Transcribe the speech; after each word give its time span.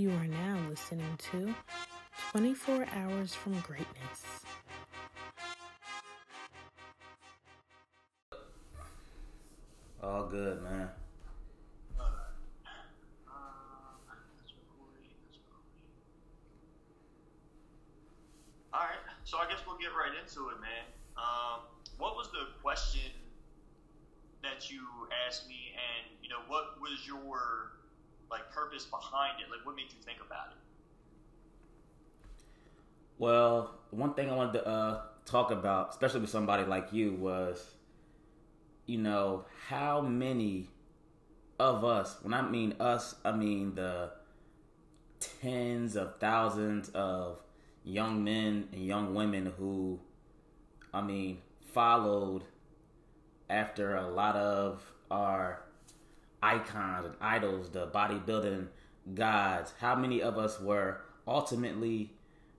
You 0.00 0.12
are 0.12 0.26
now 0.26 0.58
listening 0.70 1.18
to 1.30 1.54
24 2.32 2.86
Hours 2.96 3.34
from 3.34 3.60
Greatness. 3.60 4.29
What 29.64 29.76
made 29.76 29.92
you 29.92 29.98
think 30.04 30.18
about 30.24 30.52
it? 30.52 30.58
Well, 33.18 33.74
one 33.90 34.14
thing 34.14 34.30
I 34.30 34.34
wanted 34.34 34.54
to 34.54 34.66
uh, 34.66 35.02
talk 35.26 35.50
about, 35.50 35.90
especially 35.90 36.20
with 36.20 36.30
somebody 36.30 36.64
like 36.64 36.92
you, 36.92 37.12
was 37.12 37.74
you 38.86 38.98
know 38.98 39.44
how 39.68 40.00
many 40.00 40.68
of 41.58 41.84
us. 41.84 42.16
When 42.22 42.34
I 42.34 42.42
mean 42.42 42.74
us, 42.80 43.14
I 43.24 43.32
mean 43.32 43.74
the 43.74 44.12
tens 45.20 45.96
of 45.96 46.18
thousands 46.18 46.88
of 46.90 47.40
young 47.84 48.24
men 48.24 48.68
and 48.72 48.84
young 48.86 49.14
women 49.14 49.52
who, 49.58 50.00
I 50.92 51.02
mean, 51.02 51.38
followed 51.72 52.44
after 53.48 53.96
a 53.96 54.08
lot 54.08 54.36
of 54.36 54.82
our 55.10 55.62
icons 56.42 57.06
and 57.06 57.14
idols, 57.20 57.70
the 57.70 57.86
bodybuilding 57.88 58.68
gods. 59.14 59.72
How 59.80 59.94
many 59.94 60.22
of 60.22 60.38
us 60.38 60.60
were 60.60 61.00
ultimately 61.26 62.12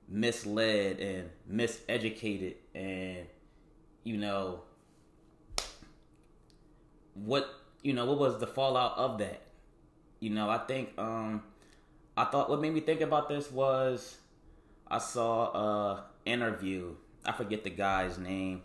misled 0.08 1.00
and 1.00 1.30
miseducated 1.50 2.56
and 2.75 3.25
you 4.03 4.17
know 4.17 4.61
what 7.14 7.48
you 7.81 7.94
know 7.94 8.06
what 8.06 8.20
was 8.20 8.39
the 8.39 8.48
fallout 8.48 8.98
of 8.98 9.17
that? 9.20 9.42
You 10.20 10.30
know 10.30 10.50
i 10.50 10.58
think 10.59 10.89
um 10.98 11.44
i 12.17 12.25
thought 12.25 12.50
what 12.50 12.61
made 12.61 12.73
me 12.73 12.81
think 12.81 13.02
about 13.02 13.30
this 13.30 13.52
was 13.52 14.17
i 14.88 14.98
saw 14.98 15.52
a 15.53 16.03
interview. 16.26 16.95
I 17.26 17.31
forget 17.31 17.64
the 17.64 17.70
guy's 17.70 18.17
name. 18.17 18.64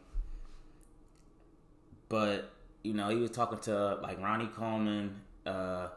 But 2.08 2.50
you 2.82 2.94
know 2.94 3.08
he 3.08 3.16
was 3.16 3.30
talking 3.30 3.58
to 3.60 3.98
like 4.02 4.20
ronnie 4.20 4.50
coleman 4.54 5.20
uh 5.44 5.88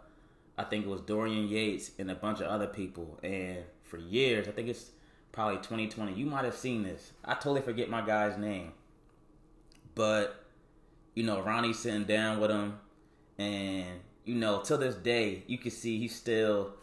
i 0.59 0.63
think 0.63 0.85
it 0.85 0.89
was 0.89 1.01
dorian 1.01 1.47
yates 1.47 1.91
and 1.97 2.11
a 2.11 2.15
bunch 2.15 2.41
of 2.41 2.47
other 2.47 2.67
people. 2.67 3.17
And 3.23 3.63
for 3.83 3.97
years 3.97 4.47
i 4.47 4.51
think 4.51 4.67
it's 4.67 4.91
probably 5.31 5.57
2020 5.57 6.13
you 6.13 6.25
might 6.25 6.43
have 6.43 6.55
seen 6.55 6.83
this. 6.83 7.13
I 7.23 7.33
totally 7.35 7.61
forget 7.61 7.89
my 7.89 8.05
guy's 8.05 8.37
name. 8.37 8.73
But 9.95 10.43
you 11.15 11.23
know 11.23 11.41
ronnie 11.41 11.73
sitting 11.73 12.03
down 12.03 12.39
with 12.39 12.51
him. 12.51 12.79
And 13.37 13.85
you 14.25 14.35
know 14.35 14.61
till 14.61 14.77
this 14.77 14.95
day 14.95 15.43
you 15.47 15.57
can 15.57 15.71
see 15.71 15.97
he 15.97 16.07
still 16.07 16.73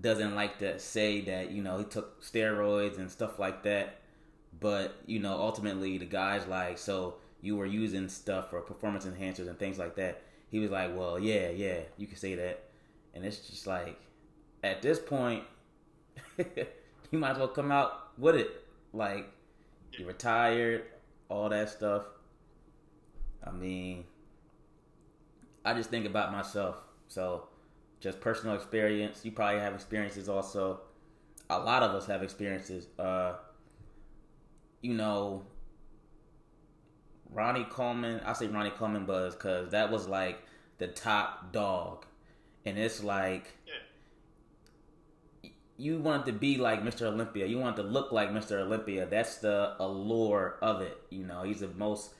doesn't 0.00 0.34
like 0.34 0.58
to 0.58 0.78
say 0.78 1.22
that 1.22 1.50
you 1.50 1.62
know 1.62 1.78
he 1.78 1.84
took 1.84 2.22
steroids 2.22 2.98
and 2.98 3.10
stuff 3.10 3.38
like 3.38 3.62
that. 3.64 4.00
But 4.60 4.96
you 5.06 5.18
know 5.18 5.32
ultimately 5.32 5.98
the 5.98 6.06
guy's 6.06 6.46
like 6.46 6.78
so 6.78 7.16
you 7.40 7.56
were 7.56 7.66
using 7.66 8.08
stuff 8.08 8.50
for 8.50 8.60
performance 8.60 9.06
enhancers 9.06 9.48
and 9.48 9.58
things 9.58 9.78
like 9.78 9.96
that. 9.96 10.22
He 10.50 10.60
was 10.60 10.70
like 10.70 10.96
well 10.96 11.18
yeah 11.18 11.50
yeah 11.50 11.80
you 11.96 12.06
can 12.06 12.16
say 12.16 12.34
that 12.36 12.67
and 13.14 13.24
it's 13.24 13.38
just 13.48 13.66
like 13.66 13.98
at 14.62 14.82
this 14.82 14.98
point 14.98 15.44
you 16.38 17.18
might 17.18 17.32
as 17.32 17.38
well 17.38 17.48
come 17.48 17.72
out 17.72 18.18
with 18.18 18.36
it. 18.36 18.64
Like 18.92 19.28
you're 19.92 20.08
retired 20.08 20.84
all 21.28 21.48
that 21.48 21.70
stuff. 21.70 22.04
I 23.44 23.50
mean 23.50 24.04
i 25.64 25.74
just 25.74 25.90
think 25.90 26.06
about 26.06 26.32
myself. 26.32 26.76
So 27.08 27.48
just 28.00 28.20
personal 28.20 28.54
experience. 28.54 29.24
You 29.24 29.32
probably 29.32 29.60
have 29.60 29.74
experiences 29.74 30.28
also. 30.28 30.80
A 31.50 31.58
lot 31.58 31.82
of 31.82 31.92
us 31.92 32.06
have 32.06 32.22
experiences. 32.22 32.86
Uh 32.98 33.34
you 34.80 34.94
know 34.94 35.44
ronnie 37.30 37.64
coleman 37.64 38.20
i 38.24 38.32
say 38.32 38.46
ronnie 38.46 38.70
coleman 38.70 39.04
buzz 39.04 39.34
because 39.34 39.70
that 39.70 39.90
was 39.90 40.06
like 40.08 40.38
the 40.78 40.86
top 40.86 41.52
dog 41.52 42.06
and 42.64 42.78
it's 42.78 43.02
like 43.02 43.46
Yeah. 43.66 45.50
you 45.76 45.98
want 46.00 46.26
to 46.26 46.32
be 46.32 46.56
like 46.56 46.82
Mr. 46.82 47.02
Olympia. 47.02 47.46
You 47.46 47.58
want 47.58 47.76
to 47.76 47.82
look 47.82 48.12
like 48.12 48.30
Mr. 48.30 48.60
Olympia. 48.60 49.06
That's 49.06 49.36
the 49.38 49.74
allure 49.78 50.58
of 50.60 50.80
it. 50.82 50.96
You 51.10 51.24
know, 51.24 51.42
he's 51.42 51.60
the 51.60 51.68
most 51.68 52.12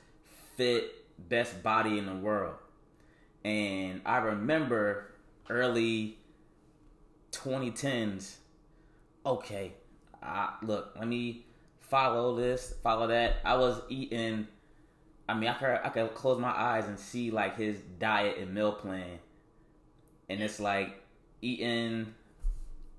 fit, 0.55 1.05
best 1.29 1.61
body 1.61 1.97
in 1.97 2.05
the 2.05 2.15
world. 2.15 2.55
And 3.43 4.01
I 4.05 4.17
remember 4.17 5.11
early 5.49 6.17
2010s. 7.31 8.35
Okay, 9.25 9.73
I, 10.23 10.53
look, 10.61 10.93
let 10.97 11.07
me 11.07 11.45
follow 11.79 12.35
this, 12.35 12.73
follow 12.83 13.07
that. 13.07 13.37
I 13.43 13.55
was 13.57 13.81
eating. 13.89 14.47
I 15.27 15.33
mean, 15.35 15.49
I 15.49 15.53
could 15.53 15.79
I 15.83 15.89
could 15.89 16.13
close 16.15 16.39
my 16.39 16.49
eyes 16.49 16.85
and 16.87 16.97
see 16.99 17.29
like 17.29 17.55
his 17.57 17.79
diet 17.99 18.37
and 18.39 18.53
meal 18.53 18.71
plan, 18.71 19.19
and 20.29 20.41
it's 20.41 20.59
like 20.59 21.01
eating 21.41 22.13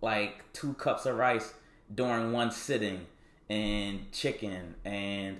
like 0.00 0.44
two 0.52 0.74
cups 0.74 1.06
of 1.06 1.16
rice 1.16 1.52
during 1.94 2.32
one 2.32 2.50
sitting 2.50 3.06
and 3.48 4.10
chicken. 4.12 4.74
And 4.84 5.38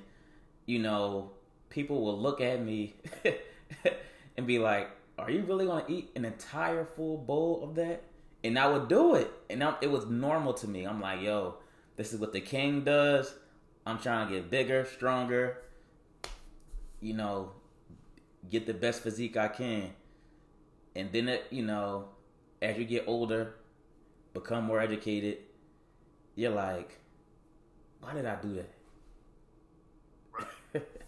you 0.67 0.79
know 0.79 1.33
people 1.69 2.03
will 2.03 2.19
look 2.19 2.41
at 2.41 2.63
me 2.63 2.95
and 4.37 4.47
be 4.47 4.59
like 4.59 4.91
are 5.19 5.31
you 5.31 5.43
really 5.43 5.67
going 5.67 5.85
to 5.85 5.93
eat 5.93 6.11
an 6.17 6.25
entire 6.25 6.85
full 6.85 7.19
bowl 7.19 7.63
of 7.63 7.75
that? 7.75 8.03
And 8.43 8.59
i 8.59 8.67
would 8.67 8.89
do 8.89 9.15
it. 9.17 9.31
And 9.51 9.63
I, 9.63 9.75
it 9.83 9.91
was 9.91 10.07
normal 10.07 10.55
to 10.55 10.69
me. 10.69 10.85
I'm 10.85 11.01
like 11.01 11.21
yo 11.21 11.57
this 11.97 12.13
is 12.13 12.21
what 12.21 12.33
the 12.33 12.41
king 12.41 12.85
does. 12.85 13.35
I'm 13.87 13.99
trying 13.99 14.29
to 14.29 14.35
get 14.35 14.51
bigger 14.51 14.85
stronger 14.85 15.59
you 17.01 17.15
know 17.15 17.51
get 18.51 18.67
the 18.67 18.75
best 18.75 19.03
physique 19.03 19.37
i 19.37 19.49
can 19.49 19.91
and 20.97 21.13
then 21.13 21.29
it 21.29 21.47
you 21.51 21.63
know 21.65 22.09
as 22.63 22.77
you 22.77 22.85
get 22.85 23.05
older 23.07 23.55
become 24.35 24.65
more 24.65 24.81
educated, 24.81 25.39
you're 26.37 26.51
like, 26.51 26.99
why 28.01 28.13
did 28.15 28.27
I 28.27 28.37
do 28.37 28.63
that? 30.75 30.83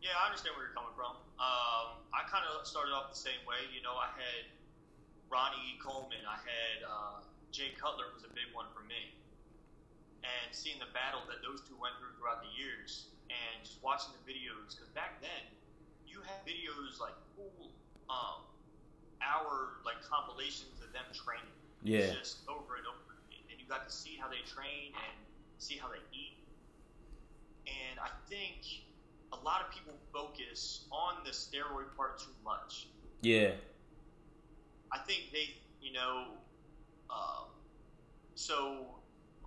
Yeah, 0.00 0.14
I 0.16 0.30
understand 0.30 0.56
where 0.56 0.64
you're 0.64 0.72
coming 0.72 0.94
from. 0.96 1.20
Um, 1.36 2.00
I 2.16 2.24
kind 2.30 2.46
of 2.48 2.64
started 2.64 2.96
off 2.96 3.12
the 3.12 3.18
same 3.18 3.44
way. 3.44 3.66
You 3.68 3.84
know, 3.84 3.92
I 3.92 4.08
had 4.16 4.48
Ronnie 5.28 5.76
Coleman, 5.84 6.24
I 6.24 6.40
had 6.40 6.76
uh, 6.86 7.20
Jay 7.52 7.76
Cutler 7.76 8.08
was 8.16 8.24
a 8.24 8.32
big 8.32 8.48
one 8.56 8.72
for 8.72 8.80
me, 8.88 9.12
and 10.24 10.48
seeing 10.54 10.80
the 10.80 10.88
battle 10.96 11.20
that 11.28 11.44
those 11.44 11.60
two 11.66 11.76
went 11.76 11.98
through 12.00 12.16
throughout 12.16 12.40
the 12.40 12.52
years, 12.56 13.12
and 13.28 13.60
just 13.60 13.84
watching 13.84 14.16
the 14.16 14.24
videos. 14.24 14.72
Because 14.72 14.88
back 14.96 15.20
then, 15.20 15.44
you 16.08 16.24
had 16.24 16.40
videos 16.48 16.96
like 17.02 17.12
full 17.36 17.68
um, 18.10 18.44
hour 19.22 19.80
like 19.84 19.96
compilations 20.02 20.80
of 20.84 20.92
them 20.92 21.04
training. 21.12 21.46
Yeah. 21.82 22.12
Just 22.12 22.42
over 22.48 22.76
and 22.76 22.86
over, 22.86 23.14
again. 23.28 23.44
and 23.50 23.60
you 23.60 23.66
got 23.68 23.88
to 23.88 23.94
see 23.94 24.18
how 24.20 24.28
they 24.28 24.42
train 24.48 24.92
and 24.92 25.16
see 25.58 25.76
how 25.76 25.88
they 25.88 26.02
eat. 26.12 26.38
And 27.66 28.00
I 28.00 28.10
think 28.28 28.64
a 29.32 29.36
lot 29.44 29.60
of 29.60 29.70
people 29.72 29.94
focus 30.12 30.86
on 30.90 31.22
the 31.24 31.30
steroid 31.30 31.94
part 31.96 32.18
too 32.18 32.34
much. 32.44 32.88
Yeah, 33.20 33.50
I 34.92 34.98
think 34.98 35.30
they, 35.32 35.54
you 35.82 35.92
know, 35.92 36.26
um, 37.10 37.48
so 38.34 38.86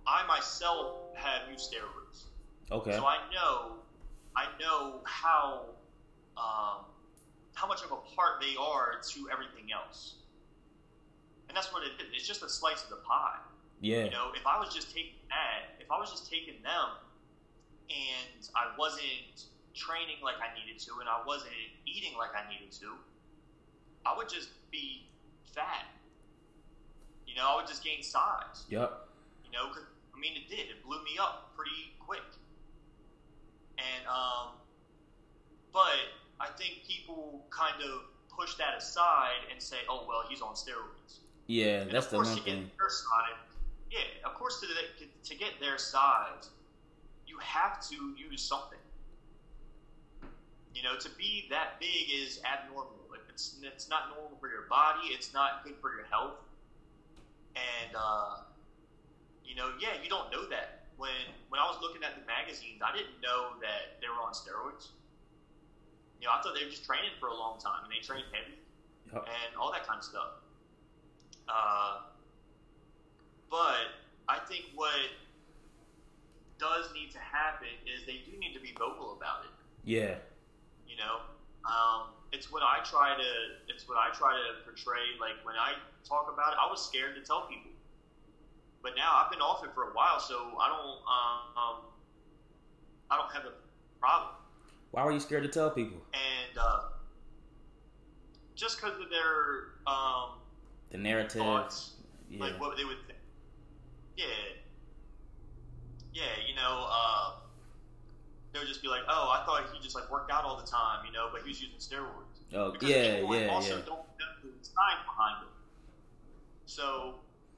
I 0.06 0.26
myself 0.26 0.96
have 1.16 1.50
used 1.50 1.72
steroids, 1.72 2.24
okay. 2.70 2.92
so 2.92 3.04
I 3.04 3.18
know, 3.32 3.76
I 4.36 4.46
know 4.60 5.00
how, 5.04 5.62
um, 6.36 6.84
how 7.54 7.66
much 7.66 7.82
of 7.84 7.92
a 7.92 7.96
part 8.16 8.40
they 8.40 8.56
are 8.58 9.00
to 9.12 9.28
everything 9.30 9.70
else, 9.72 10.14
and 11.48 11.56
that's 11.56 11.72
what 11.72 11.82
it 11.84 11.92
is. 12.00 12.08
It's 12.12 12.26
just 12.26 12.42
a 12.42 12.48
slice 12.48 12.82
of 12.84 12.90
the 12.90 12.96
pie. 12.96 13.38
yeah, 13.80 14.04
You 14.04 14.10
know, 14.10 14.32
if 14.34 14.46
I 14.46 14.58
was 14.58 14.74
just 14.74 14.90
taking 14.94 15.18
that, 15.28 15.80
if 15.80 15.90
I 15.90 15.98
was 15.98 16.10
just 16.10 16.30
taking 16.30 16.62
them, 16.62 16.88
and 17.90 18.48
I 18.56 18.76
wasn't 18.78 19.46
training 19.74 20.16
like 20.22 20.36
I 20.40 20.52
needed 20.58 20.80
to, 20.86 21.00
and 21.00 21.08
I 21.08 21.20
wasn't 21.26 21.52
eating 21.86 22.16
like 22.16 22.30
I 22.34 22.48
needed 22.48 22.72
to, 22.80 22.96
I 24.06 24.16
would 24.16 24.28
just 24.28 24.50
be 24.70 25.06
fat. 25.54 25.86
You 27.26 27.36
know, 27.36 27.48
I 27.48 27.56
would 27.56 27.66
just 27.66 27.82
gain 27.84 28.02
size. 28.02 28.64
yep, 28.68 29.08
You 29.44 29.50
know, 29.52 29.68
'cause, 29.68 29.84
I 30.14 30.18
mean, 30.18 30.36
it 30.36 30.48
did. 30.48 30.68
It 30.70 30.82
blew 30.84 31.02
me 31.04 31.18
up 31.18 31.54
pretty 31.56 31.94
quick. 31.98 32.22
And 33.78 34.06
um, 34.06 34.52
but 35.72 35.96
I 36.42 36.48
think 36.58 36.82
people 36.86 37.46
kind 37.50 37.80
of 37.82 38.02
push 38.36 38.56
that 38.56 38.76
aside 38.76 39.46
and 39.50 39.62
say, 39.62 39.76
"Oh 39.88 40.04
well, 40.08 40.24
he's 40.28 40.42
on 40.42 40.54
steroids." 40.54 41.20
Yeah, 41.46 41.82
And 41.82 41.90
that's 41.92 42.06
of 42.06 42.10
the 42.10 42.16
course, 42.18 42.28
one 42.28 42.38
to 42.38 42.44
get 42.44 42.54
thing. 42.54 42.70
their 42.78 42.90
side, 42.90 43.36
yeah, 43.90 44.28
of 44.28 44.34
course, 44.34 44.60
to, 44.60 44.66
the, 44.66 45.06
to 45.28 45.34
get 45.34 45.58
their 45.60 45.76
side, 45.76 46.46
you 47.26 47.36
have 47.38 47.80
to 47.90 47.96
use 48.16 48.42
something. 48.42 48.78
You 50.74 50.82
know, 50.82 50.96
to 50.98 51.08
be 51.18 51.46
that 51.50 51.78
big 51.78 52.10
is 52.10 52.40
abnormal. 52.44 53.06
Like 53.10 53.20
it's 53.28 53.58
it's 53.62 53.88
not 53.88 54.08
normal 54.08 54.36
for 54.40 54.48
your 54.48 54.62
body. 54.68 55.08
It's 55.12 55.32
not 55.32 55.62
good 55.64 55.74
for 55.80 55.94
your 55.94 56.06
health. 56.06 56.38
And 57.54 57.94
uh, 57.94 58.36
you 59.44 59.54
know, 59.54 59.70
yeah, 59.78 60.00
you 60.02 60.08
don't 60.08 60.30
know 60.32 60.48
that. 60.48 60.86
When 60.96 61.10
when 61.50 61.60
I 61.60 61.64
was 61.66 61.78
looking 61.82 62.02
at 62.02 62.14
the 62.18 62.24
magazines, 62.26 62.80
I 62.82 62.96
didn't 62.96 63.20
know 63.22 63.58
that 63.60 64.00
they 64.00 64.08
were 64.08 64.22
on 64.24 64.32
steroids. 64.32 64.88
You 66.22 66.30
know, 66.30 66.38
I 66.38 66.40
thought 66.40 66.54
they 66.54 66.62
were 66.62 66.70
just 66.70 66.86
training 66.86 67.10
for 67.18 67.26
a 67.26 67.34
long 67.34 67.58
time, 67.58 67.82
and 67.82 67.90
they 67.90 67.98
trained 67.98 68.30
heavy 68.30 68.54
Yup. 69.10 69.26
and 69.26 69.58
all 69.58 69.74
that 69.74 69.82
kind 69.82 69.98
of 69.98 70.06
stuff. 70.06 70.38
Uh, 71.50 72.06
but 73.50 73.90
I 74.30 74.38
think 74.46 74.70
what 74.78 74.94
does 76.62 76.94
need 76.94 77.10
to 77.10 77.18
happen 77.18 77.74
is 77.90 78.06
they 78.06 78.22
do 78.22 78.38
need 78.38 78.54
to 78.54 78.62
be 78.62 78.70
vocal 78.78 79.18
about 79.18 79.42
it. 79.42 79.50
Yeah, 79.82 80.22
You 80.86 80.94
know, 80.94 81.26
um, 81.66 82.14
it's 82.30 82.52
what 82.54 82.62
I 82.62 82.86
try 82.86 83.18
to. 83.18 83.30
It's 83.66 83.88
what 83.90 83.98
I 83.98 84.14
try 84.14 84.30
to 84.30 84.62
portray. 84.62 85.18
Like 85.18 85.42
when 85.42 85.58
I 85.58 85.74
talk 86.06 86.30
about 86.32 86.54
it, 86.54 86.58
I 86.62 86.70
was 86.70 86.78
scared 86.78 87.18
to 87.18 87.22
tell 87.26 87.50
people, 87.50 87.74
but 88.80 88.94
now 88.94 89.10
I've 89.18 89.30
been 89.34 89.42
off 89.42 89.64
it 89.66 89.74
for 89.74 89.90
a 89.90 89.92
while, 89.92 90.20
so 90.22 90.38
I 90.62 90.70
don't. 90.70 91.02
Um, 91.02 91.76
I 93.10 93.18
don't 93.18 93.32
have 93.34 93.44
a 93.44 93.54
problem. 93.98 94.38
Why 94.92 95.04
were 95.04 95.12
you 95.12 95.20
scared 95.20 95.42
to 95.42 95.48
tell 95.48 95.70
people? 95.70 95.98
And 96.14 96.58
uh, 96.58 96.80
just 98.54 98.76
because 98.80 98.98
of 99.00 99.10
their 99.10 99.72
um, 99.86 100.38
The 100.90 100.98
narrative. 100.98 101.40
thoughts, 101.42 101.92
Yeah, 102.30 102.40
like 102.44 102.60
what 102.60 102.76
they 102.76 102.84
would 102.84 102.98
think. 103.06 103.18
Yeah. 104.16 104.26
Yeah, 106.14 106.22
you 106.46 106.54
know, 106.54 106.86
uh, 106.90 107.30
they 108.52 108.58
would 108.58 108.68
just 108.68 108.82
be 108.82 108.88
like, 108.88 109.00
oh, 109.08 109.30
I 109.34 109.44
thought 109.46 109.64
he 109.72 109.80
just 109.82 109.94
like 109.94 110.10
worked 110.10 110.30
out 110.30 110.44
all 110.44 110.58
the 110.60 110.66
time, 110.66 111.04
you 111.06 111.12
know, 111.12 111.28
but 111.32 111.42
he 111.42 111.48
was 111.48 111.60
using 111.62 111.78
steroids. 111.78 112.44
oh 112.54 112.72
Because 112.72 112.88
yeah, 112.90 113.16
people 113.20 113.34
yeah, 113.36 113.48
also 113.48 113.76
yeah. 113.76 113.86
don't 113.86 113.98
know 114.20 114.32
the 114.42 114.48
science 114.60 115.00
behind 115.06 115.44
it. 115.44 115.48
So 116.66 117.14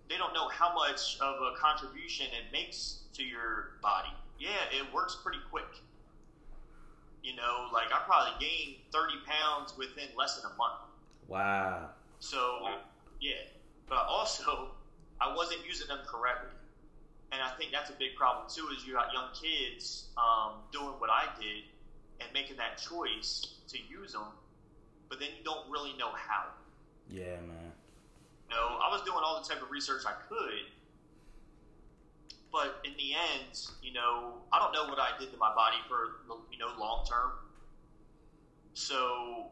they 0.09 0.17
don't 0.17 0.33
know 0.35 0.49
how 0.49 0.73
much 0.73 1.19
of 1.21 1.35
a 1.43 1.59
contribution 1.59 2.27
it 2.27 2.53
makes 2.53 3.01
to 3.15 3.25
your 3.25 3.73
body. 3.83 4.11
Yeah, 4.39 4.51
it 4.73 4.93
works 4.95 5.19
pretty 5.23 5.39
quick. 5.51 5.67
You 7.25 7.35
know, 7.35 7.69
like 7.73 7.88
I 7.88 8.05
probably 8.05 8.37
gained 8.38 8.76
30 8.93 9.15
pounds 9.26 9.73
within 9.79 10.12
less 10.17 10.37
than 10.37 10.50
a 10.53 10.55
month. 10.56 10.85
Wow. 11.26 11.88
So, 12.21 12.69
yeah. 13.19 13.49
But 13.88 14.05
also, 14.06 14.69
I 15.21 15.35
wasn't 15.35 15.61
using 15.67 15.88
them 15.88 16.00
correctly. 16.06 16.50
And 17.32 17.41
I 17.43 17.56
think 17.56 17.73
that's 17.73 17.88
a 17.88 17.94
big 17.94 18.15
problem 18.15 18.47
too. 18.49 18.69
Is 18.76 18.87
you 18.87 18.93
got 18.93 19.12
young 19.12 19.31
kids 19.32 20.09
um, 20.19 20.61
doing 20.71 20.94
what 20.99 21.09
I 21.09 21.25
did 21.41 21.65
and 22.21 22.29
making 22.32 22.56
that 22.59 22.76
choice 22.79 23.56
to 23.69 23.79
use 23.91 24.12
them, 24.12 24.29
but 25.09 25.19
then 25.19 25.31
you 25.37 25.43
don't 25.44 25.69
really 25.71 25.97
know 25.99 26.11
how. 26.11 26.44
Yeah, 27.11 27.41
man. 27.49 27.73
You 28.50 28.55
know, 28.55 28.79
I 28.79 28.93
was 28.93 29.03
doing 29.03 29.19
all 29.25 29.43
the 29.43 29.49
type 29.49 29.62
of 29.62 29.71
research 29.71 30.03
I 30.06 30.12
could, 30.29 30.69
but 32.55 32.79
in 32.85 32.93
the 32.97 33.12
end, 33.15 33.67
you 33.83 33.93
know, 33.93 34.35
I 34.53 34.61
don't 34.61 34.73
know 34.73 34.89
what 34.89 35.01
I 35.01 35.19
did 35.19 35.33
to 35.33 35.37
my 35.37 35.53
body 35.56 35.79
for 35.89 36.23
you 36.53 36.59
know 36.59 36.69
long 36.79 37.05
term. 37.05 37.33
So, 38.75 39.47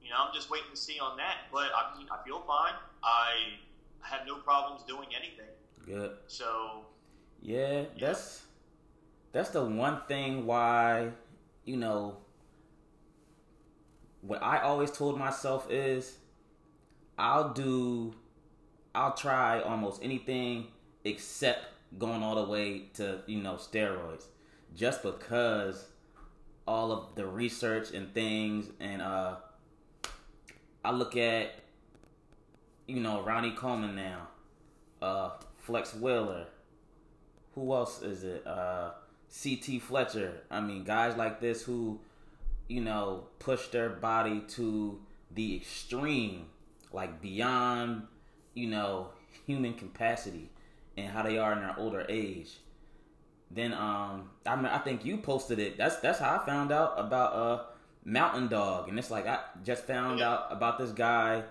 you 0.00 0.10
know, 0.10 0.16
I'm 0.20 0.32
just 0.32 0.50
waiting 0.50 0.70
to 0.70 0.76
see 0.76 1.00
on 1.00 1.16
that. 1.16 1.50
But 1.52 1.72
I 1.74 1.98
mean, 1.98 2.06
I 2.12 2.24
feel 2.24 2.40
fine. 2.46 2.74
I 3.02 3.58
have 4.02 4.24
no 4.24 4.36
problems 4.36 4.84
doing 4.86 5.08
anything. 5.16 5.50
Good. 5.84 6.12
So, 6.28 6.86
Yeah, 7.42 7.84
that's 8.00 8.44
that's 9.32 9.50
the 9.50 9.64
one 9.64 10.02
thing 10.06 10.46
why, 10.46 11.10
you 11.64 11.76
know, 11.76 12.18
what 14.22 14.40
I 14.42 14.60
always 14.60 14.92
told 14.92 15.18
myself 15.18 15.66
is 15.70 16.18
I'll 17.18 17.52
do 17.52 18.14
I'll 18.94 19.14
try 19.14 19.60
almost 19.60 20.04
anything 20.04 20.68
except 21.04 21.73
going 21.98 22.22
all 22.22 22.34
the 22.34 22.50
way 22.50 22.86
to, 22.94 23.20
you 23.26 23.40
know, 23.40 23.54
steroids. 23.54 24.24
Just 24.74 25.02
because 25.02 25.86
all 26.66 26.90
of 26.92 27.14
the 27.14 27.26
research 27.26 27.92
and 27.92 28.12
things 28.14 28.70
and 28.80 29.02
uh 29.02 29.36
I 30.84 30.92
look 30.92 31.16
at 31.16 31.60
you 32.86 33.00
know, 33.00 33.22
Ronnie 33.22 33.52
Coleman 33.52 33.94
now, 33.94 34.28
uh 35.00 35.30
Flex 35.58 35.94
Wheeler, 35.94 36.46
who 37.54 37.72
else 37.72 38.02
is 38.02 38.24
it? 38.24 38.46
Uh, 38.46 38.90
CT 39.42 39.80
Fletcher. 39.80 40.42
I 40.50 40.60
mean, 40.60 40.84
guys 40.84 41.16
like 41.16 41.40
this 41.40 41.62
who, 41.62 42.00
you 42.68 42.80
know, 42.80 43.24
push 43.38 43.68
their 43.68 43.88
body 43.88 44.42
to 44.48 45.00
the 45.30 45.56
extreme, 45.56 46.46
like 46.92 47.20
beyond, 47.20 48.06
you 48.54 48.68
know, 48.68 49.08
human 49.46 49.74
capacity, 49.74 50.50
and 50.96 51.08
how 51.08 51.22
they 51.22 51.38
are 51.38 51.52
in 51.52 51.60
their 51.60 51.74
older 51.78 52.04
age. 52.08 52.58
Then, 53.50 53.72
um, 53.72 54.30
I 54.46 54.56
mean, 54.56 54.66
I 54.66 54.78
think 54.78 55.04
you 55.04 55.18
posted 55.18 55.58
it. 55.58 55.76
That's 55.76 55.96
that's 55.96 56.18
how 56.18 56.36
I 56.40 56.46
found 56.46 56.72
out 56.72 56.94
about 56.98 57.32
uh 57.34 57.62
Mountain 58.04 58.48
Dog, 58.48 58.88
and 58.88 58.98
it's 58.98 59.10
like 59.10 59.26
I 59.26 59.40
just 59.62 59.86
found 59.86 60.18
Yeah. 60.18 60.30
out 60.32 60.46
about 60.50 60.78
this 60.78 60.90
guy 60.90 61.44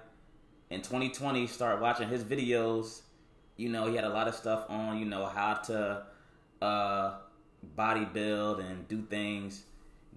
in 0.70 0.82
2020. 0.82 1.48
Start 1.48 1.80
watching 1.82 2.10
his 2.10 2.24
videos 2.24 3.02
you 3.56 3.70
know, 3.70 3.88
he 3.88 3.96
had 3.96 4.04
a 4.04 4.10
lot 4.10 4.28
of 4.28 4.34
stuff 4.36 4.66
on, 4.70 4.98
you 4.98 5.06
know, 5.06 5.26
how 5.26 5.54
to 5.54 6.04
uh 6.62 7.18
body 7.76 8.06
build 8.06 8.60
and 8.60 8.88
do 8.88 9.02
things, 9.04 9.64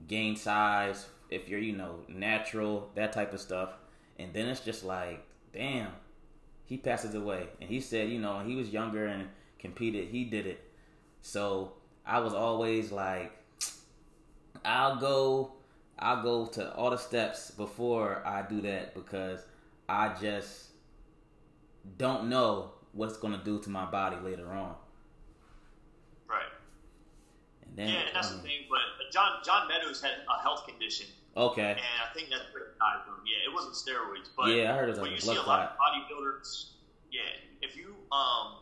gain 0.09 0.35
size 0.37 1.07
if 1.31 1.49
you're, 1.49 1.61
you 1.61 1.77
know, 1.77 2.01
natural, 2.09 2.91
that 2.95 3.13
type 3.13 3.33
of 3.33 3.41
stuff. 3.41 3.71
And 4.19 4.33
then 4.33 4.47
it's 4.49 4.61
just 4.61 4.85
like, 4.85 5.23
damn, 5.53 5.91
he 6.67 6.77
passes 6.77 7.15
away. 7.15 7.49
And 7.61 7.71
he 7.71 7.81
said, 7.81 8.11
you 8.11 8.19
know, 8.19 8.41
he 8.41 8.55
was 8.55 8.69
younger 8.69 9.07
and 9.07 9.29
competed, 9.59 10.09
he 10.09 10.25
did 10.25 10.47
it. 10.47 10.63
So 11.23 11.73
I 12.05 12.21
was 12.21 12.35
always 12.35 12.93
like, 12.93 13.33
I'll 14.65 14.97
go 14.97 15.53
I'll 15.99 16.23
go 16.23 16.47
to 16.47 16.75
all 16.75 16.91
the 16.91 16.99
steps 16.99 17.51
before 17.51 18.23
I 18.27 18.43
do 18.43 18.61
that 18.63 18.95
because 18.95 19.41
I 19.89 20.15
just 20.21 20.67
don't 21.97 22.29
know 22.29 22.73
what's 22.93 23.17
gonna 23.17 23.41
do 23.43 23.59
to 23.61 23.71
my 23.71 23.87
body 23.87 24.17
later 24.23 24.49
on. 24.53 24.75
right. 26.29 26.53
And 27.67 27.77
then, 27.77 27.89
Yeah, 27.89 28.01
and 28.07 28.15
that's 28.15 28.31
um, 28.31 28.39
the 28.39 28.43
thing. 28.43 28.65
But 28.69 28.81
John 29.13 29.39
John 29.45 29.69
Meadows 29.69 30.03
had 30.03 30.13
a 30.29 30.43
health 30.43 30.67
condition, 30.67 31.07
Okay. 31.37 31.71
and 31.71 31.79
I 31.79 32.13
think 32.15 32.31
that's 32.31 32.45
died 32.79 33.05
from. 33.05 33.21
Yeah, 33.27 33.45
it 33.45 33.53
wasn't 33.53 33.75
steroids, 33.75 34.29
but 34.37 34.49
Yeah, 34.49 34.73
I 34.73 34.77
heard 34.77 34.89
it 34.89 34.93
was 34.93 35.01
when 35.01 35.11
like 35.11 35.21
you 35.21 35.21
see 35.21 35.37
a 35.37 35.43
lot 35.43 35.61
of 35.61 35.71
bodybuilders, 35.77 36.67
yeah, 37.11 37.23
if 37.63 37.77
you 37.77 37.95
um, 38.13 38.57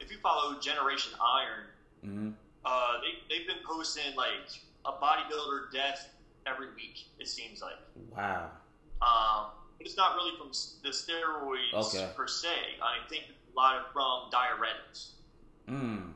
if 0.00 0.10
you 0.10 0.18
follow 0.18 0.58
Generation 0.58 1.12
Iron, 1.20 1.66
hmm 2.02 2.30
uh, 2.64 2.96
they 3.02 3.18
they've 3.28 3.46
been 3.46 3.62
posting 3.64 4.16
like 4.16 4.48
a 4.86 4.92
bodybuilder 4.92 5.70
death 5.72 6.08
every 6.46 6.68
week. 6.74 7.04
It 7.18 7.28
seems 7.28 7.60
like. 7.60 7.76
Wow. 8.16 8.50
Um, 9.02 9.50
but 9.76 9.86
it's 9.86 9.96
not 9.96 10.14
really 10.14 10.36
from 10.38 10.48
the 10.82 10.88
steroids 10.90 11.74
Okay. 11.74 12.10
per 12.16 12.26
se. 12.26 12.48
I 12.82 13.06
think 13.08 13.24
a 13.52 13.56
lot 13.56 13.76
of 13.76 13.82
from 13.92 14.30
diuretics. 14.30 15.10
Mm. 15.68 16.12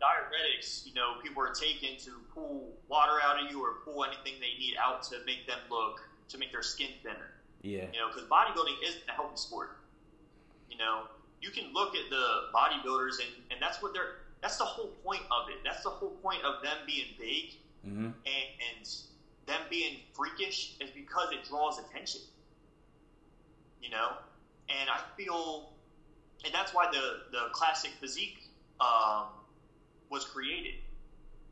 Diuretics, 0.00 0.84
you 0.86 0.92
know, 0.94 1.14
people 1.22 1.42
are 1.42 1.50
taking 1.50 1.96
to 1.98 2.20
pull 2.32 2.72
water 2.88 3.18
out 3.22 3.36
of 3.42 3.50
you 3.50 3.60
or 3.60 3.74
pull 3.84 4.04
anything 4.04 4.34
they 4.40 4.58
need 4.58 4.74
out 4.82 5.02
to 5.04 5.16
make 5.24 5.46
them 5.46 5.60
look 5.70 6.00
to 6.28 6.38
make 6.38 6.50
their 6.52 6.62
skin 6.62 6.90
thinner. 7.02 7.30
Yeah. 7.62 7.86
You 7.92 8.00
know, 8.00 8.08
because 8.08 8.24
bodybuilding 8.28 8.76
isn't 8.82 9.02
a 9.08 9.12
healthy 9.12 9.36
sport. 9.36 9.72
You 10.70 10.76
know, 10.76 11.04
you 11.40 11.50
can 11.50 11.72
look 11.72 11.94
at 11.94 12.10
the 12.10 12.44
bodybuilders 12.54 13.20
and, 13.20 13.30
and 13.50 13.60
that's 13.60 13.80
what 13.80 13.92
they're 13.92 14.10
that's 14.42 14.56
the 14.56 14.64
whole 14.64 14.92
point 15.02 15.22
of 15.30 15.48
it. 15.48 15.60
That's 15.64 15.82
the 15.82 15.90
whole 15.90 16.10
point 16.22 16.42
of 16.44 16.60
them 16.62 16.78
being 16.86 17.06
big 17.18 17.52
hmm 17.84 18.06
and, 18.26 18.48
and 18.76 18.88
them 19.46 19.62
being 19.70 19.96
freakish 20.12 20.72
is 20.80 20.90
because 20.90 21.30
it 21.30 21.44
draws 21.44 21.78
attention. 21.78 22.20
You 23.80 23.90
know, 23.90 24.16
and 24.68 24.90
I 24.90 24.98
feel, 25.16 25.64
and 26.44 26.52
that's 26.52 26.74
why 26.74 26.86
the 26.90 27.20
the 27.30 27.48
classic 27.52 27.92
physique 28.00 28.38
um, 28.80 29.26
was 30.10 30.24
created. 30.24 30.74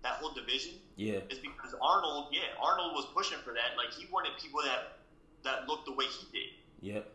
That 0.02 0.14
whole 0.14 0.32
division 0.32 0.74
Yeah. 0.96 1.20
is 1.30 1.38
because 1.38 1.74
Arnold, 1.80 2.28
yeah, 2.30 2.42
Arnold 2.60 2.94
was 2.94 3.06
pushing 3.14 3.38
for 3.38 3.52
that. 3.54 3.76
Like 3.76 3.92
he 3.92 4.06
wanted 4.06 4.32
people 4.38 4.60
that 4.62 4.98
that 5.42 5.66
looked 5.68 5.86
the 5.86 5.92
way 5.92 6.06
he 6.06 6.26
did. 6.32 6.50
Yep. 6.80 7.06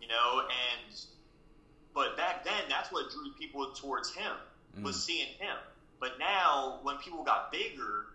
You 0.00 0.08
know, 0.08 0.40
and 0.42 0.94
but 1.94 2.16
back 2.16 2.44
then 2.44 2.68
that's 2.68 2.90
what 2.90 3.10
drew 3.10 3.32
people 3.38 3.72
towards 3.72 4.10
him 4.14 4.32
was 4.82 4.96
Mm. 4.96 5.00
seeing 5.00 5.28
him. 5.38 5.56
But 6.00 6.18
now, 6.18 6.80
when 6.82 6.96
people 6.98 7.22
got 7.22 7.52
bigger, 7.52 8.06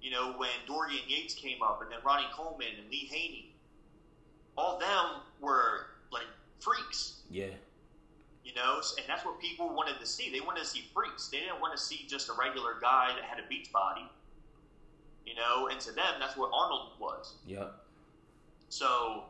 you 0.00 0.10
know, 0.10 0.32
when 0.32 0.50
Dorian 0.66 1.02
Yates 1.08 1.34
came 1.34 1.62
up, 1.62 1.80
and 1.82 1.90
then 1.92 1.98
Ronnie 2.02 2.26
Coleman 2.32 2.74
and 2.78 2.90
Lee 2.90 3.06
Haney, 3.06 3.52
all 4.56 4.78
them 4.78 5.20
were 5.40 5.86
like 6.10 6.26
freaks. 6.58 7.20
Yeah. 7.30 7.50
You 8.44 8.54
know, 8.54 8.80
and 8.96 9.04
that's 9.06 9.24
what 9.24 9.38
people 9.40 9.68
wanted 9.74 10.00
to 10.00 10.06
see. 10.06 10.30
They 10.32 10.40
wanted 10.40 10.60
to 10.60 10.66
see 10.66 10.84
freaks. 10.94 11.28
They 11.28 11.38
didn't 11.40 11.60
want 11.60 11.76
to 11.76 11.82
see 11.82 12.06
just 12.08 12.28
a 12.30 12.32
regular 12.32 12.76
guy 12.80 13.12
that 13.14 13.24
had 13.24 13.38
a 13.38 13.46
beach 13.48 13.70
body. 13.72 14.06
You 15.26 15.34
know, 15.34 15.68
and 15.68 15.78
to 15.80 15.92
them, 15.92 16.14
that's 16.18 16.36
what 16.36 16.50
Arnold 16.54 16.92
was. 16.98 17.34
Yep. 17.46 17.74
So, 18.70 19.24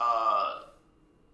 uh, 0.00 0.60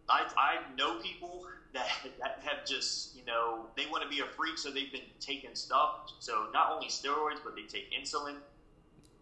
I 0.09 0.27
I 0.37 0.57
know 0.77 0.99
people 0.99 1.45
that 1.73 1.87
that 2.19 2.41
have 2.43 2.67
just 2.67 3.15
you 3.17 3.25
know 3.25 3.67
they 3.77 3.87
want 3.87 4.03
to 4.03 4.09
be 4.09 4.21
a 4.21 4.27
freak, 4.27 4.59
so 4.59 4.71
they've 4.71 4.91
been 4.91 5.03
taking 5.21 5.55
stuff. 5.55 6.13
So 6.19 6.47
not 6.53 6.73
only 6.73 6.89
steroids, 6.89 7.39
but 7.45 7.55
they 7.55 7.63
take 7.63 7.93
insulin, 7.93 8.37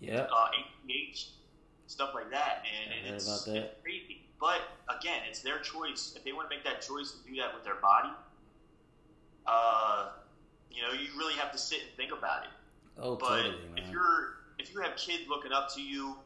Yeah. 0.01 0.27
uh, 0.33 0.49
APH, 0.89 1.27
stuff 1.87 2.13
like 2.15 2.31
that, 2.31 2.63
and, 2.65 2.95
I 2.95 3.07
and 3.09 3.15
it's, 3.17 3.45
that. 3.45 3.55
it's 3.57 3.83
crazy. 3.83 4.23
But 4.41 4.61
again, 4.89 5.23
it's 5.29 5.41
their 5.41 5.59
choice. 5.59 6.15
If 6.17 6.25
they 6.25 6.33
want 6.33 6.49
to 6.51 6.57
make 6.57 6.65
that 6.65 6.81
choice 6.81 7.13
to 7.13 7.29
do 7.29 7.37
that 7.41 7.55
with 7.55 7.65
their 7.65 7.77
body, 7.77 8.11
uh, 9.47 10.11
you 10.71 10.83
know, 10.83 10.93
you 10.93 11.09
really 11.19 11.35
have 11.35 11.51
to 11.53 11.59
sit 11.59 11.81
and 11.81 11.91
think 11.97 12.13
about 12.13 12.45
it. 12.45 12.51
Oh, 13.01 13.17
But 13.17 13.29
totally, 13.43 13.55
if 13.77 13.91
you're 13.91 14.35
if 14.59 14.73
you 14.75 14.81
have 14.81 14.97
kids 14.97 15.25
looking 15.29 15.53
up 15.53 15.73
to 15.75 15.83
you, 15.83 16.17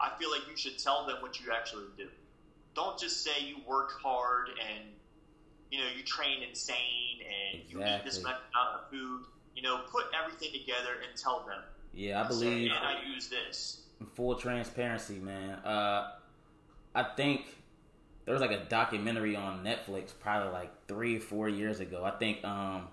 I 0.00 0.10
feel 0.18 0.30
like 0.30 0.42
you 0.48 0.56
should 0.56 0.78
tell 0.78 1.06
them 1.06 1.16
what 1.20 1.40
you 1.40 1.52
actually 1.52 1.84
do. 1.96 2.08
Don't 2.74 2.98
just 2.98 3.24
say 3.24 3.30
you 3.42 3.56
work 3.66 3.92
hard 4.02 4.48
and 4.48 4.84
you 5.70 5.78
know 5.78 5.86
you 5.96 6.02
train 6.04 6.42
insane 6.42 7.20
and 7.52 7.62
you 7.68 7.82
eat 7.82 8.04
this 8.04 8.22
much 8.22 8.36
amount 8.54 8.80
of 8.82 8.90
food. 8.90 9.24
You 9.54 9.62
know, 9.62 9.80
put 9.90 10.04
everything 10.22 10.52
together 10.52 11.00
and 11.06 11.18
tell 11.18 11.40
them. 11.46 11.62
Yeah, 11.94 12.20
I 12.22 12.24
Say, 12.24 12.28
believe 12.28 12.70
and 12.72 12.84
I 12.86 13.02
use 13.10 13.28
this. 13.28 13.80
full 14.14 14.34
transparency, 14.34 15.18
man. 15.18 15.50
Uh, 15.64 16.12
I 16.96 17.04
think 17.04 17.42
there 18.24 18.34
was 18.34 18.40
like 18.40 18.52
a 18.52 18.64
documentary 18.64 19.36
on 19.36 19.64
Netflix 19.64 20.12
probably 20.18 20.52
like 20.52 20.72
three 20.88 21.18
or 21.18 21.20
four 21.20 21.48
years 21.48 21.80
ago. 21.80 22.04
I 22.04 22.12
think 22.12 22.44
um, 22.44 22.88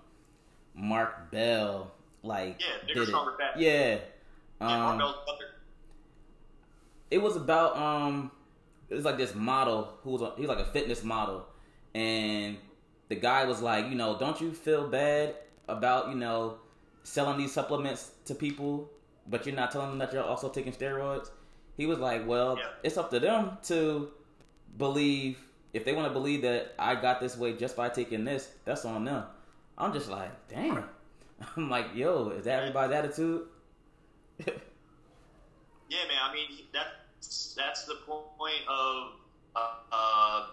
Mark 0.74 1.30
Bell 1.32 1.92
like 2.22 2.60
Yeah, 2.60 2.66
bigger, 2.86 3.06
did 3.06 3.14
it. 3.14 3.14
Yeah. 3.56 3.98
Yeah, 3.98 4.00
Um, 4.60 4.78
Mark 4.80 4.98
Bell's 4.98 5.14
brother. 5.26 5.44
it 7.10 7.18
was 7.22 7.36
about 7.36 7.76
um 7.76 8.30
it 8.90 8.94
was 8.94 9.04
like 9.04 9.16
this 9.16 9.34
model 9.34 9.94
who 10.02 10.10
was 10.10 10.22
he 10.36 10.42
was 10.46 10.48
like 10.48 10.58
a 10.66 10.70
fitness 10.70 11.02
model 11.04 11.46
and 11.94 12.56
the 13.08 13.14
guy 13.16 13.44
was 13.44 13.60
like 13.62 13.88
you 13.88 13.94
know 13.94 14.18
don't 14.18 14.40
you 14.40 14.52
feel 14.52 14.88
bad 14.88 15.34
about 15.68 16.08
you 16.08 16.14
know 16.14 16.56
selling 17.02 17.38
these 17.38 17.52
supplements 17.52 18.12
to 18.24 18.34
people 18.34 18.88
but 19.26 19.46
you're 19.46 19.54
not 19.54 19.70
telling 19.70 19.90
them 19.90 19.98
that 19.98 20.12
you're 20.12 20.24
also 20.24 20.48
taking 20.48 20.72
steroids 20.72 21.30
he 21.76 21.86
was 21.86 21.98
like 21.98 22.26
well 22.26 22.56
Yeah. 22.58 22.68
it's 22.82 22.96
up 22.96 23.10
to 23.10 23.20
them 23.20 23.58
to 23.64 24.10
believe 24.78 25.38
if 25.72 25.84
they 25.84 25.92
want 25.92 26.06
to 26.08 26.12
believe 26.12 26.42
that 26.42 26.74
i 26.78 26.94
got 26.94 27.20
this 27.20 27.36
way 27.36 27.52
just 27.56 27.76
by 27.76 27.88
taking 27.88 28.24
this 28.24 28.50
that's 28.64 28.84
on 28.84 29.04
them 29.04 29.24
i'm 29.78 29.92
just 29.92 30.08
like 30.08 30.30
damn 30.48 30.84
i'm 31.56 31.68
like 31.70 31.86
yo 31.94 32.30
is 32.30 32.44
that 32.44 32.60
everybody's 32.60 32.94
attitude 32.96 33.42
Yeah, 35.90 35.98
man. 36.08 36.16
I 36.22 36.32
mean, 36.32 36.48
that's 36.72 37.54
that's 37.54 37.84
the 37.84 37.96
point 38.06 38.64
of 38.68 39.12
uh, 39.54 39.74
uh, 39.92 40.46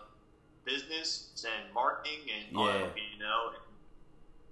business 0.66 1.46
and 1.48 1.74
marketing 1.74 2.20
and 2.30 2.56
all 2.58 2.68
Yeah. 2.68 2.78
that, 2.80 2.92
you 2.98 3.20
know. 3.20 3.52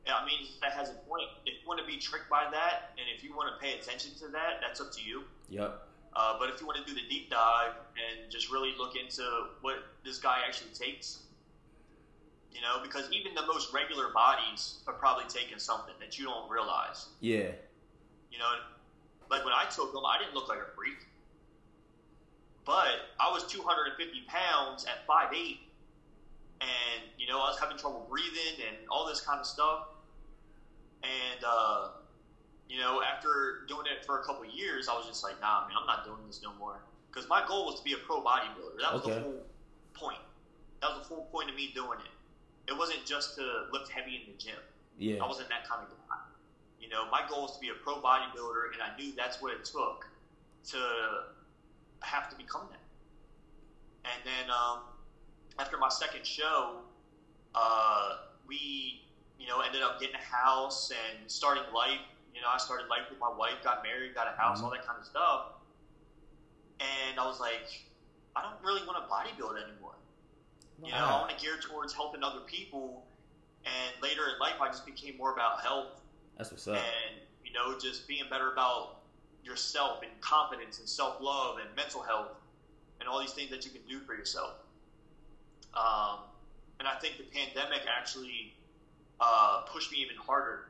I 0.08 0.26
mean, 0.26 0.48
that 0.62 0.72
has 0.72 0.90
a 0.90 0.94
point. 1.08 1.28
If 1.46 1.62
you 1.62 1.68
want 1.68 1.80
to 1.82 1.86
be 1.86 1.98
tricked 1.98 2.30
by 2.30 2.48
that, 2.52 2.92
and 2.98 3.06
if 3.16 3.24
you 3.24 3.36
want 3.36 3.54
to 3.54 3.64
pay 3.64 3.78
attention 3.78 4.12
to 4.22 4.30
that, 4.30 4.62
that's 4.62 4.82
up 4.82 4.92
to 4.94 5.02
you. 5.04 5.24
yep 5.50 5.86
Uh, 6.16 6.36
but 6.40 6.50
if 6.50 6.60
you 6.60 6.68
want 6.68 6.78
to 6.78 6.86
do 6.86 7.00
the 7.00 7.08
deep 7.10 7.30
dive 7.30 7.74
and 7.96 8.32
just 8.32 8.52
really 8.52 8.74
look 8.78 8.96
into 8.96 9.24
what 9.62 9.76
this 10.04 10.18
guy 10.18 10.40
actually 10.46 10.72
takes, 10.74 11.20
you 12.52 12.62
know, 12.62 12.82
because 12.84 13.10
even 13.12 13.34
the 13.36 13.46
most 13.46 13.74
regular 13.74 14.10
bodies 14.14 14.80
are 14.88 14.94
probably 14.94 15.26
taking 15.28 15.60
something 15.60 15.94
that 16.00 16.18
you 16.18 16.26
don't 16.26 16.50
realize. 16.50 17.08
yeah 17.20 17.52
You 18.32 18.40
know, 18.40 18.52
like 19.30 19.46
when 19.46 19.54
I 19.54 19.66
took 19.70 19.94
them, 19.94 20.04
I 20.06 20.18
didn't 20.18 20.34
look 20.34 20.50
like 20.50 20.60
a 20.60 20.76
freak. 20.76 21.06
But 22.66 23.10
I 23.20 23.32
was 23.32 23.46
250 23.46 24.24
pounds 24.28 24.86
at 24.86 25.08
5'8. 25.08 25.58
And, 26.62 27.02
you 27.18 27.28
know, 27.28 27.40
I 27.40 27.50
was 27.50 27.60
having 27.60 27.78
trouble 27.78 28.06
breathing 28.10 28.62
and 28.68 28.78
all 28.90 29.08
this 29.08 29.22
kind 29.22 29.40
of 29.40 29.46
stuff. 29.46 29.88
And, 31.04 31.44
uh, 31.48 31.88
you 32.70 32.78
know, 32.78 33.02
after 33.02 33.56
doing 33.68 33.86
it 33.88 34.06
for 34.06 34.16
a 34.16 34.20
couple 34.20 34.44
of 34.44 34.50
years, 34.52 34.88
I 34.88 34.94
was 34.94 35.06
just 35.06 35.24
like, 35.24 35.40
nah, 35.42 35.60
man, 35.62 35.76
I'm 35.80 35.86
not 35.88 36.04
doing 36.04 36.22
this 36.28 36.40
no 36.44 36.54
more. 36.54 36.80
Because 37.12 37.28
my 37.28 37.42
goal 37.42 37.66
was 37.66 37.76
to 37.76 37.84
be 37.84 37.94
a 37.94 37.98
pro 37.98 38.22
bodybuilder. 38.22 38.78
That 38.80 38.94
was 38.94 39.02
Okay. 39.04 39.16
the 39.16 39.22
whole 39.22 39.44
point. 39.94 40.20
That 40.82 40.88
was 40.94 40.96
the 41.02 41.08
whole 41.08 41.24
point 41.32 41.50
of 41.50 41.56
me 41.56 41.68
doing 41.74 42.00
it. 42.00 42.12
It 42.68 42.78
wasn't 42.78 43.04
just 43.04 43.34
to 43.36 43.64
lift 43.72 43.90
heavy 43.90 44.16
in 44.16 44.22
the 44.28 44.34
gym. 44.38 44.60
yeah 44.98 45.16
I 45.22 45.26
wasn't 45.26 45.50
that 45.50 45.64
kind 45.64 45.82
of 45.82 45.90
guy. 45.90 46.18
You 46.80 46.88
know, 46.90 47.06
my 47.06 47.24
goal 47.24 47.42
was 47.44 47.52
to 47.54 47.60
be 47.60 47.70
a 47.70 47.74
pro 47.76 47.98
bodybuilder, 47.98 48.72
and 48.72 48.82
I 48.82 48.90
knew 48.96 49.12
that's 49.16 49.42
what 49.42 49.52
it 49.52 49.64
took 49.64 50.08
to 50.70 51.24
have 52.02 52.28
to 52.30 52.36
become 52.36 52.68
that. 52.70 52.80
And 54.06 54.22
then 54.24 54.50
um, 54.50 54.80
after 55.58 55.78
my 55.78 55.90
second 55.90 56.26
show, 56.26 56.84
uh, 57.56 58.14
we, 58.48 58.98
you 59.40 59.48
know, 59.48 59.60
ended 59.60 59.82
up 59.82 59.98
getting 59.98 60.16
a 60.16 60.36
house 60.36 60.92
and 60.92 61.18
starting 61.28 61.64
life. 61.74 62.02
You 62.34 62.42
know, 62.42 62.48
I 62.54 62.58
started 62.58 62.88
life 62.90 63.10
with 63.10 63.20
my 63.20 63.30
wife, 63.30 63.62
got 63.64 63.84
married, 63.84 64.14
got 64.14 64.28
a 64.28 64.32
house, 64.32 64.60
Mhm. 64.60 64.64
all 64.66 64.70
that 64.72 64.86
kind 64.86 64.98
of 64.98 65.06
stuff. 65.06 65.46
And 66.80 67.20
I 67.20 67.26
was 67.26 67.40
like, 67.40 67.68
I 68.36 68.42
don't 68.42 68.62
really 68.62 68.84
want 68.86 68.98
to 69.04 69.10
bodybuild 69.12 69.62
anymore. 69.62 69.96
You 70.82 70.92
know, 70.92 70.98
I 71.06 71.20
want 71.20 71.30
to 71.32 71.36
gear 71.36 71.58
towards 71.58 71.94
helping 71.94 72.24
other 72.24 72.40
people. 72.40 73.04
And 73.66 74.02
later 74.02 74.30
in 74.30 74.38
life, 74.40 74.62
I 74.62 74.68
just 74.68 74.86
became 74.86 75.18
more 75.18 75.32
about 75.32 75.62
health 75.62 75.90
that's 76.38 76.52
what's 76.52 76.68
up 76.68 76.76
and, 76.76 77.16
you 77.44 77.52
know, 77.52 77.74
just 77.78 78.08
being 78.08 78.24
better 78.30 78.50
about 78.50 78.92
yourself 79.44 80.02
and 80.02 80.20
confidence 80.22 80.80
and 80.80 80.88
self 80.88 81.20
love 81.20 81.58
and 81.58 81.76
mental 81.76 82.02
health 82.02 82.30
and 83.00 83.10
all 83.10 83.20
these 83.20 83.34
things 83.34 83.50
that 83.50 83.66
you 83.66 83.72
can 83.72 83.82
do 83.88 84.00
for 84.00 84.16
yourself. 84.16 84.54
Um, 85.74 86.20
and 86.80 86.88
I 86.88 86.96
think 86.96 87.18
the 87.18 87.24
pandemic 87.24 87.86
actually 87.88 88.52
uh, 89.20 89.60
pushed 89.66 89.92
me 89.92 89.98
even 89.98 90.16
harder 90.16 90.64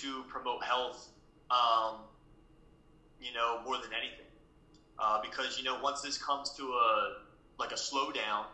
to 0.00 0.22
promote 0.28 0.62
health, 0.64 1.08
um, 1.50 1.96
you 3.20 3.32
know, 3.32 3.60
more 3.64 3.76
than 3.76 3.90
anything. 3.92 4.26
Uh, 4.98 5.20
because, 5.22 5.58
you 5.58 5.64
know, 5.64 5.78
once 5.82 6.00
this 6.02 6.18
comes 6.18 6.50
to 6.50 6.62
a, 6.64 7.16
like 7.58 7.72
a 7.72 7.76
slowdown 7.76 8.44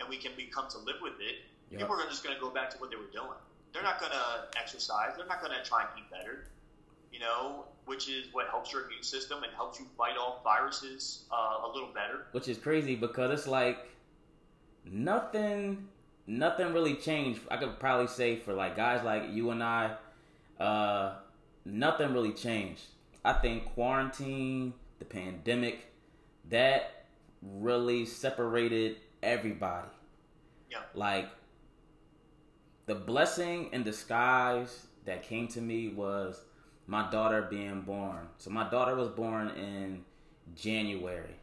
and 0.00 0.08
we 0.08 0.16
can 0.16 0.32
become 0.36 0.68
to 0.70 0.78
live 0.78 0.96
with 1.02 1.14
it, 1.20 1.36
Yep. 1.70 1.80
people 1.80 1.96
are 1.96 2.06
just 2.08 2.22
going 2.22 2.34
to 2.34 2.40
go 2.40 2.48
back 2.50 2.70
to 2.70 2.78
what 2.78 2.90
they 2.90 2.96
were 2.96 3.10
doing. 3.12 3.36
They're 3.72 3.82
not 3.82 3.98
going 3.98 4.12
to 4.12 4.58
exercise. 4.60 5.12
They're 5.16 5.26
not 5.26 5.40
going 5.40 5.52
to 5.52 5.68
try 5.68 5.80
and 5.80 5.88
eat 5.98 6.08
better, 6.10 6.44
you 7.12 7.18
know, 7.18 7.64
which 7.86 8.08
is 8.08 8.26
what 8.32 8.46
helps 8.48 8.72
your 8.72 8.84
immune 8.84 9.02
system 9.02 9.42
and 9.42 9.52
helps 9.52 9.80
you 9.80 9.86
fight 9.98 10.16
off 10.16 10.44
viruses 10.44 11.24
uh, 11.32 11.66
a 11.66 11.70
little 11.72 11.88
better. 11.92 12.26
which 12.32 12.46
is 12.46 12.56
crazy 12.56 12.94
because 12.94 13.30
it's 13.32 13.48
like 13.48 13.78
nothing 14.84 15.88
nothing 16.26 16.72
really 16.72 16.94
changed 16.94 17.40
i 17.50 17.56
could 17.56 17.78
probably 17.78 18.06
say 18.06 18.36
for 18.36 18.52
like 18.52 18.76
guys 18.76 19.02
like 19.04 19.24
you 19.30 19.50
and 19.50 19.62
i 19.62 19.92
uh 20.60 21.14
nothing 21.64 22.12
really 22.12 22.32
changed 22.32 22.82
i 23.24 23.32
think 23.32 23.64
quarantine 23.74 24.72
the 24.98 25.04
pandemic 25.04 25.92
that 26.48 27.06
really 27.42 28.06
separated 28.06 28.96
everybody 29.22 29.88
Yeah. 30.70 30.78
like 30.94 31.28
the 32.86 32.94
blessing 32.94 33.70
in 33.72 33.82
disguise 33.82 34.86
that 35.04 35.22
came 35.22 35.48
to 35.48 35.60
me 35.60 35.88
was 35.88 36.40
my 36.86 37.10
daughter 37.10 37.42
being 37.42 37.82
born 37.82 38.28
so 38.38 38.50
my 38.50 38.68
daughter 38.70 38.94
was 38.94 39.08
born 39.08 39.48
in 39.50 40.04
january 40.54 41.34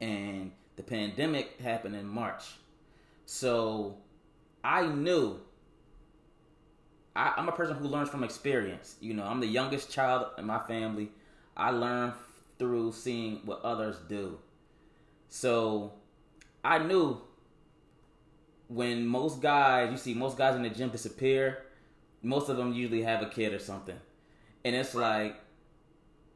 and 0.00 0.52
the 0.76 0.82
pandemic 0.82 1.60
happened 1.60 1.94
in 1.94 2.06
March. 2.06 2.44
So 3.26 3.98
I 4.64 4.86
knew 4.86 5.40
I, 7.14 7.34
I'm 7.36 7.48
a 7.48 7.52
person 7.52 7.76
who 7.76 7.88
learns 7.88 8.08
from 8.08 8.24
experience. 8.24 8.96
You 9.00 9.14
know, 9.14 9.24
I'm 9.24 9.40
the 9.40 9.46
youngest 9.46 9.90
child 9.90 10.26
in 10.38 10.46
my 10.46 10.58
family. 10.58 11.10
I 11.56 11.70
learn 11.70 12.12
through 12.58 12.92
seeing 12.92 13.40
what 13.44 13.62
others 13.62 13.96
do. 14.08 14.38
So 15.28 15.92
I 16.64 16.78
knew 16.78 17.20
when 18.68 19.06
most 19.06 19.40
guys, 19.40 19.90
you 19.90 19.96
see 19.96 20.14
most 20.14 20.36
guys 20.36 20.54
in 20.54 20.62
the 20.62 20.70
gym 20.70 20.90
disappear, 20.90 21.64
most 22.22 22.48
of 22.48 22.56
them 22.56 22.72
usually 22.72 23.02
have 23.02 23.22
a 23.22 23.26
kid 23.26 23.52
or 23.52 23.58
something. 23.58 23.98
And 24.64 24.76
it's 24.76 24.94
like, 24.94 25.36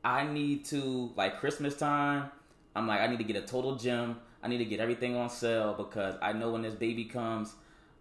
I 0.03 0.27
need 0.27 0.65
to, 0.67 1.13
like 1.17 1.39
Christmas 1.41 1.77
time, 1.77 2.31
I'm 2.75 2.87
like, 2.87 3.01
I 3.01 3.07
need 3.07 3.19
to 3.19 3.25
get 3.25 3.37
a 3.37 3.47
total 3.47 3.77
gym. 3.77 4.17
I 4.43 4.49
need 4.49 4.59
to 4.59 4.65
get 4.65 4.81
everything 4.81 5.17
on 5.17 5.31
sale 5.31 5.75
because 5.75 6.17
I 6.21 6.33
know 6.33 6.51
when 6.51 6.63
this 6.63 6.75
baby 6.75 7.05
comes, 7.05 7.55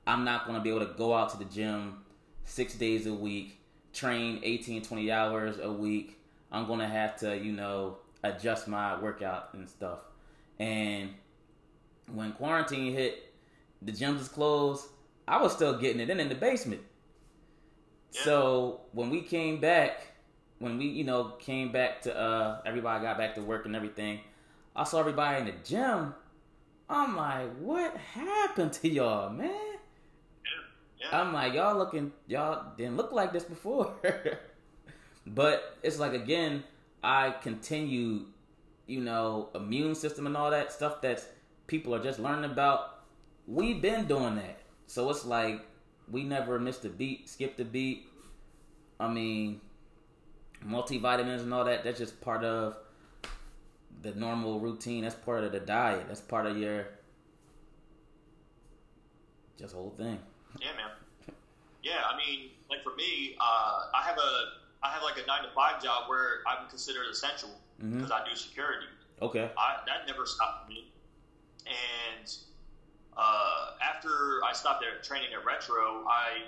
I'm 0.06 0.25
not 0.25 0.46
going 0.46 0.58
to 0.58 0.63
be 0.63 0.70
able 0.70 0.86
to 0.86 0.94
go 0.98 1.13
out 1.13 1.30
to 1.30 1.38
the 1.38 1.46
gym 1.46 2.02
six 2.45 2.75
days 2.75 3.07
a 3.07 3.13
week, 3.13 3.59
train 3.93 4.39
18, 4.43 4.83
20 4.83 5.12
hours 5.12 5.59
a 5.59 5.71
week. 5.71 6.19
I'm 6.51 6.67
going 6.67 6.79
to 6.79 6.88
have 6.88 7.17
to, 7.17 7.38
you 7.38 7.51
know, 7.51 7.97
adjust 8.23 8.67
my 8.67 9.00
workout 9.00 9.50
and 9.53 9.67
stuff. 9.67 10.00
And 10.59 11.09
when 12.12 12.33
quarantine 12.33 12.93
hit, 12.93 13.33
the 13.81 13.91
gyms 13.91 14.19
was 14.19 14.27
closed. 14.27 14.85
I 15.27 15.41
was 15.41 15.53
still 15.53 15.77
getting 15.77 16.00
it 16.00 16.09
in 16.09 16.19
in 16.19 16.29
the 16.29 16.35
basement. 16.35 16.81
So 18.12 18.81
when 18.91 19.09
we 19.09 19.21
came 19.21 19.59
back, 19.59 20.07
when 20.59 20.77
we 20.77 20.85
you 20.85 21.03
know 21.03 21.33
came 21.39 21.71
back 21.71 22.01
to 22.03 22.15
uh 22.15 22.62
everybody 22.65 23.03
got 23.03 23.17
back 23.17 23.35
to 23.35 23.41
work 23.41 23.65
and 23.65 23.75
everything, 23.75 24.19
I 24.75 24.83
saw 24.83 25.00
everybody 25.00 25.39
in 25.39 25.45
the 25.45 25.53
gym. 25.63 26.13
I'm 26.89 27.15
like, 27.15 27.55
what 27.57 27.97
happened 27.97 28.73
to 28.73 28.89
y'all, 28.89 29.29
man? 29.29 29.73
Yeah. 31.03 31.22
I'm 31.22 31.33
like, 31.33 31.53
y'all 31.53 31.77
looking, 31.77 32.12
y'all 32.27 32.74
didn't 32.77 32.98
look 32.98 33.12
like 33.12 33.33
this 33.33 33.43
before. 33.43 33.93
but 35.27 35.77
it's 35.83 36.00
like 36.00 36.13
again, 36.13 36.63
I 37.03 37.31
continue, 37.31 38.25
you 38.88 39.01
know, 39.01 39.50
immune 39.55 39.95
system 39.95 40.27
and 40.27 40.38
all 40.38 40.51
that 40.51 40.72
stuff 40.72 41.01
that 41.01 41.24
people 41.67 41.93
are 41.93 42.03
just 42.03 42.19
learning 42.19 42.50
about. 42.50 43.03
We've 43.45 43.81
been 43.81 44.05
doing 44.05 44.36
that, 44.36 44.60
so 44.88 45.10
it's 45.10 45.25
like 45.25 45.65
we 46.10 46.24
never 46.24 46.60
missed 46.60 46.86
a 46.86 46.89
beat, 46.89 47.29
skipped 47.29 47.60
a 47.60 47.65
beat. 47.65 48.07
I 49.00 49.10
mean, 49.10 49.60
multivitamins 50.65 51.41
and 51.41 51.53
all 51.53 51.65
that. 51.65 51.83
That's 51.83 52.00
just 52.00 52.22
part 52.22 52.43
of 52.43 52.75
the 54.01 54.13
normal 54.13 54.60
routine. 54.60 55.03
That's 55.03 55.15
part 55.15 55.43
of 55.43 55.51
the 55.51 55.60
diet. 55.60 56.05
That's 56.07 56.22
part 56.22 56.45
of 56.45 56.57
your 56.57 56.88
just 59.57 59.74
whole 59.74 59.93
thing. 59.98 60.19
Yeah, 60.60 60.74
man. 60.77 60.91
Yeah, 61.81 62.03
I 62.10 62.15
mean, 62.17 62.51
like 62.69 62.83
for 62.83 62.95
me, 62.95 63.36
uh, 63.39 63.88
I 63.93 64.03
have 64.03 64.17
a 64.17 64.86
I 64.86 64.89
have 64.89 65.03
like 65.03 65.17
a 65.22 65.25
nine 65.27 65.43
to 65.43 65.50
five 65.55 65.81
job 65.83 66.10
where 66.10 66.41
I'm 66.48 66.67
considered 66.69 67.07
essential 67.12 67.50
because 67.79 68.12
I 68.12 68.27
do 68.27 68.36
security. 68.36 68.86
Okay. 69.22 69.50
I, 69.57 69.77
that 69.88 70.07
never 70.07 70.25
stopped 70.25 70.69
me. 70.69 70.91
And 71.65 72.33
uh, 73.15 73.72
after 73.81 74.41
I 74.45 74.53
stopped 74.53 74.81
there 74.81 75.01
training 75.01 75.29
at 75.38 75.45
Retro, 75.45 76.05
I, 76.07 76.43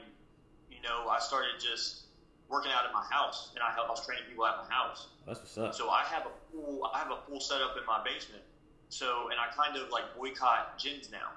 you 0.70 0.82
know, 0.82 1.08
I 1.10 1.20
started 1.20 1.60
just 1.60 2.04
working 2.50 2.72
out 2.72 2.86
at 2.86 2.94
my 2.94 3.04
house, 3.10 3.52
and 3.56 3.64
I, 3.64 3.76
I 3.76 3.90
was 3.90 4.06
training 4.06 4.26
people 4.30 4.46
at 4.46 4.58
my 4.58 4.74
house. 4.74 5.08
That's 5.26 5.40
what's 5.40 5.58
up. 5.58 5.76
So 5.76 5.90
I 5.90 6.04
have 6.04 6.26
a 6.26 6.32
pool. 6.52 6.90
I 6.94 7.00
have 7.00 7.12
a 7.12 7.18
pool 7.28 7.40
set 7.40 7.62
up 7.62 7.76
in 7.78 7.86
my 7.86 8.04
basement. 8.04 8.44
So, 8.90 9.30
and 9.32 9.40
I 9.40 9.54
kind 9.56 9.78
of 9.78 9.90
like 9.90 10.16
boycott 10.16 10.78
gyms 10.78 11.12
now, 11.12 11.32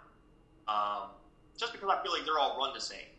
um, 0.68 1.08
just 1.58 1.72
because 1.72 1.90
I 1.90 2.02
feel 2.02 2.12
like 2.12 2.24
they're 2.24 2.38
all 2.38 2.56
run 2.58 2.72
the 2.72 2.80
same. 2.80 3.10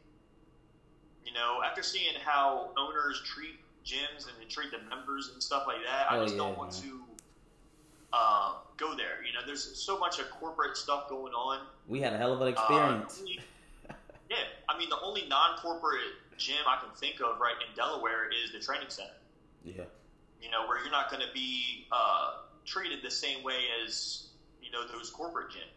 You 1.26 1.34
know, 1.34 1.60
after 1.64 1.84
seeing 1.84 2.14
how 2.24 2.72
owners 2.78 3.22
treat 3.26 3.60
gyms 3.86 4.28
and 4.28 4.34
they 4.40 4.46
treat 4.46 4.72
the 4.72 4.80
members 4.90 5.30
and 5.34 5.44
stuff 5.44 5.66
like 5.68 5.78
that, 5.86 6.12
I 6.12 6.18
Oh, 6.18 6.24
just 6.24 6.36
yeah, 6.36 6.42
don't 6.42 6.58
want 6.58 6.72
man. 6.74 6.82
to 6.92 7.02
uh, 8.14 8.54
go 8.78 8.96
there. 8.96 9.24
You 9.28 9.34
know, 9.34 9.46
there's 9.46 9.64
so 9.78 10.00
much 10.00 10.18
of 10.20 10.30
corporate 10.32 10.76
stuff 10.78 11.08
going 11.10 11.34
on. 11.34 11.68
We 11.88 12.00
had 12.02 12.14
a 12.14 12.18
hell 12.18 12.34
of 12.34 12.42
an 12.42 12.48
Uh, 12.48 12.52
experience. 12.52 13.22
yeah, 14.30 14.38
I 14.68 14.78
mean, 14.78 14.90
the 14.90 15.00
only 15.02 15.28
non-corporate 15.28 16.00
gym 16.38 16.58
I 16.68 16.80
can 16.80 16.90
think 16.96 17.20
of 17.22 17.40
right 17.40 17.56
in 17.68 17.76
Delaware 17.76 18.30
is 18.32 18.52
the 18.54 18.60
training 18.60 18.90
center 18.90 19.12
yeah. 19.66 19.84
you 20.42 20.50
know, 20.50 20.66
where 20.68 20.80
you're 20.82 20.90
not 20.92 21.12
going 21.12 21.22
to 21.22 21.32
be 21.34 21.86
uh, 21.92 22.36
treated 22.66 23.00
the 23.04 23.12
same 23.12 23.44
way 23.44 23.60
as 23.84 24.28
you 24.64 24.72
know 24.72 24.88
those 24.88 25.10
corporate 25.10 25.50
gyms. 25.50 25.74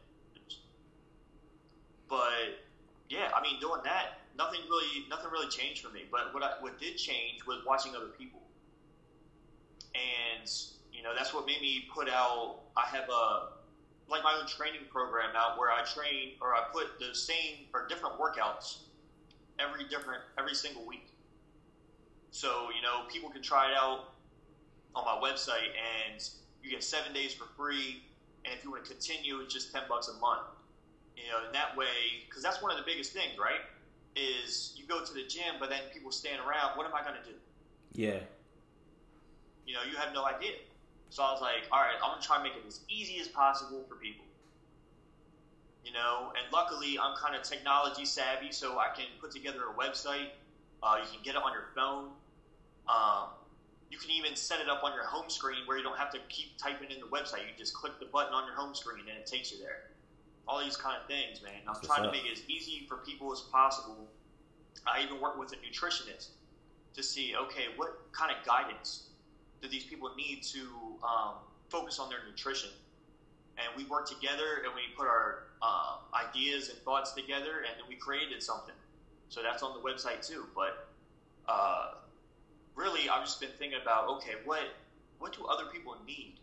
But 2.13 2.61
yeah, 3.09 3.31
I 3.35 3.41
mean, 3.41 3.59
doing 3.59 3.81
that, 3.85 4.21
nothing 4.37 4.61
really, 4.69 5.07
nothing 5.09 5.31
really 5.33 5.49
changed 5.49 5.83
for 5.83 5.91
me. 5.91 6.03
But 6.11 6.35
what 6.35 6.43
I, 6.43 6.51
what 6.61 6.79
did 6.79 6.99
change 6.99 7.47
was 7.47 7.65
watching 7.67 7.97
other 7.97 8.13
people, 8.19 8.43
and 9.95 10.51
you 10.93 11.03
know, 11.03 11.15
that's 11.17 11.33
what 11.33 11.47
made 11.47 11.63
me 11.63 11.89
put 11.91 12.11
out. 12.11 12.65
I 12.77 12.85
have 12.95 13.09
a 13.09 13.49
like 14.11 14.23
my 14.23 14.37
own 14.39 14.47
training 14.47 14.83
program 14.91 15.31
out 15.35 15.59
where 15.59 15.71
I 15.71 15.85
train 15.85 16.33
or 16.43 16.55
I 16.55 16.65
put 16.71 16.99
the 16.99 17.15
same 17.15 17.65
or 17.73 17.89
different 17.89 18.17
workouts 18.21 18.81
every 19.59 19.85
different 19.89 20.21
every 20.39 20.55
single 20.55 20.85
week. 20.87 21.09
So 22.31 22.69
you 22.77 22.83
know, 22.83 23.09
people 23.09 23.31
can 23.31 23.41
try 23.41 23.71
it 23.71 23.75
out 23.75 24.13
on 24.95 25.07
my 25.07 25.27
website, 25.27 25.73
and 26.13 26.23
you 26.63 26.69
get 26.69 26.85
seven 26.85 27.15
days 27.15 27.33
for 27.33 27.47
free. 27.57 28.03
And 28.45 28.53
if 28.53 28.65
you 28.65 28.71
want 28.71 28.85
to 28.85 28.91
continue, 28.91 29.41
it's 29.41 29.55
just 29.55 29.73
ten 29.73 29.85
bucks 29.89 30.09
a 30.09 30.21
month. 30.21 30.52
You 31.17 31.29
know, 31.31 31.47
in 31.47 31.53
that 31.53 31.77
way, 31.77 32.25
because 32.29 32.43
that's 32.43 32.63
one 32.63 32.71
of 32.71 32.79
the 32.79 32.85
biggest 32.85 33.13
things, 33.13 33.39
right? 33.39 33.61
Is 34.17 34.75
you 34.77 34.85
go 34.87 35.05
to 35.05 35.13
the 35.13 35.25
gym, 35.25 35.57
but 35.61 35.71
then 35.71 35.81
people 35.93 36.11
stand 36.11 36.41
around. 36.41 36.77
What 36.77 36.87
am 36.87 36.95
I 36.95 37.03
going 37.03 37.17
to 37.23 37.31
do? 37.31 37.37
Yeah. 37.93 38.21
You 39.67 39.75
know, 39.75 39.81
you 39.89 39.97
have 39.97 40.13
no 40.13 40.25
idea. 40.25 40.53
So 41.13 41.23
I 41.23 41.31
was 41.31 41.43
like, 41.43 41.69
all 41.71 41.79
right, 41.79 41.97
I'm 42.03 42.13
gonna 42.13 42.23
try 42.23 42.37
and 42.37 42.45
make 42.45 42.55
it 42.55 42.67
as 42.67 42.81
easy 42.89 43.21
as 43.21 43.29
possible 43.29 43.85
for 43.87 43.97
people. 43.97 44.25
You 45.85 45.93
know, 45.93 46.33
and 46.33 46.51
luckily 46.51 46.99
I'm 46.99 47.15
kind 47.17 47.37
of 47.37 47.43
technology 47.43 48.07
savvy, 48.07 48.51
so 48.51 48.79
I 48.79 48.89
can 48.97 49.05
put 49.21 49.31
together 49.31 49.61
a 49.69 49.75
website. 49.79 50.33
Uh, 50.83 50.97
you 51.03 51.09
can 51.13 51.23
get 51.23 51.35
it 51.37 51.43
on 51.43 51.53
your 51.53 51.69
phone. 51.75 52.13
Um, 52.89 53.29
you 53.91 53.99
can 53.99 54.11
even 54.11 54.35
set 54.35 54.61
it 54.61 54.71
up 54.71 54.83
on 54.83 54.95
your 54.95 55.05
home 55.05 55.29
screen 55.29 55.67
where 55.67 55.77
you 55.77 55.83
don't 55.83 55.99
have 55.99 56.11
to 56.13 56.19
keep 56.31 56.57
typing 56.57 56.91
in 56.91 56.99
the 56.99 57.07
website. 57.07 57.45
You 57.45 57.53
just 57.59 57.75
click 57.75 58.01
the 58.01 58.07
button 58.07 58.33
on 58.33 58.47
your 58.47 58.57
home 58.57 58.75
screen 58.75 59.01
and 59.01 59.19
it 59.19 59.27
takes 59.27 59.53
you 59.53 59.59
there. 59.59 59.92
All 60.49 60.63
these 60.63 60.77
kind 60.77 60.97
of 61.01 61.07
things, 61.07 61.43
man. 61.43 61.61
I'm 61.69 61.81
trying 61.83 62.03
to 62.03 62.11
make 62.11 62.27
it 62.27 62.33
as 62.33 62.43
easy 62.49 62.85
for 62.89 62.99
people 62.99 63.33
as 63.33 63.41
possible. 63.41 64.09
I 64.87 65.03
even 65.03 65.21
work 65.21 65.39
with 65.39 65.53
a 65.53 65.57
nutritionist 65.57 66.31
to 66.95 67.03
see, 67.03 67.35
okay, 67.37 67.67
what 67.77 68.13
kind 68.13 68.31
of 68.31 68.45
guidance 68.45 69.09
do 69.61 69.69
these 69.69 69.85
people 69.85 70.11
need 70.17 70.43
to 70.43 70.61
um, 71.05 71.35
focus 71.69 71.99
on 71.99 72.09
their 72.09 72.19
nutrition? 72.29 72.71
And 73.57 73.69
we 73.77 73.85
worked 73.89 74.09
together 74.09 74.63
and 74.65 74.75
we 74.75 74.83
put 74.97 75.07
our 75.07 75.45
uh, 75.63 75.99
ideas 76.15 76.71
and 76.71 76.79
thoughts 76.81 77.13
together 77.13 77.65
and 77.69 77.79
then 77.79 77.89
we 77.89 77.95
created 77.95 78.43
something. 78.43 78.75
So 79.29 79.43
that's 79.43 79.63
on 79.63 79.73
the 79.75 79.81
website 79.81 80.27
too. 80.27 80.47
But 80.55 80.89
uh, 81.49 81.93
really, 82.75 83.09
I've 83.09 83.25
just 83.25 83.41
been 83.41 83.51
thinking 83.59 83.79
about, 83.81 84.09
okay, 84.17 84.35
what 84.45 84.61
what 85.19 85.33
do 85.33 85.47
other 85.47 85.67
people 85.73 85.97
need? 86.07 86.35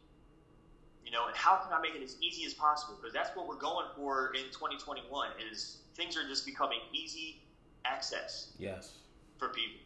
You 1.10 1.18
know, 1.18 1.26
and 1.26 1.36
how 1.36 1.56
can 1.56 1.74
I 1.74 1.82
make 1.82 1.96
it 1.96 2.04
as 2.04 2.18
easy 2.22 2.46
as 2.46 2.54
possible? 2.54 2.96
Because 3.02 3.12
that's 3.16 3.36
what 3.36 3.48
we're 3.48 3.56
going 3.56 3.88
for 3.96 4.32
in 4.36 4.44
2021. 4.52 5.30
Is 5.52 5.78
things 5.96 6.16
are 6.16 6.28
just 6.28 6.46
becoming 6.46 6.78
easy 6.94 7.42
access 7.84 8.54
Yes. 8.60 8.92
for 9.40 9.48
people. 9.48 9.80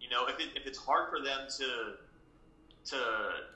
You 0.00 0.08
know, 0.10 0.28
if, 0.28 0.38
it, 0.38 0.50
if 0.54 0.64
it's 0.64 0.78
hard 0.78 1.10
for 1.10 1.24
them 1.24 1.48
to 1.58 1.94
to 2.84 2.96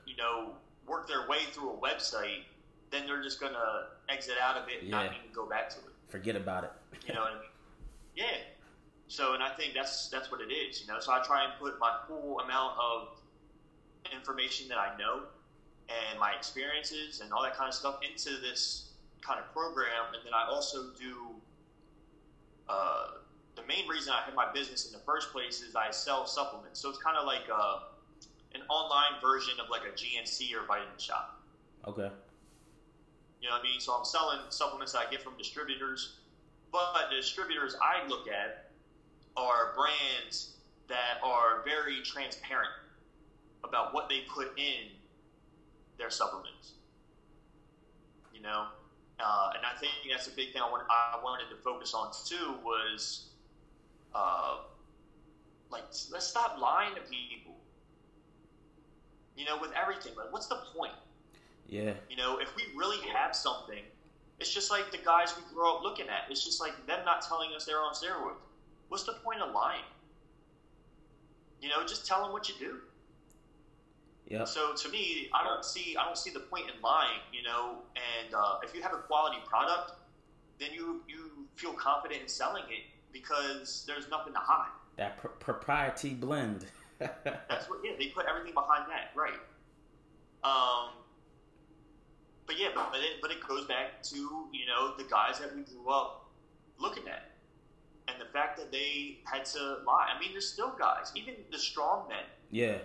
you 0.05 0.17
know 0.17 0.49
work 0.85 1.07
their 1.07 1.25
way 1.29 1.45
through 1.53 1.69
a 1.71 1.77
website, 1.77 2.43
then 2.91 3.07
they're 3.07 3.23
just 3.23 3.39
gonna 3.39 3.87
exit 4.09 4.35
out 4.41 4.57
of 4.57 4.67
it 4.67 4.81
and 4.81 4.91
not 4.91 5.05
even 5.05 5.31
go 5.33 5.45
back 5.45 5.69
to 5.69 5.77
it. 5.77 5.93
Forget 6.09 6.35
about 6.35 6.65
it. 6.65 6.71
You 7.07 7.13
know 7.13 7.21
what 7.21 7.31
I 7.31 7.35
mean? 7.35 7.49
Yeah. 8.17 8.25
So, 9.07 9.35
and 9.35 9.41
I 9.41 9.55
think 9.55 9.73
that's 9.73 10.09
that's 10.09 10.29
what 10.29 10.41
it 10.41 10.51
is. 10.51 10.81
You 10.81 10.87
know, 10.87 10.99
so 10.99 11.13
I 11.13 11.23
try 11.23 11.45
and 11.45 11.53
put 11.61 11.79
my 11.79 11.95
full 12.09 12.41
amount 12.41 12.73
of 12.77 13.07
information 14.11 14.67
that 14.67 14.77
I 14.77 14.97
know 14.97 15.21
and 15.89 16.19
my 16.19 16.31
experiences 16.31 17.21
and 17.21 17.31
all 17.33 17.43
that 17.43 17.55
kind 17.55 17.67
of 17.67 17.75
stuff 17.75 17.99
into 18.07 18.39
this 18.41 18.91
kind 19.21 19.39
of 19.39 19.51
program, 19.53 20.13
and 20.13 20.23
then 20.25 20.33
I 20.33 20.47
also 20.49 20.91
do. 20.99 21.15
Uh, 22.67 23.07
the 23.55 23.63
main 23.67 23.87
reason 23.87 24.13
I 24.13 24.25
have 24.25 24.33
my 24.33 24.51
business 24.51 24.87
in 24.87 24.93
the 24.93 25.03
first 25.05 25.31
place 25.31 25.61
is 25.61 25.75
I 25.75 25.91
sell 25.91 26.25
supplements. 26.25 26.79
So 26.79 26.89
it's 26.89 26.97
kind 26.97 27.17
of 27.17 27.25
like 27.25 27.43
uh 27.53 27.81
an 28.55 28.61
online 28.69 29.19
version 29.21 29.53
of 29.59 29.69
like 29.69 29.81
a 29.81 29.91
GNC 29.91 30.53
or 30.55 30.65
vitamin 30.65 30.97
shop. 30.97 31.41
Okay. 31.87 32.09
You 33.41 33.49
know 33.49 33.55
what 33.55 33.61
I 33.61 33.63
mean? 33.63 33.79
So 33.79 33.93
I'm 33.93 34.05
selling 34.05 34.39
supplements 34.49 34.93
that 34.93 35.07
I 35.07 35.11
get 35.11 35.21
from 35.21 35.37
distributors, 35.37 36.17
but 36.71 37.09
the 37.09 37.15
distributors 37.17 37.75
I 37.81 38.07
look 38.07 38.27
at 38.27 38.71
are 39.35 39.73
brands 39.75 40.53
that 40.87 41.19
are 41.23 41.63
very 41.65 42.01
transparent 42.03 42.69
about 43.63 43.93
what 43.93 44.07
they 44.07 44.21
put 44.33 44.57
in 44.57 44.91
supplements. 46.13 46.73
You 48.33 48.41
know, 48.41 48.67
uh, 49.19 49.49
and 49.55 49.65
I 49.65 49.77
think 49.79 49.93
that's 50.09 50.27
a 50.27 50.31
big 50.31 50.53
thing 50.53 50.61
I, 50.61 50.69
want, 50.69 50.83
I 50.89 51.19
wanted 51.23 51.49
to 51.49 51.55
focus 51.63 51.93
on 51.93 52.11
too 52.25 52.55
was 52.63 53.29
uh, 54.13 54.57
like 55.71 55.83
let's 56.11 56.27
stop 56.27 56.59
lying 56.59 56.95
to 56.95 57.01
people. 57.01 57.55
You 59.35 59.45
know, 59.45 59.57
with 59.59 59.71
everything, 59.79 60.13
like 60.15 60.31
what's 60.31 60.47
the 60.47 60.59
point? 60.75 60.93
Yeah. 61.67 61.93
You 62.09 62.17
know, 62.17 62.37
if 62.39 62.55
we 62.55 62.63
really 62.75 62.99
have 63.09 63.35
something, 63.35 63.81
it's 64.39 64.53
just 64.53 64.69
like 64.69 64.91
the 64.91 64.97
guys 64.97 65.33
we 65.37 65.55
grow 65.55 65.77
up 65.77 65.83
looking 65.83 66.07
at. 66.07 66.29
It's 66.29 66.43
just 66.43 66.59
like 66.59 66.85
them 66.85 66.99
not 67.05 67.21
telling 67.21 67.49
us 67.55 67.65
they're 67.65 67.81
on 67.81 67.93
steroids. 67.93 68.35
What's 68.89 69.03
the 69.03 69.13
point 69.13 69.41
of 69.41 69.53
lying? 69.53 69.81
You 71.61 71.69
know, 71.69 71.85
just 71.87 72.05
tell 72.05 72.21
them 72.21 72.31
what 72.33 72.49
you 72.49 72.55
do. 72.59 72.79
Yep. 74.27 74.47
So 74.47 74.73
to 74.73 74.89
me, 74.89 75.29
I 75.33 75.43
don't 75.43 75.65
see 75.65 75.95
I 75.99 76.05
don't 76.05 76.17
see 76.17 76.31
the 76.31 76.39
point 76.39 76.65
in 76.73 76.81
lying. 76.81 77.19
You 77.31 77.43
know, 77.43 77.77
and 77.95 78.33
uh, 78.33 78.57
if 78.63 78.73
you 78.73 78.81
have 78.81 78.93
a 78.93 78.97
quality 78.97 79.37
product, 79.45 79.93
then 80.59 80.69
you 80.73 81.01
you 81.07 81.47
feel 81.55 81.73
confident 81.73 82.21
in 82.21 82.27
selling 82.27 82.63
it 82.69 82.83
because 83.11 83.83
there's 83.87 84.09
nothing 84.09 84.33
to 84.33 84.39
hide. 84.39 84.71
That 84.97 85.17
pr- 85.17 85.27
propriety 85.27 86.13
blend. 86.13 86.65
That's 86.99 87.69
what 87.69 87.79
yeah 87.83 87.91
they 87.99 88.07
put 88.07 88.25
everything 88.25 88.53
behind 88.53 88.85
that 88.89 89.11
right. 89.15 89.39
Um, 90.43 90.91
but 92.45 92.59
yeah, 92.59 92.69
but, 92.73 92.91
but 92.91 92.99
it 92.99 93.21
but 93.21 93.31
it 93.31 93.45
goes 93.45 93.65
back 93.65 94.01
to 94.03 94.15
you 94.15 94.65
know 94.67 94.95
the 94.97 95.03
guys 95.03 95.39
that 95.39 95.55
we 95.55 95.63
grew 95.63 95.89
up 95.89 96.29
looking 96.77 97.07
at, 97.07 97.31
and 98.07 98.19
the 98.19 98.31
fact 98.31 98.57
that 98.57 98.71
they 98.71 99.19
had 99.25 99.45
to 99.45 99.77
lie. 99.85 100.07
I 100.15 100.19
mean, 100.19 100.31
there's 100.31 100.49
still 100.49 100.73
guys, 100.77 101.11
even 101.15 101.35
the 101.51 101.59
strong 101.59 102.07
men. 102.09 102.23
Yeah. 102.51 102.77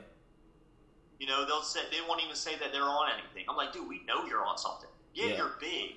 You 1.18 1.26
know, 1.26 1.44
they'll 1.44 1.62
say 1.62 1.81
they 1.90 1.98
won't 2.09 2.22
even 2.22 2.37
say 2.37 2.52
that 2.57 2.72
they're 2.72 2.83
on 2.83 3.11
anything. 3.12 3.44
I'm 3.48 3.57
like, 3.57 3.72
dude, 3.72 3.88
we 3.88 4.02
know 4.07 4.24
you're 4.26 4.44
on 4.44 4.57
something. 4.59 4.88
Yeah, 5.14 5.26
Yeah. 5.26 5.37
you're 5.38 5.52
big, 5.61 5.96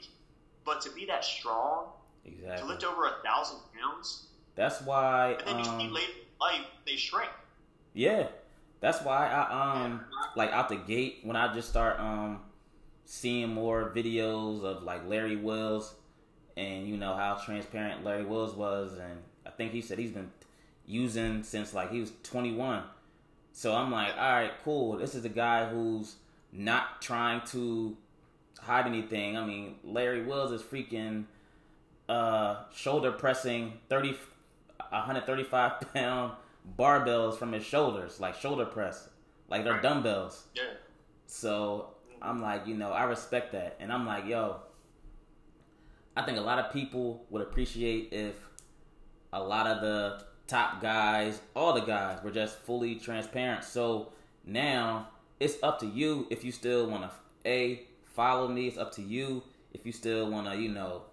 but 0.65 0.81
to 0.81 0.89
be 0.91 1.05
that 1.05 1.23
strong, 1.23 1.89
exactly. 2.25 2.61
to 2.61 2.65
lift 2.65 2.83
over 2.83 3.05
a 3.05 3.21
thousand 3.23 3.59
pounds, 3.79 4.27
That's 4.55 4.81
why. 4.81 5.33
and 5.33 5.47
then 5.47 5.57
you 5.59 5.65
see 5.65 5.71
Um, 5.87 5.93
late 5.93 6.09
in 6.09 6.25
life 6.39 6.65
they 6.85 6.95
shrink. 6.95 7.29
yeah. 7.93 8.27
That's 8.79 8.99
why 9.03 9.27
I 9.27 9.83
um 9.83 10.03
like 10.35 10.49
out 10.51 10.67
the 10.69 10.75
gate 10.75 11.19
when 11.21 11.35
I 11.35 11.53
just 11.53 11.69
start 11.69 11.99
um 11.99 12.41
seeing 13.05 13.49
more 13.53 13.91
videos 13.95 14.63
of 14.63 14.81
like 14.81 15.05
Larry 15.07 15.35
Wheels 15.35 15.93
and 16.57 16.87
you 16.87 16.97
know 16.97 17.15
how 17.15 17.35
transparent 17.35 18.03
Larry 18.03 18.23
Wheels 18.25 18.55
was 18.55 18.97
and 18.97 19.21
I 19.45 19.51
think 19.51 19.71
he 19.71 19.81
said 19.81 19.99
he's 19.99 20.09
been 20.09 20.31
using 20.87 21.43
since 21.43 21.75
like 21.75 21.91
he 21.91 21.99
was 21.99 22.11
21. 22.23 22.81
So 23.53 23.73
I'm 23.75 23.91
like, 23.91 24.13
all 24.17 24.31
right, 24.31 24.51
cool. 24.63 24.97
This 24.97 25.15
is 25.15 25.25
a 25.25 25.29
guy 25.29 25.67
who's 25.67 26.15
not 26.51 27.01
trying 27.01 27.41
to 27.47 27.95
hide 28.59 28.85
anything. 28.85 29.37
I 29.37 29.45
mean, 29.45 29.75
Larry 29.83 30.23
Wheels 30.23 30.51
is 30.51 30.61
freaking 30.61 31.25
uh, 32.07 32.63
shoulder 32.73 33.11
pressing 33.11 33.73
30, 33.89 34.15
135 34.89 35.81
pound 35.93 36.33
barbells 36.77 37.37
from 37.37 37.51
his 37.51 37.63
shoulders, 37.63 38.19
like 38.19 38.35
shoulder 38.35 38.65
press, 38.65 39.09
like 39.49 39.63
they're 39.63 39.81
dumbbells. 39.81 40.45
Yeah, 40.55 40.63
So 41.25 41.91
I'm 42.21 42.41
like, 42.41 42.67
you 42.67 42.75
know, 42.75 42.91
I 42.91 43.03
respect 43.03 43.51
that. 43.53 43.77
And 43.79 43.91
I'm 43.91 44.05
like, 44.05 44.25
yo, 44.25 44.57
I 46.15 46.23
think 46.23 46.37
a 46.37 46.41
lot 46.41 46.59
of 46.59 46.71
people 46.71 47.25
would 47.29 47.41
appreciate 47.41 48.09
if 48.11 48.35
a 49.33 49.41
lot 49.41 49.67
of 49.67 49.81
the 49.81 50.25
top 50.51 50.81
guys, 50.81 51.39
all 51.55 51.73
the 51.73 51.81
guys, 51.81 52.21
were 52.23 52.31
just 52.31 52.57
fully 52.59 52.95
transparent. 52.95 53.63
So 53.63 54.11
now 54.45 55.07
it's 55.39 55.55
up 55.63 55.79
to 55.79 55.87
you 55.87 56.27
if 56.29 56.43
you 56.43 56.51
still 56.51 56.87
want 56.87 57.03
to, 57.03 57.49
A, 57.49 57.83
follow 58.05 58.47
me. 58.47 58.67
It's 58.67 58.77
up 58.77 58.91
to 58.93 59.01
you 59.01 59.43
if 59.73 59.85
you 59.85 59.91
still 59.91 60.29
want 60.29 60.47
to, 60.47 60.55
you 60.55 60.69
know, 60.69 61.03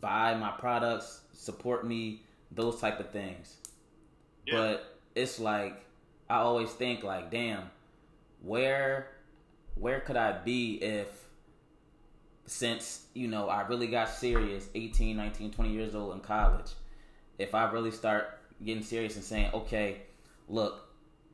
buy 0.00 0.34
my 0.34 0.52
products, 0.52 1.20
support 1.32 1.86
me, 1.86 2.22
those 2.52 2.80
type 2.80 3.00
of 3.00 3.10
things. 3.10 3.56
yeah. 4.46 4.54
But 4.56 4.96
it's 5.14 5.38
like 5.38 5.84
I 6.30 6.36
always 6.38 6.70
think 6.70 7.02
like, 7.02 7.30
damn, 7.30 7.70
where 8.42 9.08
where 9.74 10.00
could 10.00 10.16
I 10.16 10.32
be 10.32 10.76
if 10.76 11.08
since, 12.46 13.06
you 13.14 13.26
know, 13.26 13.48
I 13.48 13.66
really 13.66 13.86
got 13.86 14.08
serious 14.08 14.68
18, 14.74 15.16
19, 15.16 15.50
20 15.50 15.70
years 15.70 15.94
old 15.94 16.14
in 16.14 16.20
college, 16.20 16.72
if 17.38 17.54
I 17.54 17.70
really 17.70 17.90
start 17.90 18.38
getting 18.62 18.82
serious 18.82 19.16
and 19.16 19.24
saying, 19.24 19.50
"Okay, 19.54 20.02
look, 20.48 20.88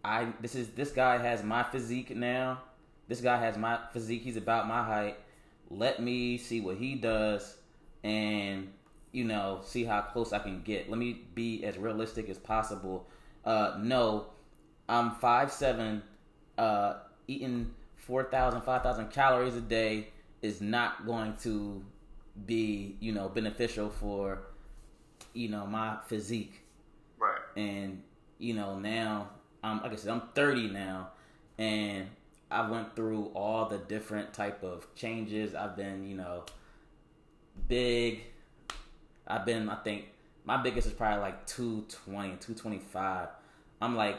I 0.04 0.32
this 0.40 0.54
is 0.54 0.68
this 0.70 0.92
guy 0.92 1.18
has 1.18 1.42
my 1.42 1.62
physique 1.62 2.14
now. 2.14 2.60
This 3.08 3.20
guy 3.20 3.36
has 3.38 3.56
my 3.56 3.78
physique. 3.92 4.22
He's 4.22 4.36
about 4.36 4.68
my 4.68 4.82
height. 4.82 5.18
Let 5.70 6.00
me 6.00 6.38
see 6.38 6.60
what 6.60 6.76
he 6.76 6.94
does 6.94 7.56
and 8.02 8.72
you 9.12 9.24
know, 9.24 9.60
see 9.64 9.84
how 9.84 10.00
close 10.02 10.32
I 10.32 10.38
can 10.38 10.62
get. 10.62 10.88
Let 10.88 10.98
me 10.98 11.22
be 11.34 11.64
as 11.64 11.76
realistic 11.76 12.28
as 12.28 12.38
possible. 12.38 13.06
Uh, 13.44 13.78
no, 13.80 14.26
I'm 14.88 15.12
five 15.16 15.50
seven. 15.50 16.02
Uh, 16.56 16.98
eating 17.26 17.70
4,000, 17.96 18.62
5,000 18.62 19.10
calories 19.10 19.54
a 19.54 19.60
day 19.60 20.08
is 20.42 20.60
not 20.60 21.06
going 21.06 21.36
to 21.42 21.82
be, 22.46 22.96
you 23.00 23.12
know, 23.12 23.28
beneficial 23.28 23.88
for, 23.88 24.40
you 25.32 25.48
know, 25.48 25.66
my 25.66 25.96
physique. 26.06 26.59
And 27.56 28.02
you 28.38 28.54
know, 28.54 28.78
now 28.78 29.30
I'm 29.62 29.82
like 29.82 29.92
I 29.92 29.96
said, 29.96 30.10
I'm 30.10 30.22
30 30.34 30.68
now, 30.68 31.10
and 31.58 32.08
I 32.50 32.68
went 32.68 32.96
through 32.96 33.30
all 33.34 33.66
the 33.66 33.78
different 33.78 34.32
type 34.32 34.62
of 34.62 34.92
changes. 34.94 35.54
I've 35.54 35.76
been, 35.76 36.08
you 36.08 36.16
know, 36.16 36.44
big. 37.68 38.22
I've 39.26 39.46
been, 39.46 39.68
I 39.68 39.76
think, 39.76 40.06
my 40.44 40.60
biggest 40.60 40.88
is 40.88 40.92
probably 40.92 41.20
like 41.20 41.46
220, 41.46 42.28
225. 42.28 43.28
I'm 43.80 43.96
like 43.96 44.16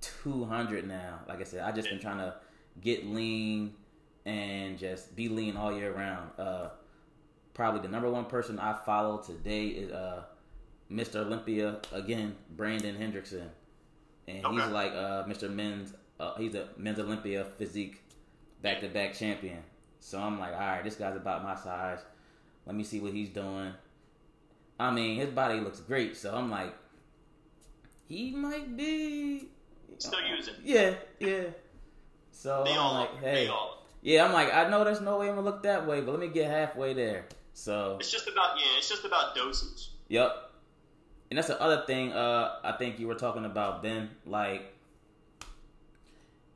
200 0.00 0.88
now. 0.88 1.20
Like 1.28 1.40
I 1.40 1.44
said, 1.44 1.60
I 1.60 1.70
just 1.70 1.88
been 1.88 2.00
trying 2.00 2.18
to 2.18 2.34
get 2.80 3.06
lean 3.06 3.74
and 4.26 4.78
just 4.78 5.14
be 5.14 5.28
lean 5.28 5.56
all 5.56 5.72
year 5.72 5.92
round. 5.92 6.30
Uh, 6.38 6.68
probably 7.54 7.80
the 7.80 7.88
number 7.88 8.10
one 8.10 8.24
person 8.24 8.58
I 8.58 8.72
follow 8.84 9.18
today 9.18 9.66
is 9.66 9.92
uh, 9.92 10.24
Mr. 10.92 11.16
Olympia 11.16 11.78
again, 11.92 12.34
Brandon 12.56 12.96
Hendrickson, 12.96 13.48
and 14.26 14.38
he's 14.46 14.66
like 14.70 14.92
uh, 14.92 15.24
Mr. 15.24 15.50
Men's. 15.52 15.92
Uh, 16.18 16.34
he's 16.36 16.54
a 16.54 16.68
Men's 16.76 16.98
Olympia 16.98 17.44
physique 17.58 18.02
back 18.62 18.80
to 18.80 18.88
back 18.88 19.14
champion. 19.14 19.58
So 20.00 20.18
I'm 20.18 20.38
like, 20.40 20.52
all 20.52 20.58
right, 20.58 20.82
this 20.84 20.96
guy's 20.96 21.16
about 21.16 21.42
my 21.44 21.54
size. 21.54 22.00
Let 22.66 22.74
me 22.74 22.84
see 22.84 23.00
what 23.00 23.12
he's 23.12 23.28
doing. 23.28 23.72
I 24.80 24.90
mean, 24.90 25.16
his 25.18 25.30
body 25.30 25.60
looks 25.60 25.80
great, 25.80 26.16
so 26.16 26.34
I'm 26.34 26.50
like, 26.50 26.74
he 28.08 28.30
might 28.30 28.76
be 28.76 29.48
Still 29.98 30.20
using. 30.36 30.54
Yeah, 30.62 30.94
yeah. 31.18 31.44
So 32.30 32.62
They 32.64 32.72
I'm 32.72 32.78
all, 32.78 32.94
like, 32.94 33.20
hey, 33.20 33.48
all. 33.48 33.84
yeah, 34.02 34.24
I'm 34.24 34.32
like, 34.32 34.52
I 34.54 34.68
know 34.70 34.84
there's 34.84 35.00
no 35.00 35.18
way 35.18 35.28
I'm 35.28 35.34
gonna 35.34 35.44
look 35.44 35.62
that 35.64 35.86
way, 35.86 36.00
but 36.00 36.12
let 36.12 36.20
me 36.20 36.28
get 36.28 36.48
halfway 36.50 36.94
there. 36.94 37.26
So 37.54 37.96
It's 37.98 38.10
just 38.12 38.28
about 38.28 38.56
yeah. 38.58 38.78
It's 38.78 38.88
just 38.88 39.04
about 39.04 39.34
dosage. 39.34 39.90
Yep. 40.08 40.47
And 41.30 41.36
that's 41.36 41.48
the 41.48 41.60
other 41.60 41.84
thing 41.86 42.12
uh 42.12 42.56
I 42.62 42.72
think 42.72 42.98
you 42.98 43.06
were 43.06 43.14
talking 43.14 43.44
about, 43.44 43.82
Ben, 43.82 44.10
like 44.26 44.74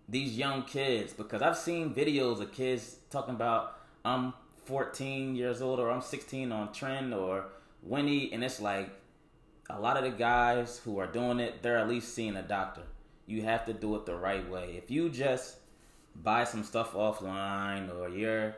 these 0.09 0.37
young 0.37 0.65
kids, 0.65 1.13
because 1.13 1.43
I've 1.43 1.57
seen 1.57 1.95
videos 1.95 2.41
of 2.41 2.53
kids 2.53 2.97
talking 3.11 3.35
about 3.35 3.79
I'm 4.05 4.35
14 4.65 5.35
years 5.35 5.63
old 5.63 5.81
or 5.81 5.91
I'm 5.91 6.03
16 6.03 6.53
on 6.53 6.69
tren 6.69 7.17
or 7.17 7.47
Winnie, 7.83 8.33
and 8.33 8.45
it's 8.45 8.61
like 8.61 8.91
a 9.71 9.81
lot 9.81 9.97
of 9.97 10.05
the 10.05 10.11
guys 10.11 10.81
who 10.85 10.99
are 10.99 11.07
doing 11.07 11.41
it, 11.41 11.63
they're 11.63 11.79
at 11.79 11.89
least 11.89 12.15
seeing 12.15 12.37
a 12.37 12.43
doctor. 12.43 12.83
You 13.27 13.43
have 13.43 13.65
to 13.67 13.73
do 13.73 13.95
it 13.97 14.07
the 14.07 14.17
right 14.17 14.49
way. 14.49 14.75
If 14.77 14.91
you 14.91 15.09
just 15.09 15.57
buy 16.15 16.45
some 16.45 16.63
stuff 16.63 16.93
offline 16.93 17.95
or 17.95 18.09
you're 18.09 18.57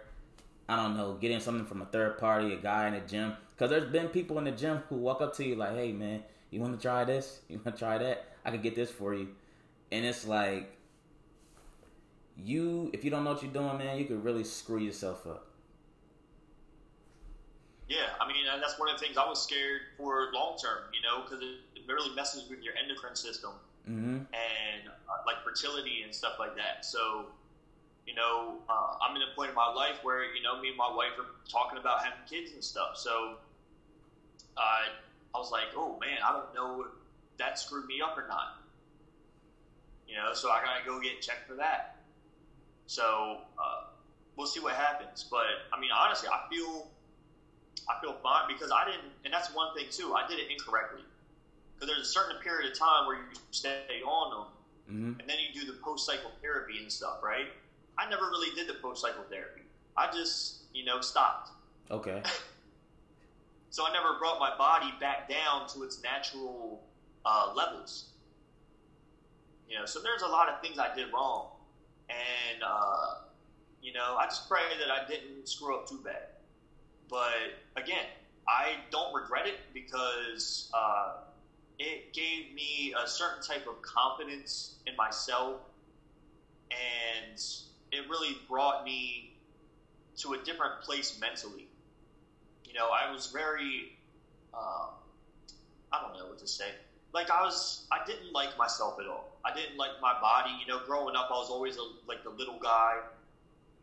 I 0.68 0.76
don't 0.76 0.96
know, 0.96 1.14
getting 1.14 1.40
something 1.40 1.66
from 1.66 1.82
a 1.82 1.86
third 1.86 2.18
party, 2.18 2.54
a 2.54 2.56
guy 2.56 2.88
in 2.88 2.94
a 2.94 3.00
gym. 3.00 3.34
Because 3.54 3.70
there's 3.70 3.90
been 3.90 4.08
people 4.08 4.38
in 4.38 4.44
the 4.44 4.50
gym 4.50 4.82
who 4.88 4.96
walk 4.96 5.20
up 5.20 5.34
to 5.36 5.44
you 5.44 5.54
like, 5.56 5.74
hey, 5.74 5.92
man, 5.92 6.22
you 6.50 6.60
want 6.60 6.74
to 6.74 6.80
try 6.80 7.04
this? 7.04 7.40
You 7.48 7.60
want 7.64 7.76
to 7.76 7.78
try 7.78 7.98
that? 7.98 8.26
I 8.44 8.50
could 8.50 8.62
get 8.62 8.74
this 8.74 8.90
for 8.90 9.14
you. 9.14 9.28
And 9.92 10.04
it's 10.04 10.26
like, 10.26 10.76
you, 12.36 12.90
if 12.92 13.04
you 13.04 13.10
don't 13.10 13.22
know 13.24 13.32
what 13.32 13.42
you're 13.42 13.52
doing, 13.52 13.78
man, 13.78 13.96
you 13.98 14.06
could 14.06 14.24
really 14.24 14.44
screw 14.44 14.78
yourself 14.78 15.26
up. 15.26 15.46
Yeah, 17.88 17.98
I 18.20 18.26
mean, 18.26 18.46
and 18.50 18.62
that's 18.62 18.78
one 18.78 18.88
of 18.88 18.98
the 18.98 19.04
things 19.04 19.16
I 19.16 19.28
was 19.28 19.42
scared 19.42 19.82
for 19.96 20.30
long 20.32 20.56
term. 20.56 20.90
You 20.92 21.02
know, 21.02 21.22
because 21.22 21.42
it, 21.42 21.58
it 21.76 21.82
really 21.86 22.14
messes 22.16 22.48
with 22.48 22.62
your 22.62 22.74
endocrine 22.82 23.14
system 23.14 23.52
Mm-hmm. 23.84 24.16
and 24.16 24.88
uh, 24.88 25.20
like 25.26 25.44
fertility 25.44 26.00
and 26.04 26.14
stuff 26.14 26.36
like 26.38 26.56
that. 26.56 26.86
So, 26.86 27.26
you 28.06 28.14
know, 28.14 28.56
uh, 28.68 28.96
I'm 29.02 29.16
in 29.16 29.22
a 29.22 29.34
point 29.34 29.50
in 29.50 29.54
my 29.54 29.72
life 29.72 29.98
where 30.02 30.24
you 30.34 30.42
know 30.42 30.60
me 30.60 30.68
and 30.68 30.76
my 30.76 30.90
wife 30.94 31.12
are 31.18 31.26
talking 31.50 31.78
about 31.78 32.04
having 32.04 32.18
kids 32.28 32.52
and 32.52 32.62
stuff. 32.62 32.96
So, 32.96 33.36
uh, 34.56 34.60
I 35.34 35.38
was 35.38 35.50
like, 35.50 35.68
oh 35.76 35.98
man, 36.00 36.18
I 36.24 36.32
don't 36.32 36.54
know 36.54 36.82
if 36.82 37.38
that 37.38 37.58
screwed 37.58 37.86
me 37.86 38.00
up 38.02 38.16
or 38.16 38.26
not. 38.28 38.60
You 40.06 40.16
know, 40.16 40.34
so 40.34 40.50
I 40.50 40.62
gotta 40.62 40.84
go 40.84 41.00
get 41.00 41.20
checked 41.22 41.48
for 41.48 41.54
that. 41.54 41.96
So 42.86 43.38
uh, 43.58 43.84
we'll 44.36 44.46
see 44.46 44.60
what 44.60 44.74
happens. 44.74 45.24
But 45.30 45.46
I 45.72 45.80
mean, 45.80 45.90
honestly, 45.96 46.28
I 46.28 46.48
feel 46.54 46.86
I 47.88 48.00
feel 48.00 48.14
fine 48.22 48.48
because 48.48 48.70
I 48.70 48.84
didn't, 48.84 49.12
and 49.24 49.32
that's 49.32 49.54
one 49.54 49.74
thing 49.74 49.86
too. 49.90 50.14
I 50.14 50.26
did 50.28 50.38
it 50.38 50.50
incorrectly 50.50 51.02
because 51.74 51.88
there's 51.88 52.06
a 52.06 52.10
certain 52.10 52.36
period 52.42 52.70
of 52.70 52.78
time 52.78 53.06
where 53.06 53.16
you 53.16 53.22
stay 53.50 54.02
on 54.06 54.30
them 54.30 54.46
Mm-hmm. 54.90 55.18
and 55.18 55.28
then 55.28 55.36
you 55.40 55.58
do 55.58 55.66
the 55.66 55.78
post 55.78 56.04
cycle 56.04 56.30
therapy 56.42 56.78
and 56.78 56.92
stuff, 56.92 57.22
right? 57.22 57.48
I 57.98 58.08
never 58.08 58.24
really 58.24 58.54
did 58.54 58.68
the 58.68 58.74
post 58.74 59.02
cycle 59.02 59.24
therapy. 59.30 59.62
I 59.96 60.10
just, 60.10 60.62
you 60.72 60.84
know, 60.84 61.00
stopped. 61.00 61.50
Okay. 61.90 62.22
So 63.74 63.84
I 63.84 63.92
never 63.92 64.16
brought 64.20 64.38
my 64.38 64.56
body 64.56 64.94
back 65.00 65.28
down 65.28 65.66
to 65.70 65.82
its 65.82 66.00
natural 66.00 66.80
uh, 67.26 67.52
levels. 67.56 68.04
You 69.68 69.76
know, 69.76 69.84
so 69.84 69.98
there's 70.00 70.22
a 70.22 70.28
lot 70.28 70.48
of 70.48 70.62
things 70.62 70.78
I 70.78 70.94
did 70.94 71.12
wrong, 71.12 71.48
and 72.08 72.62
uh, 72.64 73.14
you 73.82 73.92
know, 73.92 74.16
I 74.16 74.26
just 74.26 74.48
pray 74.48 74.60
that 74.78 74.92
I 74.92 75.08
didn't 75.08 75.48
screw 75.48 75.74
up 75.74 75.88
too 75.88 75.98
bad. 76.04 76.22
But 77.10 77.58
again, 77.74 78.04
I 78.46 78.76
don't 78.92 79.12
regret 79.12 79.48
it 79.48 79.58
because 79.74 80.70
uh, 80.72 81.14
it 81.80 82.12
gave 82.12 82.54
me 82.54 82.94
a 82.96 83.08
certain 83.08 83.42
type 83.42 83.66
of 83.66 83.82
confidence 83.82 84.76
in 84.86 84.94
myself, 84.94 85.56
and 86.70 87.42
it 87.94 88.08
really 88.08 88.36
brought 88.48 88.84
me 88.84 89.32
to 90.16 90.34
a 90.34 90.38
different 90.38 90.80
place 90.82 91.18
mentally. 91.20 91.68
You 92.66 92.74
know, 92.74 92.88
I 92.90 93.12
was 93.12 93.28
very, 93.28 93.92
um, 94.52 94.88
I 95.92 96.00
don't 96.00 96.14
know 96.18 96.26
what 96.26 96.38
to 96.38 96.46
say. 96.46 96.70
Like 97.12 97.30
I 97.30 97.42
was, 97.42 97.86
I 97.92 98.04
didn't 98.06 98.32
like 98.32 98.56
myself 98.58 98.98
at 99.00 99.06
all. 99.06 99.38
I 99.44 99.54
didn't 99.54 99.76
like 99.76 99.92
my 100.00 100.18
body. 100.20 100.50
You 100.60 100.66
know, 100.66 100.80
growing 100.84 101.14
up, 101.14 101.28
I 101.30 101.34
was 101.34 101.50
always 101.50 101.76
a, 101.76 101.82
like 102.08 102.24
the 102.24 102.30
little 102.30 102.58
guy 102.58 102.94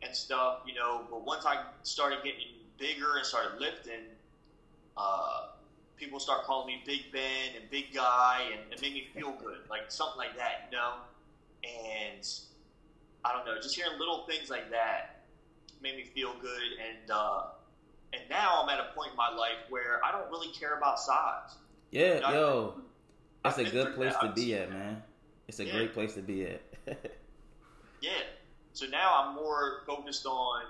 and 0.02 0.14
stuff. 0.14 0.60
You 0.66 0.74
know, 0.74 1.06
but 1.10 1.24
once 1.24 1.46
I 1.46 1.64
started 1.82 2.18
getting 2.22 2.48
bigger 2.78 3.16
and 3.16 3.24
started 3.24 3.58
lifting, 3.58 4.04
uh, 4.96 5.46
people 5.96 6.18
start 6.20 6.44
calling 6.44 6.66
me 6.66 6.82
Big 6.84 7.12
Ben 7.12 7.54
and 7.58 7.70
Big 7.70 7.94
Guy, 7.94 8.50
and 8.52 8.72
it 8.72 8.82
made 8.82 8.92
me 8.92 9.06
feel 9.14 9.32
good, 9.32 9.60
like 9.70 9.82
something 9.88 10.18
like 10.18 10.36
that, 10.36 10.68
you 10.70 10.76
know. 10.76 10.94
And 11.64 12.28
I 13.24 13.32
don't 13.32 13.44
know, 13.44 13.58
just 13.58 13.74
hearing 13.74 13.98
little 13.98 14.18
things 14.28 14.50
like 14.50 14.70
that 14.70 15.04
made 15.80 15.96
me 15.96 16.04
feel 16.04 16.34
good, 16.34 16.72
and 16.72 17.10
uh, 17.10 17.42
and 18.12 18.28
now 18.28 18.62
I'm 18.62 18.68
at 18.68 18.80
a 18.80 18.84
point 18.84 19.10
in 19.12 19.16
my 19.16 19.28
life 19.28 19.58
where 19.68 20.04
I 20.04 20.10
don't 20.12 20.28
really 20.30 20.48
care 20.48 20.74
about 20.74 20.98
size. 20.98 21.58
Yeah, 21.90 22.14
You 22.14 22.20
know, 22.20 22.32
yo, 22.32 22.74
I've 23.44 23.58
it's 23.58 23.58
a 23.58 23.64
good 23.64 23.92
place 23.92 24.14
that. 24.14 24.20
to 24.20 24.28
be 24.28 24.54
at, 24.54 24.70
man. 24.70 25.04
It's 25.48 25.60
a 25.60 25.66
Yeah. 25.66 25.72
great 25.72 25.92
place 25.92 26.14
to 26.14 26.22
be 26.22 26.44
at. 26.46 26.62
Yeah. 28.00 28.22
So 28.72 28.86
now 28.86 29.14
I'm 29.14 29.28
more 29.28 29.74
focused 29.86 30.26
on, 30.26 30.66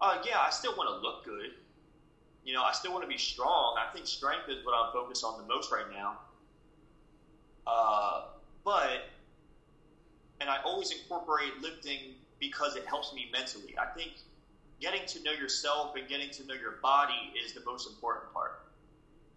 uh, 0.00 0.16
yeah, 0.22 0.40
I 0.40 0.50
still 0.50 0.74
want 0.74 0.88
to 0.88 0.94
look 0.94 1.22
good. 1.24 1.50
You 2.44 2.54
know, 2.54 2.62
I 2.62 2.72
still 2.72 2.92
want 2.92 3.02
to 3.02 3.08
be 3.08 3.18
strong. 3.18 3.76
I 3.78 3.86
think 3.92 4.06
strength 4.06 4.48
is 4.48 4.64
what 4.64 4.74
I'm 4.74 4.88
focused 4.92 5.24
on 5.24 5.36
the 5.36 5.42
most 5.42 5.70
right 5.70 5.88
now. 5.88 6.18
Uh, 7.66 8.22
but, 8.64 9.02
and 10.40 10.48
I 10.48 10.58
always 10.64 10.90
incorporate 10.90 11.60
lifting 11.60 12.14
because 12.38 12.74
it 12.76 12.86
helps 12.86 13.12
me 13.14 13.28
mentally. 13.32 13.76
I 13.78 13.86
think 13.86 14.12
getting 14.80 15.06
to 15.06 15.22
know 15.22 15.32
yourself 15.32 15.94
and 15.96 16.08
getting 16.08 16.30
to 16.30 16.46
know 16.46 16.54
your 16.54 16.80
body 16.82 17.32
is 17.44 17.52
the 17.52 17.60
most 17.64 17.88
important 17.88 18.32
part. 18.32 18.62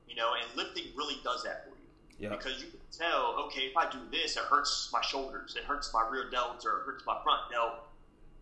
You 0.07 0.15
know, 0.15 0.31
and 0.33 0.55
lifting 0.55 0.85
really 0.95 1.19
does 1.23 1.43
that 1.43 1.63
for 1.63 1.69
you 1.69 1.83
yeah, 2.17 2.29
because 2.29 2.61
you 2.61 2.67
can 2.67 2.79
tell, 2.91 3.35
okay, 3.45 3.61
if 3.61 3.75
I 3.75 3.89
do 3.89 3.99
this, 4.11 4.37
it 4.37 4.43
hurts 4.43 4.89
my 4.93 5.01
shoulders, 5.01 5.55
it 5.57 5.63
hurts 5.65 5.91
my 5.93 6.05
rear 6.09 6.29
delts, 6.31 6.65
or 6.65 6.79
it 6.79 6.85
hurts 6.85 7.03
my 7.05 7.17
front 7.23 7.49
delt, 7.49 7.73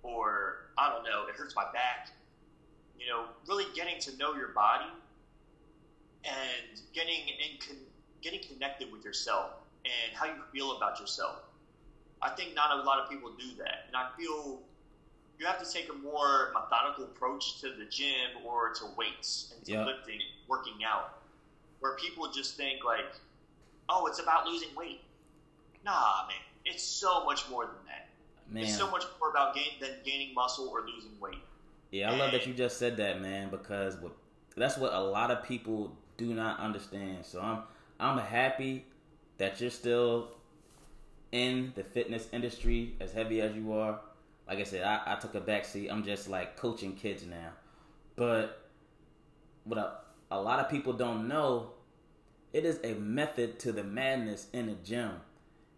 or 0.04 0.58
I 0.78 0.89
don't 0.89 1.04
know, 1.04 1.26
it 1.28 1.36
hurts 1.36 1.56
my 1.56 1.65
back. 1.74 2.10
You 3.00 3.08
know, 3.08 3.26
really 3.47 3.65
getting 3.74 4.00
to 4.02 4.15
know 4.17 4.34
your 4.36 4.50
body 4.50 4.91
and 6.24 6.82
getting 6.93 7.28
in 7.28 7.58
con- 7.60 7.78
getting 8.21 8.41
connected 8.41 8.91
with 8.91 9.04
yourself 9.04 9.52
and 9.86 10.15
how 10.15 10.26
you 10.26 10.43
feel 10.54 10.74
about 10.74 11.00
yourself. 11.00 11.38
I 12.22 12.30
think 12.30 12.54
not 12.56 12.78
a 12.80 12.84
lot 12.84 13.00
of 13.00 13.10
people 13.10 13.32
do 13.38 13.56
that, 13.58 13.86
and 13.88 13.96
I 13.96 14.10
feel 14.18 14.62
you 15.40 15.46
have 15.48 15.62
to 15.66 15.72
take 15.72 15.90
a 15.90 15.94
more 15.94 16.52
methodical 16.54 17.06
approach 17.06 17.60
to 17.62 17.72
the 17.74 17.86
gym 17.86 18.46
or 18.46 18.72
to 18.76 18.86
weights 18.96 19.52
and 19.56 19.66
to 19.66 19.72
Yeah. 19.72 19.86
lifting, 19.86 20.22
working 20.48 20.84
out, 20.84 21.20
where 21.80 21.96
people 21.96 22.30
just 22.32 22.56
think 22.58 22.84
like, 22.84 23.12
oh, 23.90 24.06
it's 24.06 24.20
about 24.20 24.46
losing 24.46 24.74
weight. 24.76 25.02
Nah, 25.84 26.28
man, 26.28 26.38
it's 26.64 26.84
so 26.84 27.26
much 27.26 27.50
more 27.50 27.66
than 27.66 27.86
that. 27.88 28.08
man. 28.48 28.64
It's 28.66 28.78
so 28.78 28.92
much 28.92 29.04
more 29.20 29.30
about 29.32 29.56
gain 29.56 29.80
than 29.80 29.92
gaining 30.04 30.34
muscle 30.36 30.68
or 30.70 30.82
losing 30.86 31.18
weight. 31.20 31.40
Yeah, 31.90 32.12
I 32.12 32.18
love 32.18 32.32
that 32.34 32.46
you 32.46 32.54
just 32.54 32.78
said 32.78 32.98
that, 32.98 33.20
man, 33.22 33.50
because 33.50 33.98
what, 33.98 34.12
that's 34.56 34.78
what 34.78 34.94
a 34.94 35.00
lot 35.00 35.32
of 35.32 35.44
people 35.44 35.98
do 36.18 36.34
not 36.34 36.60
understand. 36.60 37.26
So 37.26 37.42
I'm 37.42 37.64
I'm 38.00 38.18
happy 38.20 38.86
that 39.38 39.60
you're 39.60 39.70
still 39.72 40.32
in 41.32 41.74
the 41.76 41.84
fitness 41.84 42.28
industry 42.32 42.96
as 43.00 43.13
heavy 43.13 43.41
as 43.41 43.56
you 43.56 43.74
are. 43.74 44.00
Like 44.48 44.60
I 44.60 44.63
said, 44.63 44.84
I, 44.84 45.02
I 45.06 45.15
took 45.15 45.36
a 45.36 45.39
back 45.41 45.65
seat. 45.65 45.89
I'm 45.89 46.04
just 46.04 46.28
like 46.30 46.58
coaching 46.58 46.94
kids 46.96 47.26
now. 47.26 47.52
But 48.15 48.70
what 49.63 49.78
a, 49.78 49.94
a 50.32 50.41
lot 50.41 50.60
of 50.60 50.70
people 50.70 50.94
don't 50.94 51.28
know, 51.28 51.72
it 52.54 52.65
is 52.65 52.80
a 52.84 52.94
method 52.96 53.60
to 53.60 53.72
the 53.72 53.84
madness 53.84 54.48
in 54.54 54.67
the 54.67 54.76
gym. 54.84 55.12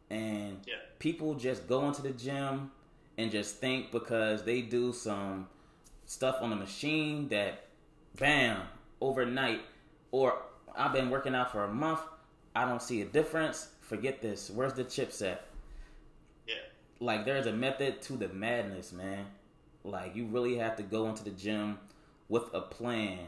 And 0.10 0.60
Yeah. 0.66 0.76
people 1.00 1.36
just 1.36 1.68
go 1.68 1.88
into 1.88 2.02
the 2.02 2.12
gym 2.12 2.72
and 3.18 3.32
just 3.32 3.58
think 3.58 3.92
because 3.92 4.44
they 4.44 4.62
do 4.62 4.94
some 4.94 5.48
stuff 6.06 6.38
on 6.42 6.50
the 6.50 6.56
machine 6.56 7.28
that 7.30 7.66
bam 8.18 8.62
overnight 9.02 9.62
or 10.12 10.42
I've 10.76 10.94
been 10.94 11.10
working 11.10 11.34
out 11.36 11.52
for 11.52 11.64
a 11.64 11.74
month 11.74 12.00
I 12.56 12.66
don't 12.66 12.82
see 12.82 13.02
a 13.02 13.06
difference 13.06 13.70
forget 13.84 14.22
this. 14.22 14.50
Where's 14.50 14.74
the 14.74 14.84
chipset 14.84 15.40
Yeah, 16.48 16.56
like 17.00 17.26
there's 17.26 17.46
a 17.46 17.54
method 17.54 18.02
to 18.04 18.14
the 18.14 18.30
madness 18.30 18.92
man. 18.92 19.26
Like 19.84 20.16
you 20.16 20.26
really 20.28 20.58
have 20.58 20.76
to 20.78 20.84
go 20.84 21.08
into 21.10 21.24
the 21.24 21.32
gym 21.32 21.80
with 22.30 22.44
a 22.54 22.62
plan. 22.62 23.20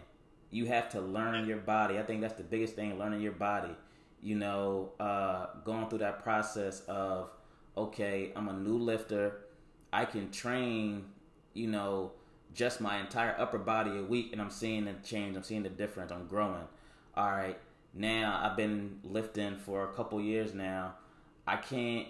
You 0.51 0.65
have 0.67 0.89
to 0.89 1.01
learn 1.01 1.47
your 1.47 1.57
body. 1.57 1.99
I 1.99 2.03
think 2.03 2.21
that's 2.21 2.35
the 2.35 2.43
biggest 2.43 2.75
thing 2.75 2.97
learning 2.97 3.21
your 3.21 3.33
body. 3.33 3.75
You 4.21 4.35
know 4.35 4.91
uh, 4.99 5.47
going 5.63 5.87
through 5.89 5.99
that 5.99 6.23
process 6.23 6.81
of 6.87 7.29
okay 7.77 8.31
I'm 8.35 8.47
a 8.49 8.53
new 8.53 8.77
lifter. 8.77 9.41
I 9.93 10.05
can 10.05 10.31
train 10.31 11.05
you 11.53 11.67
know 11.67 12.11
just 12.53 12.79
my 12.79 12.99
entire 12.99 13.35
upper 13.37 13.57
body 13.57 13.97
a 13.97 14.03
week 14.03 14.29
and 14.31 14.41
I'm 14.41 14.49
seeing 14.49 14.85
the 14.85 14.93
change. 15.03 15.35
I'm 15.35 15.43
seeing 15.43 15.63
the 15.63 15.69
difference. 15.69 16.11
I'm 16.11 16.27
growing. 16.27 16.67
All 17.15 17.31
right 17.31 17.57
now 17.95 18.41
I've 18.43 18.57
been 18.57 18.99
lifting 19.03 19.57
for 19.57 19.89
a 19.89 19.93
couple 19.93 20.21
years 20.21 20.53
now 20.53 20.95
I 21.47 21.57
can't 21.57 22.07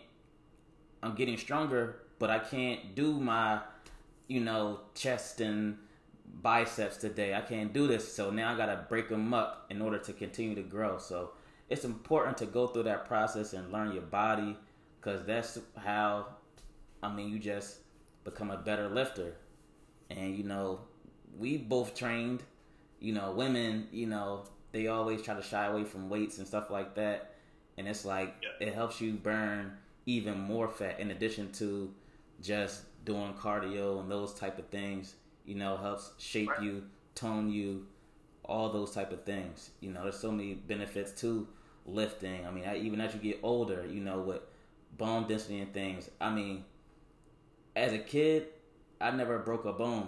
I'm 1.05 1.13
getting 1.13 1.37
stronger, 1.37 1.97
but 2.17 2.31
I 2.31 2.39
can't 2.39 2.95
do 2.95 3.19
my, 3.19 3.59
you 4.27 4.39
know, 4.39 4.79
chest 4.95 5.39
and 5.39 5.77
biceps 6.41 6.97
today. 6.97 7.35
I 7.35 7.41
can't 7.41 7.71
do 7.71 7.85
this. 7.85 8.11
So 8.11 8.31
now 8.31 8.51
I 8.51 8.57
got 8.57 8.65
to 8.67 8.85
break 8.89 9.09
them 9.09 9.31
up 9.31 9.67
in 9.69 9.83
order 9.83 9.99
to 9.99 10.13
continue 10.13 10.55
to 10.55 10.63
grow. 10.63 10.97
So 10.97 11.31
it's 11.69 11.85
important 11.85 12.37
to 12.39 12.47
go 12.47 12.65
through 12.65 12.83
that 12.83 13.05
process 13.05 13.53
and 13.53 13.71
learn 13.71 13.91
your 13.91 14.01
body 14.01 14.57
because 14.99 15.23
that's 15.25 15.59
how, 15.77 16.25
I 17.03 17.13
mean, 17.13 17.29
you 17.29 17.37
just 17.37 17.81
become 18.23 18.49
a 18.49 18.57
better 18.57 18.89
lifter. 18.89 19.35
And, 20.09 20.35
you 20.35 20.43
know, 20.43 20.79
we 21.37 21.57
both 21.57 21.93
trained, 21.93 22.41
you 22.99 23.13
know, 23.13 23.31
women, 23.31 23.89
you 23.91 24.07
know, 24.07 24.45
they 24.75 24.87
always 24.87 25.21
try 25.23 25.33
to 25.33 25.41
shy 25.41 25.65
away 25.65 25.85
from 25.85 26.09
weights 26.09 26.37
and 26.37 26.47
stuff 26.47 26.69
like 26.69 26.95
that. 26.95 27.33
And 27.77 27.87
it's 27.87 28.05
like, 28.05 28.35
Yeah. 28.43 28.67
it 28.67 28.73
helps 28.75 29.01
you 29.01 29.13
burn 29.13 29.77
even 30.05 30.37
more 30.39 30.67
fat 30.69 30.99
in 30.99 31.11
addition 31.11 31.51
to 31.53 31.93
just 32.41 32.83
doing 33.05 33.33
cardio 33.35 33.99
and 34.01 34.11
those 34.11 34.33
type 34.33 34.59
of 34.59 34.67
things 34.67 35.15
you 35.45 35.55
know 35.55 35.77
helps 35.77 36.11
shape 36.17 36.49
Right. 36.49 36.63
you 36.63 36.83
tone 37.15 37.49
you 37.49 37.87
all 38.43 38.69
those 38.71 38.91
type 38.91 39.11
of 39.11 39.23
things 39.23 39.71
you 39.79 39.89
know 39.91 40.03
there's 40.03 40.19
so 40.19 40.31
many 40.31 40.53
benefits 40.55 41.11
to 41.21 41.47
lifting 41.85 42.45
i 42.47 42.51
mean 42.51 42.65
I, 42.65 42.77
even 42.77 42.99
as 43.01 43.13
you 43.15 43.19
get 43.19 43.39
older 43.43 43.85
you 43.85 44.01
know 44.01 44.19
with 44.19 44.41
bone 44.97 45.27
density 45.27 45.59
and 45.59 45.73
things 45.73 46.09
i 46.19 46.29
mean 46.31 46.65
as 47.75 47.93
a 47.93 47.99
kid 47.99 48.47
i 48.99 49.11
never 49.11 49.39
broke 49.39 49.65
a 49.65 49.73
bone 49.73 50.07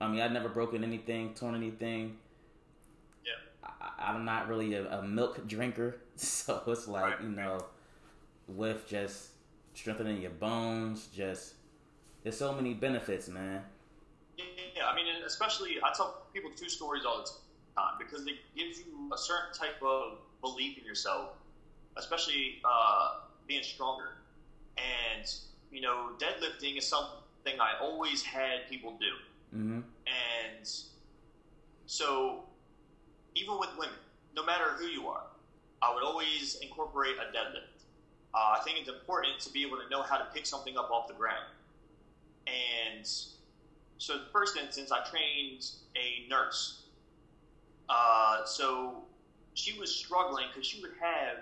i 0.00 0.08
mean 0.08 0.20
i 0.20 0.28
never 0.28 0.48
broken 0.48 0.84
anything 0.84 1.34
torn 1.34 1.54
anything 1.54 2.16
I'm 4.04 4.24
not 4.24 4.48
really 4.48 4.74
a, 4.74 4.98
a 4.98 5.02
milk 5.02 5.46
drinker, 5.46 5.96
so 6.16 6.62
it's 6.68 6.88
like 6.88 7.04
Right. 7.04 7.22
you 7.22 7.30
know, 7.30 7.66
with 8.48 8.88
just 8.88 9.30
strengthening 9.74 10.20
your 10.20 10.30
bones, 10.32 11.08
just 11.14 11.54
there's 12.22 12.36
so 12.38 12.52
many 12.54 12.74
benefits, 12.74 13.28
man. 13.28 13.64
yeah. 14.38 14.86
I 14.86 14.94
mean, 14.94 15.06
especially 15.24 15.78
I 15.82 15.92
tell 15.94 16.26
people 16.32 16.50
two 16.56 16.68
stories 16.68 17.04
all 17.06 17.18
the 17.18 17.30
time 17.76 17.94
because 17.98 18.26
it 18.26 18.36
gives 18.56 18.78
you 18.78 19.10
a 19.12 19.18
certain 19.18 19.52
type 19.54 19.82
of 19.82 20.18
belief 20.40 20.78
in 20.78 20.84
yourself, 20.84 21.30
especially 21.96 22.60
uh, 22.64 23.10
being 23.46 23.62
stronger. 23.62 24.18
And 24.76 25.26
you 25.70 25.80
know, 25.80 26.10
deadlifting 26.18 26.78
is 26.78 26.86
something 26.88 27.60
I 27.60 27.78
always 27.80 28.22
had 28.22 28.68
people 28.68 28.98
do. 29.00 29.56
hmm 29.56 29.80
And 30.06 30.68
so, 31.86 32.44
even 33.34 33.58
with 33.58 33.70
women, 33.78 33.94
no 34.34 34.44
matter 34.44 34.70
who 34.78 34.86
you 34.86 35.08
are, 35.08 35.24
I 35.80 35.92
would 35.92 36.02
always 36.02 36.56
incorporate 36.62 37.16
a 37.16 37.36
deadlift. 37.36 37.84
Uh, 38.34 38.56
I 38.58 38.60
think 38.64 38.78
it's 38.78 38.88
important 38.88 39.40
to 39.40 39.50
be 39.50 39.62
able 39.62 39.76
to 39.78 39.88
know 39.90 40.02
how 40.02 40.16
to 40.16 40.24
pick 40.32 40.46
something 40.46 40.76
up 40.76 40.90
off 40.90 41.08
the 41.08 41.14
ground. 41.14 41.44
And 42.46 43.06
so, 43.98 44.18
the 44.18 44.24
first 44.32 44.56
instance, 44.56 44.90
I 44.90 45.04
trained 45.08 45.64
a 45.96 46.28
nurse. 46.28 46.82
Uh, 47.88 48.44
so, 48.44 49.02
she 49.54 49.78
was 49.78 49.94
struggling 49.94 50.46
because 50.48 50.66
she 50.66 50.80
would 50.80 50.92
have, 51.00 51.38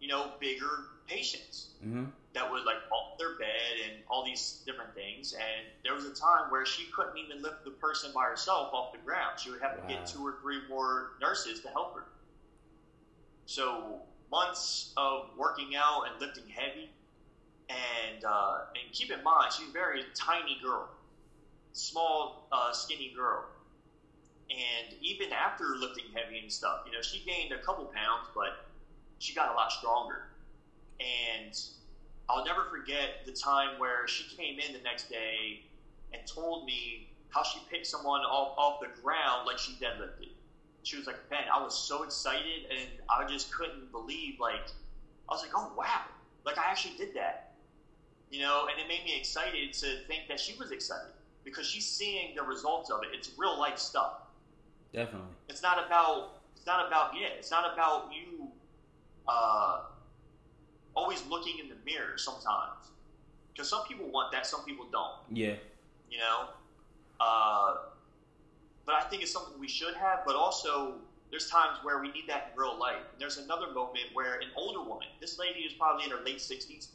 you 0.00 0.08
know, 0.08 0.32
bigger 0.40 0.86
patients 1.06 1.68
hmm 1.82 2.04
that 2.36 2.50
would 2.52 2.64
like 2.64 2.76
off 2.92 3.18
their 3.18 3.38
bed 3.38 3.74
and 3.86 4.04
all 4.08 4.24
these 4.24 4.62
different 4.66 4.94
things. 4.94 5.34
And 5.34 5.66
there 5.84 5.94
was 5.94 6.04
a 6.06 6.14
time 6.14 6.50
where 6.50 6.66
she 6.66 6.86
couldn't 6.94 7.18
even 7.18 7.42
lift 7.42 7.64
the 7.64 7.72
person 7.72 8.12
by 8.14 8.24
herself 8.24 8.74
off 8.74 8.92
the 8.92 8.98
ground. 8.98 9.40
She 9.40 9.50
would 9.50 9.62
have 9.62 9.76
to 9.80 9.86
get 9.88 10.06
two 10.06 10.26
or 10.26 10.36
three 10.42 10.60
more 10.68 11.12
nurses 11.20 11.60
to 11.62 11.68
help 11.68 11.94
her. 11.96 12.04
So 13.46 14.00
months 14.30 14.92
of 14.96 15.30
working 15.36 15.76
out 15.76 16.04
and 16.10 16.20
lifting 16.20 16.48
heavy, 16.48 16.90
and 17.70 18.24
uh, 18.24 18.58
and 18.76 18.92
keep 18.92 19.10
in 19.10 19.22
mind 19.24 19.52
she's 19.52 19.68
a 19.68 19.72
very 19.72 20.04
tiny 20.14 20.58
girl. 20.62 20.90
small, 21.72 22.48
uh, 22.52 22.72
skinny 22.72 23.12
girl. 23.14 23.46
And 24.50 24.94
even 25.00 25.32
after 25.32 25.76
lifting 25.78 26.06
heavy 26.14 26.38
and 26.38 26.52
stuff, 26.52 26.80
you 26.86 26.92
know, 26.92 27.02
she 27.02 27.20
gained 27.26 27.52
a 27.52 27.58
couple 27.58 27.86
pounds, 27.86 28.28
but 28.34 28.56
she 29.18 29.34
got 29.34 29.50
a 29.50 29.54
lot 29.54 29.72
stronger. 29.72 30.22
And 31.00 31.54
I'll 32.28 32.44
never 32.44 32.64
forget 32.64 33.24
the 33.24 33.32
time 33.32 33.78
where 33.78 34.06
she 34.08 34.24
came 34.36 34.58
in 34.58 34.72
the 34.72 34.80
next 34.82 35.08
day 35.08 35.62
and 36.12 36.26
told 36.26 36.64
me 36.64 37.08
how 37.30 37.42
she 37.42 37.60
picked 37.70 37.86
someone 37.86 38.22
off, 38.22 38.54
off 38.58 38.80
the 38.80 38.88
ground 39.02 39.46
like 39.46 39.58
she 39.58 39.72
deadlifted. 39.72 40.30
She 40.82 40.96
was 40.96 41.06
like, 41.06 41.28
Ben, 41.30 41.44
I 41.52 41.62
was 41.62 41.76
so 41.76 42.02
excited 42.02 42.66
and 42.70 42.88
I 43.10 43.26
just 43.28 43.52
couldn't 43.52 43.90
believe, 43.90 44.38
like, 44.40 44.68
I 45.28 45.32
was 45.32 45.42
like, 45.42 45.50
oh, 45.54 45.72
wow. 45.76 46.02
Like, 46.44 46.58
I 46.58 46.70
actually 46.70 46.96
did 46.96 47.14
that. 47.14 47.54
You 48.30 48.40
know, 48.40 48.66
and 48.70 48.80
it 48.80 48.88
made 48.88 49.04
me 49.04 49.16
excited 49.16 49.72
to 49.74 49.98
think 50.06 50.28
that 50.28 50.40
she 50.40 50.56
was 50.58 50.70
excited 50.70 51.12
because 51.44 51.66
she's 51.66 51.86
seeing 51.86 52.34
the 52.34 52.42
results 52.42 52.90
of 52.90 53.02
it. 53.02 53.10
It's 53.12 53.30
real 53.36 53.58
life 53.58 53.78
stuff. 53.78 54.12
Definitely. 54.92 55.28
It's 55.48 55.62
not 55.62 55.84
about, 55.84 56.38
it's 56.56 56.66
not 56.66 56.86
about, 56.86 57.12
yeah, 57.14 57.28
it's 57.38 57.50
not 57.50 57.72
about 57.72 58.10
you, 58.12 58.48
uh, 59.28 59.82
always 60.96 61.24
looking 61.28 61.58
in 61.58 61.68
the 61.68 61.76
mirror 61.84 62.16
sometimes. 62.16 62.90
Because 63.52 63.68
some 63.68 63.84
people 63.86 64.10
want 64.10 64.32
that, 64.32 64.46
some 64.46 64.64
people 64.64 64.86
don't. 64.90 65.14
Yeah. 65.30 65.54
You 66.10 66.18
know? 66.18 66.48
Uh, 67.20 67.76
but 68.84 68.94
I 68.94 69.02
think 69.02 69.22
it's 69.22 69.32
something 69.32 69.58
we 69.58 69.68
should 69.68 69.94
have, 69.94 70.20
but 70.26 70.34
also 70.34 70.94
there's 71.30 71.50
times 71.50 71.78
where 71.82 72.00
we 72.00 72.10
need 72.12 72.24
that 72.28 72.50
in 72.52 72.60
real 72.60 72.78
life. 72.78 73.02
And 73.12 73.20
there's 73.20 73.38
another 73.38 73.68
moment 73.72 74.04
where 74.14 74.34
an 74.36 74.48
older 74.56 74.80
woman, 74.80 75.08
this 75.20 75.38
lady 75.38 75.60
is 75.60 75.72
probably 75.72 76.04
in 76.04 76.10
her 76.10 76.22
late 76.24 76.38
60s, 76.38 76.88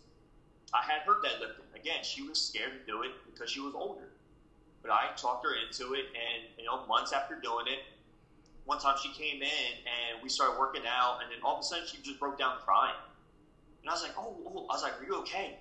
I 0.73 0.81
had 0.83 1.01
her 1.01 1.15
deadlifting. 1.15 1.67
Again, 1.75 2.03
she 2.03 2.21
was 2.23 2.39
scared 2.39 2.71
to 2.79 2.91
do 2.91 3.03
it 3.03 3.11
because 3.31 3.49
she 3.49 3.59
was 3.59 3.73
older. 3.75 4.09
But 4.81 4.91
I 4.91 5.09
talked 5.15 5.45
her 5.45 5.53
into 5.53 5.93
it, 5.93 6.05
and 6.15 6.47
you 6.57 6.65
know, 6.65 6.85
months 6.87 7.13
after 7.13 7.35
doing 7.35 7.67
it, 7.67 7.79
one 8.65 8.79
time 8.79 8.95
she 9.01 9.11
came 9.11 9.41
in 9.41 9.71
and 9.85 10.23
we 10.23 10.29
started 10.29 10.57
working 10.57 10.83
out, 10.87 11.19
and 11.21 11.31
then 11.31 11.39
all 11.43 11.55
of 11.55 11.59
a 11.59 11.63
sudden 11.63 11.85
she 11.85 11.97
just 12.01 12.19
broke 12.19 12.39
down 12.39 12.57
crying. 12.65 12.95
And 13.81 13.89
I 13.89 13.93
was 13.93 14.03
like, 14.03 14.13
oh, 14.17 14.35
oh 14.45 14.65
I 14.69 14.73
was 14.73 14.83
like, 14.83 15.01
are 15.01 15.05
you 15.05 15.15
okay? 15.21 15.57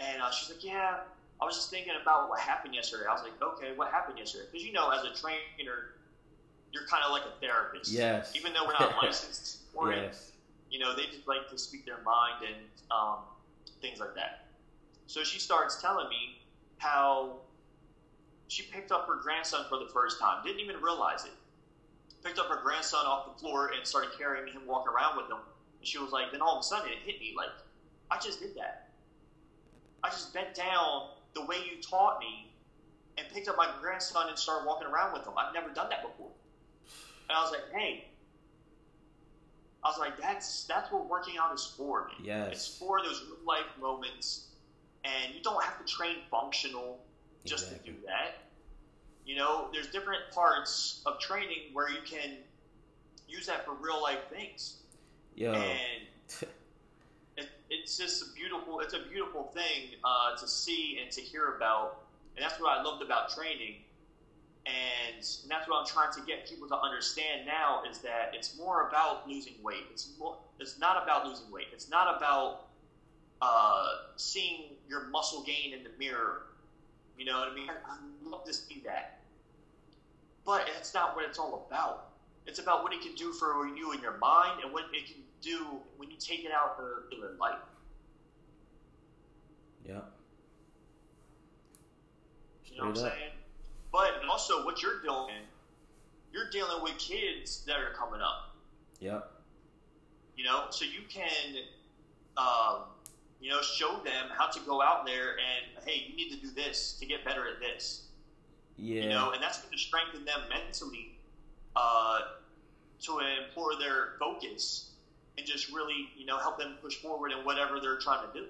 And 0.00 0.20
uh, 0.20 0.30
she's 0.30 0.50
like, 0.50 0.64
yeah, 0.64 0.98
I 1.40 1.44
was 1.44 1.56
just 1.56 1.70
thinking 1.70 1.92
about 2.00 2.28
what 2.28 2.40
happened 2.40 2.74
yesterday. 2.74 3.04
I 3.08 3.12
was 3.12 3.22
like, 3.22 3.40
okay, 3.40 3.72
what 3.76 3.90
happened 3.90 4.18
yesterday? 4.18 4.44
Because 4.50 4.66
you 4.66 4.72
know, 4.72 4.90
as 4.90 5.04
a 5.04 5.14
trainer, 5.14 5.94
you're 6.72 6.86
kind 6.88 7.02
of 7.04 7.12
like 7.12 7.22
a 7.22 7.40
therapist. 7.40 7.92
Yes. 7.92 8.32
Even 8.34 8.52
though 8.52 8.66
we're 8.66 8.72
not 8.72 8.94
licensed 9.02 9.60
for 9.74 9.92
yes. 9.92 10.28
it, 10.28 10.72
you 10.72 10.78
know, 10.78 10.96
they 10.96 11.04
just 11.06 11.28
like 11.28 11.48
to 11.50 11.58
speak 11.58 11.84
their 11.84 12.02
mind 12.04 12.44
and 12.46 12.56
um, 12.90 13.18
things 13.80 14.00
like 14.00 14.14
that. 14.14 14.46
So 15.06 15.22
she 15.24 15.38
starts 15.38 15.82
telling 15.82 16.08
me 16.08 16.38
how 16.78 17.36
she 18.48 18.62
picked 18.64 18.92
up 18.92 19.06
her 19.06 19.16
grandson 19.22 19.64
for 19.68 19.78
the 19.78 19.90
first 19.92 20.20
time. 20.20 20.42
Didn't 20.44 20.60
even 20.60 20.76
realize 20.76 21.24
it. 21.24 21.32
Picked 22.24 22.38
up 22.38 22.46
her 22.48 22.60
grandson 22.62 23.04
off 23.04 23.34
the 23.34 23.40
floor 23.40 23.72
and 23.76 23.86
started 23.86 24.10
carrying 24.16 24.46
him, 24.52 24.62
walking 24.66 24.92
around 24.92 25.16
with 25.16 25.26
him. 25.26 25.38
And 25.82 25.88
she 25.88 25.98
was 25.98 26.12
like, 26.12 26.30
then 26.30 26.40
all 26.40 26.54
of 26.54 26.60
a 26.60 26.62
sudden 26.62 26.92
it 26.92 26.98
hit 27.04 27.18
me 27.18 27.34
like, 27.36 27.48
I 28.08 28.16
just 28.20 28.38
did 28.40 28.54
that. 28.54 28.90
I 30.04 30.10
just 30.10 30.32
bent 30.32 30.54
down 30.54 31.08
the 31.34 31.44
way 31.44 31.56
you 31.56 31.82
taught 31.82 32.20
me 32.20 32.52
and 33.18 33.26
picked 33.34 33.48
up 33.48 33.56
my 33.56 33.68
grandson 33.80 34.28
and 34.28 34.38
started 34.38 34.64
walking 34.64 34.86
around 34.86 35.12
with 35.12 35.26
him. 35.26 35.32
I've 35.36 35.52
never 35.52 35.70
done 35.70 35.88
that 35.90 36.02
before. 36.02 36.30
And 37.28 37.36
I 37.36 37.42
was 37.42 37.50
like, 37.50 37.62
hey, 37.76 38.04
I 39.82 39.88
was 39.88 39.98
like, 39.98 40.20
that's 40.20 40.62
that's 40.66 40.92
what 40.92 41.08
working 41.08 41.34
out 41.36 41.52
is 41.52 41.66
for, 41.76 42.06
man. 42.06 42.16
Yes. 42.24 42.48
It's 42.52 42.78
for 42.78 43.02
those 43.02 43.20
real 43.26 43.44
life 43.44 43.66
moments, 43.80 44.50
and 45.02 45.34
you 45.34 45.42
don't 45.42 45.60
have 45.64 45.84
to 45.84 45.92
train 45.92 46.18
functional 46.30 47.00
just 47.44 47.64
Exactly. 47.64 47.92
to 47.94 47.98
do 47.98 48.06
that. 48.06 48.38
You 49.26 49.34
know, 49.34 49.66
there's 49.72 49.88
different 49.88 50.20
parts 50.32 51.02
of 51.06 51.18
training 51.18 51.70
where 51.72 51.90
you 51.90 51.98
can 52.04 52.36
use 53.26 53.46
that 53.46 53.64
for 53.64 53.72
real 53.74 54.00
life 54.00 54.20
things, 54.30 54.81
Yo. 55.34 55.52
and 55.52 56.50
it, 57.36 57.48
it's 57.70 57.96
just 57.96 58.22
a 58.22 58.34
beautiful. 58.34 58.80
It's 58.80 58.94
a 58.94 59.00
beautiful 59.10 59.44
thing 59.54 59.98
uh, 60.04 60.36
to 60.36 60.46
see 60.46 60.98
and 61.02 61.10
to 61.12 61.20
hear 61.20 61.56
about, 61.56 62.02
and 62.36 62.44
that's 62.44 62.60
what 62.60 62.78
I 62.78 62.82
loved 62.82 63.02
about 63.02 63.30
training. 63.34 63.76
And, 64.64 65.16
and 65.16 65.50
that's 65.50 65.68
what 65.68 65.80
I'm 65.80 65.86
trying 65.86 66.12
to 66.12 66.20
get 66.24 66.48
people 66.48 66.68
to 66.68 66.78
understand 66.78 67.46
now 67.46 67.82
is 67.90 67.98
that 67.98 68.30
it's 68.32 68.56
more 68.56 68.88
about 68.88 69.28
losing 69.28 69.54
weight. 69.60 69.86
It's 69.90 70.10
more, 70.20 70.36
it's 70.60 70.78
not 70.78 71.02
about 71.02 71.26
losing 71.26 71.50
weight. 71.50 71.66
It's 71.72 71.90
not 71.90 72.16
about 72.16 72.66
uh, 73.40 73.86
seeing 74.14 74.74
your 74.88 75.08
muscle 75.08 75.42
gain 75.42 75.74
in 75.76 75.82
the 75.82 75.90
mirror. 75.98 76.42
You 77.18 77.24
know 77.24 77.40
what 77.40 77.48
I 77.48 77.54
mean? 77.54 77.70
I 77.70 77.96
love 78.28 78.44
to 78.44 78.54
see 78.54 78.82
that, 78.84 79.20
but 80.46 80.68
it's 80.78 80.94
not 80.94 81.16
what 81.16 81.24
it's 81.24 81.38
all 81.38 81.66
about. 81.68 82.11
It's 82.46 82.58
about 82.58 82.82
what 82.82 82.92
it 82.92 83.00
can 83.00 83.14
do 83.14 83.32
for 83.32 83.66
you 83.66 83.92
and 83.92 84.02
your 84.02 84.18
mind, 84.18 84.60
and 84.64 84.72
what 84.72 84.84
it 84.92 85.06
can 85.06 85.22
do 85.40 85.80
when 85.96 86.10
you 86.10 86.16
take 86.18 86.44
it 86.44 86.52
out 86.52 86.76
for 86.76 87.04
regular 87.10 87.36
life. 87.38 87.58
Yep. 89.86 90.12
You 92.66 92.78
know 92.78 92.88
what 92.88 92.90
I'm 92.90 92.96
saying? 92.96 93.32
But 93.92 94.10
also, 94.28 94.64
what 94.64 94.82
you're 94.82 95.02
doing, 95.02 95.42
you're 96.32 96.50
dealing 96.50 96.82
with 96.82 96.96
kids 96.98 97.64
that 97.66 97.76
are 97.76 97.92
coming 97.92 98.20
up. 98.20 98.56
Yeah. 98.98 99.20
You 100.36 100.44
know, 100.44 100.64
so 100.70 100.84
you 100.84 101.02
can, 101.08 101.56
um, 102.36 102.84
you 103.40 103.50
know, 103.50 103.60
show 103.60 104.00
them 104.02 104.28
how 104.36 104.48
to 104.48 104.60
go 104.60 104.80
out 104.80 105.04
there 105.04 105.32
and 105.32 105.84
hey, 105.86 106.06
you 106.08 106.16
need 106.16 106.30
to 106.30 106.40
do 106.40 106.50
this 106.54 106.96
to 107.00 107.06
get 107.06 107.24
better 107.24 107.46
at 107.46 107.60
this. 107.60 108.06
Yeah. 108.78 109.02
You 109.02 109.08
know, 109.10 109.30
and 109.32 109.42
that's 109.42 109.60
going 109.60 109.72
to 109.72 109.78
strengthen 109.78 110.24
them 110.24 110.40
mentally 110.48 111.11
uh, 111.76 112.18
to 113.00 113.20
implore 113.44 113.78
their 113.78 114.14
focus 114.18 114.90
and 115.38 115.46
just 115.46 115.72
really, 115.72 116.08
you 116.16 116.26
know, 116.26 116.38
help 116.38 116.58
them 116.58 116.76
push 116.82 116.96
forward 116.96 117.32
in 117.32 117.44
whatever 117.44 117.80
they're 117.80 117.98
trying 117.98 118.26
to 118.26 118.40
do. 118.40 118.46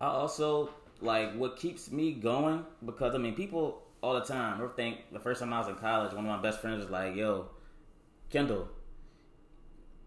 I 0.00 0.06
also 0.06 0.70
like 1.00 1.34
what 1.34 1.56
keeps 1.56 1.90
me 1.90 2.12
going 2.12 2.64
because 2.84 3.14
I 3.14 3.18
mean 3.18 3.34
people 3.34 3.82
all 4.02 4.14
the 4.14 4.24
time. 4.24 4.62
I 4.62 4.66
think 4.68 5.12
the 5.12 5.20
first 5.20 5.40
time 5.40 5.52
I 5.52 5.58
was 5.58 5.68
in 5.68 5.76
college, 5.76 6.12
one 6.12 6.26
of 6.26 6.30
my 6.30 6.42
best 6.42 6.60
friends 6.60 6.82
was 6.82 6.90
like, 6.90 7.16
"Yo, 7.16 7.48
Kendall, 8.30 8.68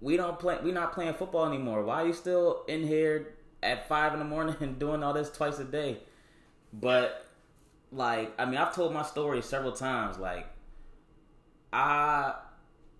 we 0.01 0.17
don't 0.17 0.39
play. 0.39 0.57
We're 0.63 0.73
not 0.73 0.93
playing 0.93 1.13
football 1.13 1.45
anymore. 1.45 1.83
Why 1.83 2.03
are 2.03 2.07
you 2.07 2.13
still 2.13 2.63
in 2.67 2.85
here 2.85 3.35
at 3.61 3.87
five 3.87 4.13
in 4.13 4.19
the 4.19 4.25
morning 4.25 4.55
and 4.61 4.79
doing 4.79 5.03
all 5.03 5.13
this 5.13 5.31
twice 5.31 5.59
a 5.59 5.65
day?" 5.65 5.99
But 6.71 7.27
like, 7.91 8.33
I 8.39 8.45
mean, 8.45 8.57
I've 8.57 8.75
told 8.75 8.93
my 8.93 9.03
story 9.03 9.41
several 9.41 9.71
times. 9.71 10.17
Like, 10.17 10.47
I 11.71 12.35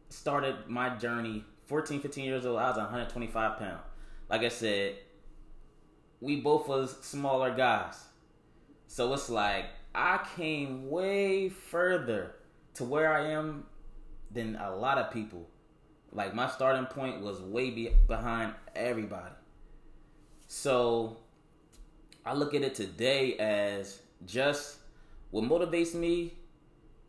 started 0.10 0.68
my 0.68 0.90
journey 0.98 1.44
14, 1.68 2.02
15 2.02 2.26
years 2.26 2.46
old. 2.46 2.60
I 2.60 2.70
was 2.70 2.78
125 2.78 3.60
pounds. 3.60 3.82
Like 4.30 4.42
I 4.42 4.50
said, 4.50 4.96
we 6.22 6.42
both 6.42 6.68
was 6.68 6.98
smaller 7.02 7.56
guys. 7.56 7.96
So 8.88 9.14
it's 9.14 9.30
like 9.30 9.66
I 9.94 10.20
came 10.36 10.90
way 10.90 11.50
further 11.50 12.36
to 12.76 12.84
where 12.84 13.14
I 13.14 13.32
am 13.32 13.66
than 14.32 14.56
a 14.56 14.76
lot 14.76 14.98
of 14.98 15.12
people. 15.12 15.50
Like 16.12 16.34
my 16.34 16.48
starting 16.48 16.86
point 16.86 17.22
was 17.22 17.40
way 17.42 17.70
be- 17.70 17.96
behind 18.08 18.54
everybody. 18.76 19.34
So 20.48 21.18
I 22.26 22.34
look 22.34 22.54
at 22.54 22.62
it 22.62 22.76
today 22.76 23.36
as 23.38 24.00
just 24.26 24.78
what 25.32 25.44
motivates 25.44 25.94
me 25.94 26.34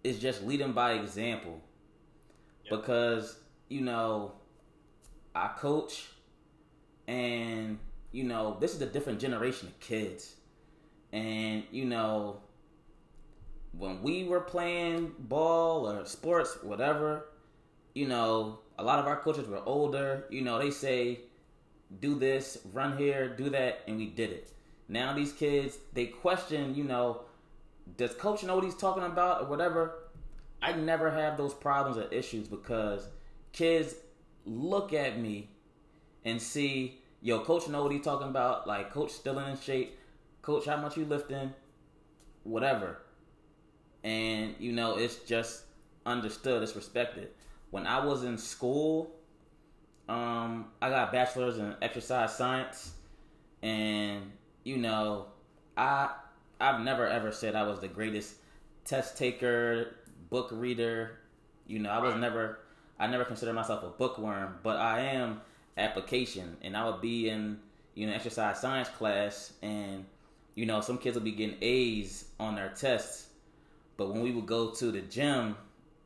is 0.03 0.19
just 0.19 0.43
leading 0.43 0.73
by 0.73 0.93
example. 0.93 1.61
Yep. 2.65 2.81
Because, 2.81 3.39
you 3.69 3.81
know, 3.81 4.33
I 5.35 5.49
coach 5.49 6.09
and 7.07 7.79
you 8.13 8.25
know, 8.25 8.57
this 8.61 8.75
is 8.75 8.83
a 8.83 8.87
different 8.87 9.21
generation 9.21 9.69
of 9.69 9.79
kids. 9.81 10.35
And, 11.13 11.65
you 11.71 11.85
know, 11.85 12.41
when 13.73 14.03
we 14.03 14.25
were 14.25 14.41
playing 14.41 15.13
ball 15.19 15.89
or 15.89 16.05
sports, 16.05 16.59
whatever, 16.63 17.27
you 17.95 18.09
know, 18.09 18.61
a 18.79 18.85
lot 18.85 18.99
of 18.99 19.07
our 19.07 19.21
coaches 19.21 19.47
were 19.49 19.63
older. 19.65 20.27
You 20.31 20.43
know, 20.43 20.59
they 20.59 20.71
say, 20.71 21.21
do 22.01 22.19
this, 22.19 22.59
run 22.73 22.97
here, 22.97 23.29
do 23.29 23.51
that, 23.51 23.81
and 23.87 23.97
we 23.97 24.07
did 24.07 24.31
it. 24.31 24.53
Now 24.89 25.13
these 25.13 25.33
kids, 25.33 25.79
they 25.93 26.07
question, 26.07 26.75
you 26.75 26.85
know, 26.85 27.23
does 27.97 28.15
coach 28.15 28.43
know 28.43 28.55
what 28.57 28.65
he's 28.65 28.75
talking 28.75 29.03
about 29.03 29.43
or 29.43 29.47
whatever? 29.47 29.95
I 30.63 30.73
never 30.73 31.11
have 31.11 31.37
those 31.37 31.55
problems 31.55 31.97
or 31.97 32.13
issues 32.13 32.49
because 32.49 33.07
kids 33.53 33.95
look 34.45 34.93
at 34.93 35.19
me 35.19 35.51
and 36.25 36.41
see, 36.41 37.01
yo, 37.23 37.41
coach 37.41 37.69
know 37.69 37.83
what 37.83 37.93
he's 37.93 38.05
talking 38.05 38.29
about. 38.29 38.67
Like, 38.67 38.93
coach 38.93 39.11
still 39.11 39.39
in 39.39 39.59
shape. 39.59 39.99
Coach, 40.43 40.67
how 40.67 40.77
much 40.77 40.97
you 40.97 41.05
lifting? 41.05 41.55
Whatever. 42.45 42.99
And, 44.05 44.55
you 44.59 44.73
know, 44.73 44.97
it's 44.97 45.17
just 45.17 45.65
understood, 46.07 46.63
it's 46.63 46.77
respected. 46.77 47.29
When 47.71 47.87
I 47.87 48.05
was 48.05 48.25
in 48.25 48.37
school, 48.39 49.15
um, 50.09 50.67
I 50.83 50.91
got 50.91 51.13
bachelor's 51.13 51.59
in 51.59 51.75
exercise 51.81 52.37
science. 52.37 52.93
And, 53.63 54.33
you 54.65 54.79
know, 54.79 55.27
I 55.77 56.11
I've 56.61 56.81
never 56.81 57.07
ever 57.07 57.33
said 57.33 57.57
I 57.57 57.63
was 57.63 57.81
the 57.81 57.89
greatest 57.89 58.35
test 58.85 59.17
taker, 59.17 59.97
book 60.29 60.49
reader. 60.53 61.19
You 61.67 61.79
know, 61.79 61.91
I 61.91 61.99
was 61.99 62.17
never, 62.17 62.59
I 62.99 63.07
never 63.07 63.25
considered 63.25 63.55
myself 63.55 63.83
a 63.83 63.89
bookworm, 63.89 64.59
but 64.63 64.77
I 64.77 65.01
am 65.01 65.41
application, 65.79 66.57
and 66.63 66.77
I 66.77 66.89
would 66.89 67.01
be 67.01 67.29
in, 67.29 67.59
you 67.95 68.07
know, 68.07 68.13
exercise 68.13 68.61
science 68.61 68.89
class, 68.89 69.53
and 69.63 70.05
you 70.55 70.67
know, 70.67 70.81
some 70.81 70.99
kids 70.99 71.17
will 71.17 71.25
be 71.25 71.33
getting 71.33 71.57
A's 71.63 72.27
on 72.39 72.57
their 72.57 72.71
tests, 72.71 73.29
but 73.97 74.13
when 74.13 74.21
we 74.21 74.33
would 74.33 74.47
go 74.47 74.71
to 74.71 74.91
the 74.91 75.01
gym 75.01 75.57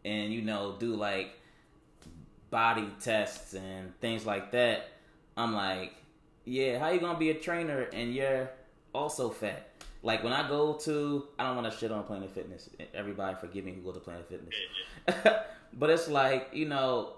and 0.05 0.33
you 0.33 0.43
know 0.43 0.77
do 0.79 0.95
like 0.95 1.31
body 2.51 2.89
tests 3.01 3.55
and 3.55 3.99
things 4.01 4.25
like 4.25 4.53
that, 4.53 4.89
I'm 5.37 5.55
like, 5.55 5.95
yeah, 6.45 6.79
how 6.79 6.91
you 6.91 7.01
gonna 7.01 7.19
be 7.19 7.31
a 7.31 7.35
trainer 7.35 7.89
and 7.93 8.15
you're 8.15 8.51
also 8.95 9.31
fat? 9.31 9.74
Like 10.05 10.23
when 10.23 10.33
I 10.35 10.47
go 10.47 10.75
to, 10.75 11.25
I 11.39 11.45
don't 11.45 11.57
want 11.57 11.73
to 11.73 11.77
shit 11.77 11.91
on 11.91 12.05
Planet 12.05 12.31
Fitness. 12.31 12.69
Everybody, 12.93 13.37
forgive 13.41 13.65
me 13.65 13.73
who 13.73 13.81
go 13.81 13.91
to 13.93 14.01
Planet 14.01 14.29
Fitness, 14.29 14.55
but 15.73 15.89
it's 15.91 16.09
like 16.09 16.51
you 16.53 16.69
know, 16.69 17.15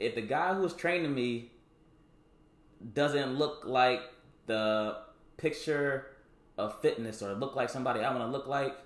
if 0.00 0.16
the 0.16 0.22
guy 0.22 0.52
who's 0.52 0.74
training 0.74 1.14
me 1.14 1.52
doesn't 2.94 3.34
look 3.38 3.62
like 3.64 4.00
the 4.46 4.96
picture 5.36 6.06
of 6.58 6.80
fitness 6.80 7.22
or 7.22 7.34
look 7.34 7.54
like 7.56 7.70
somebody 7.70 8.00
I 8.00 8.10
want 8.10 8.22
to 8.22 8.30
look 8.36 8.46
like, 8.48 8.76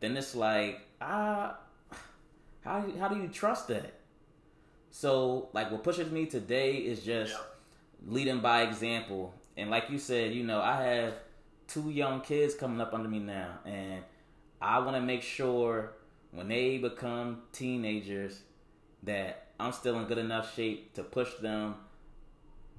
then 0.00 0.16
it's 0.16 0.34
like 0.34 0.80
ah, 1.00 1.58
how 2.64 2.84
how 2.98 3.08
do 3.08 3.20
you 3.20 3.28
trust 3.28 3.68
that? 3.68 3.92
So 4.90 5.50
like 5.52 5.70
what 5.70 5.82
pushes 5.84 6.10
me 6.10 6.24
today 6.26 6.76
is 6.76 7.04
just 7.04 7.32
Yeah. 7.34 7.38
leading 8.06 8.40
by 8.40 8.62
example. 8.62 9.34
And 9.58 9.70
like 9.70 9.90
you 9.90 9.98
said, 9.98 10.32
you 10.32 10.44
know, 10.44 10.60
I 10.62 10.82
have 10.82 11.14
two 11.72 11.90
young 11.90 12.20
kids 12.20 12.54
coming 12.54 12.80
up 12.80 12.92
under 12.92 13.08
me 13.08 13.18
now, 13.18 13.58
and 13.64 14.02
I 14.60 14.78
want 14.80 14.96
to 14.96 15.00
make 15.00 15.22
sure 15.22 15.92
when 16.30 16.48
they 16.48 16.78
become 16.78 17.42
teenagers 17.52 18.40
that 19.02 19.48
I'm 19.58 19.72
still 19.72 19.98
in 19.98 20.06
good 20.06 20.18
enough 20.18 20.54
shape 20.54 20.94
to 20.94 21.02
push 21.02 21.34
them 21.34 21.76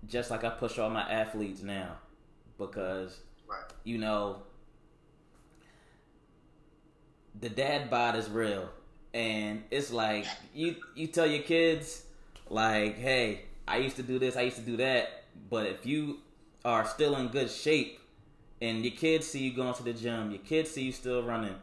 just 0.08 0.32
like 0.32 0.44
I 0.44 0.50
push 0.50 0.80
all 0.80 0.90
my 0.90 1.10
athletes 1.10 1.62
now 1.64 1.98
because 2.58 3.20
Right. 3.48 3.64
you 3.84 3.98
know 3.98 4.44
the 7.40 7.50
dad 7.50 7.90
bod 7.90 8.16
is 8.16 8.30
real 8.30 8.70
and 9.14 9.64
it's 9.70 9.92
like 9.92 10.26
you 10.54 10.76
you 10.96 11.08
tell 11.08 11.28
your 11.28 11.44
kids 11.44 12.04
like 12.50 12.98
hey 12.98 13.42
i 13.68 13.78
used 13.78 13.96
to 13.98 14.04
do 14.04 14.18
this 14.18 14.36
i 14.36 14.42
used 14.42 14.56
to 14.58 14.64
do 14.64 14.78
that 14.78 15.26
but 15.50 15.66
if 15.68 15.86
you 15.86 16.20
are 16.64 16.86
still 16.86 17.16
in 17.18 17.28
good 17.28 17.50
shape 17.50 18.00
and 18.62 18.84
your 18.84 18.94
kids 18.94 19.28
see 19.28 19.40
you 19.40 19.54
going 19.54 19.74
to 19.74 19.84
the 19.84 19.94
gym 19.94 20.32
your 20.32 20.40
kids 20.40 20.72
see 20.72 20.84
you 20.84 20.92
still 20.92 21.24
running 21.24 21.56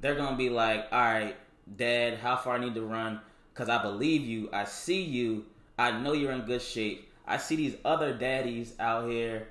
they're 0.00 0.14
gonna 0.14 0.36
be 0.36 0.50
like 0.50 0.86
all 0.92 1.00
right 1.00 1.36
dad 1.76 2.18
how 2.18 2.36
far 2.36 2.56
i 2.56 2.58
need 2.58 2.74
to 2.74 2.82
run 2.82 3.20
because 3.52 3.68
i 3.68 3.80
believe 3.80 4.22
you 4.22 4.48
i 4.52 4.64
see 4.64 5.02
you 5.02 5.44
i 5.78 5.90
know 5.90 6.12
you're 6.12 6.32
in 6.32 6.42
good 6.42 6.62
shape 6.62 7.08
i 7.26 7.36
see 7.36 7.56
these 7.56 7.76
other 7.84 8.12
daddies 8.12 8.74
out 8.78 9.08
here 9.10 9.48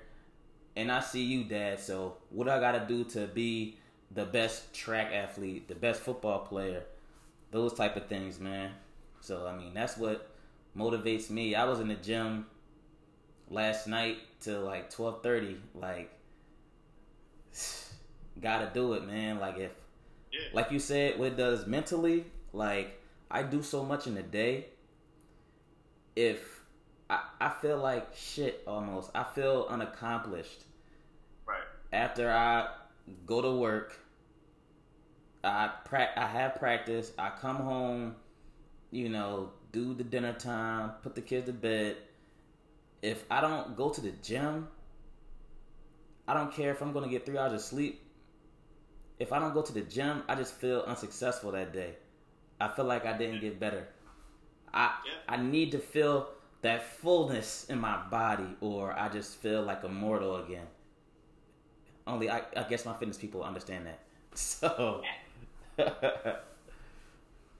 and 0.76 0.92
I 0.92 1.00
see 1.00 1.24
you, 1.24 1.44
Dad. 1.44 1.80
So 1.80 2.16
what 2.30 2.46
do 2.46 2.52
I 2.52 2.60
got 2.60 2.74
to 2.74 2.86
do 2.86 3.04
to 3.12 3.28
be 3.28 3.78
the 4.12 4.26
best 4.26 4.74
track 4.74 5.12
athlete, 5.14 5.68
the 5.68 5.76
best 5.76 6.02
football 6.02 6.40
player, 6.40 6.84
those 7.52 7.74
type 7.74 7.96
of 7.96 8.08
things, 8.08 8.40
man. 8.40 8.72
So 9.22 9.48
I 9.48 9.56
mean, 9.56 9.74
that's 9.74 9.98
what 9.98 10.30
motivates 10.78 11.30
me. 11.30 11.56
I 11.56 11.64
was 11.66 11.80
in 11.80 11.88
the 11.88 11.96
gym 11.96 12.46
last 13.50 13.88
night 13.88 14.18
till 14.42 14.62
like 14.62 14.90
twelve 14.90 15.24
thirty. 15.24 15.58
Like, 15.74 16.12
gotta 18.42 18.70
do 18.74 18.94
it, 18.94 19.06
man. 19.06 19.40
Like 19.40 19.58
if, 19.58 19.72
Yeah. 20.32 20.40
like 20.54 20.72
you 20.72 20.80
said, 20.80 21.18
what 21.20 21.30
it 21.30 21.38
does 21.38 21.66
mentally, 21.68 22.26
like 22.54 23.02
I 23.30 23.44
do 23.44 23.62
so 23.64 23.84
much 23.84 24.08
in 24.08 24.18
a 24.18 24.24
day. 24.24 24.68
If 26.16 26.62
I, 27.10 27.22
I 27.40 27.50
feel 27.62 27.78
like 27.78 28.16
shit 28.16 28.64
almost. 28.66 29.12
I 29.14 29.24
feel 29.24 29.68
unaccomplished 29.70 30.64
right. 31.46 31.62
after 31.94 32.32
I 32.32 32.70
go 33.26 33.42
to 33.42 33.52
work. 33.52 34.00
I 35.44 35.70
pra- 35.86 36.14
I 36.18 36.26
have 36.26 36.56
practice. 36.56 37.12
I 37.20 37.30
come 37.40 37.58
home, 37.58 38.16
you 38.90 39.10
know, 39.10 39.52
do 39.72 39.94
the 39.94 40.04
dinner 40.04 40.34
time, 40.34 40.92
put 41.04 41.14
the 41.14 41.22
kids 41.22 41.46
to 41.46 41.54
bed. 41.54 41.98
If 43.04 43.24
I 43.30 43.42
don't 43.42 43.76
go 43.76 43.90
to 43.90 44.02
the 44.02 44.12
gym, 44.24 44.68
I 46.28 46.34
don't 46.34 46.52
care 46.54 46.72
if 46.72 46.82
I'm 46.82 46.92
going 46.94 47.06
to 47.06 47.10
get 47.12 47.26
three 47.26 47.38
hours 47.38 47.54
of 47.54 47.62
sleep. 47.62 48.02
If 49.20 49.32
I 49.34 49.40
don't 49.40 49.54
go 49.54 49.62
to 49.62 49.74
the 49.74 49.82
gym, 49.82 50.24
I 50.28 50.36
just 50.36 50.54
feel 50.56 50.82
unsuccessful 50.82 51.52
that 51.52 51.74
day. 51.74 51.96
I 52.60 52.68
feel 52.70 52.86
like 52.86 53.06
I 53.06 53.18
didn't 53.18 53.40
get 53.42 53.60
better. 53.60 53.88
I 54.74 54.96
Yeah. 55.06 55.14
I 55.28 55.38
need 55.38 55.72
to 55.72 55.80
feel 55.80 56.30
that 56.62 56.84
fullness 56.84 57.66
in 57.70 57.80
my 57.80 57.98
body, 58.10 58.56
or 58.62 58.94
I 58.94 59.10
just 59.10 59.38
feel 59.38 59.64
like 59.64 59.84
a 59.84 59.90
mortal 59.90 60.38
again. 60.38 60.68
Only 62.08 62.30
I, 62.30 62.44
I 62.56 62.64
guess 62.64 62.86
my 62.86 62.94
fitness 62.94 63.18
people 63.18 63.44
understand 63.44 63.86
that. 63.88 64.00
So, 64.36 65.02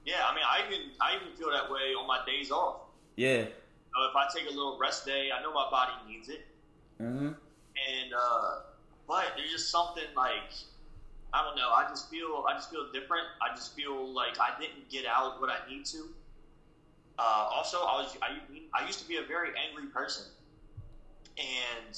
Yeah, 0.04 0.22
I 0.24 0.34
mean, 0.34 0.44
I 0.44 0.62
even 0.66 0.90
I 1.00 1.16
even 1.16 1.34
feel 1.36 1.50
that 1.50 1.70
way 1.70 1.94
on 1.98 2.06
my 2.06 2.24
days 2.26 2.50
off. 2.50 2.82
yeah. 3.16 3.38
You 3.38 3.44
know, 3.96 4.08
if 4.10 4.14
I 4.16 4.26
take 4.34 4.46
a 4.46 4.50
little 4.54 4.78
rest 4.78 5.04
day, 5.06 5.30
I 5.36 5.42
know 5.42 5.52
my 5.52 5.68
body 5.70 5.92
needs 6.08 6.28
it, 6.28 6.46
hmm 6.98 7.30
and 7.76 8.12
uh, 8.12 8.60
but 9.06 9.32
there's 9.36 9.50
just 9.50 9.70
something 9.70 10.04
like 10.16 10.52
I 11.32 11.42
don't 11.42 11.56
know. 11.56 11.70
I 11.70 11.88
just 11.88 12.10
feel 12.10 12.44
I 12.48 12.54
just 12.54 12.70
feel 12.70 12.86
different. 12.92 13.26
I 13.42 13.54
just 13.54 13.74
feel 13.74 14.12
like 14.14 14.38
I 14.40 14.58
didn't 14.60 14.88
get 14.88 15.04
out 15.06 15.40
what 15.40 15.50
I 15.50 15.68
need 15.68 15.84
to. 15.86 16.08
Uh, 17.18 17.48
also, 17.50 17.78
I 17.78 18.00
was 18.02 18.16
I, 18.22 18.38
I 18.74 18.86
used 18.86 19.00
to 19.00 19.08
be 19.08 19.16
a 19.16 19.22
very 19.22 19.50
angry 19.68 19.86
person, 19.86 20.24
and 21.38 21.96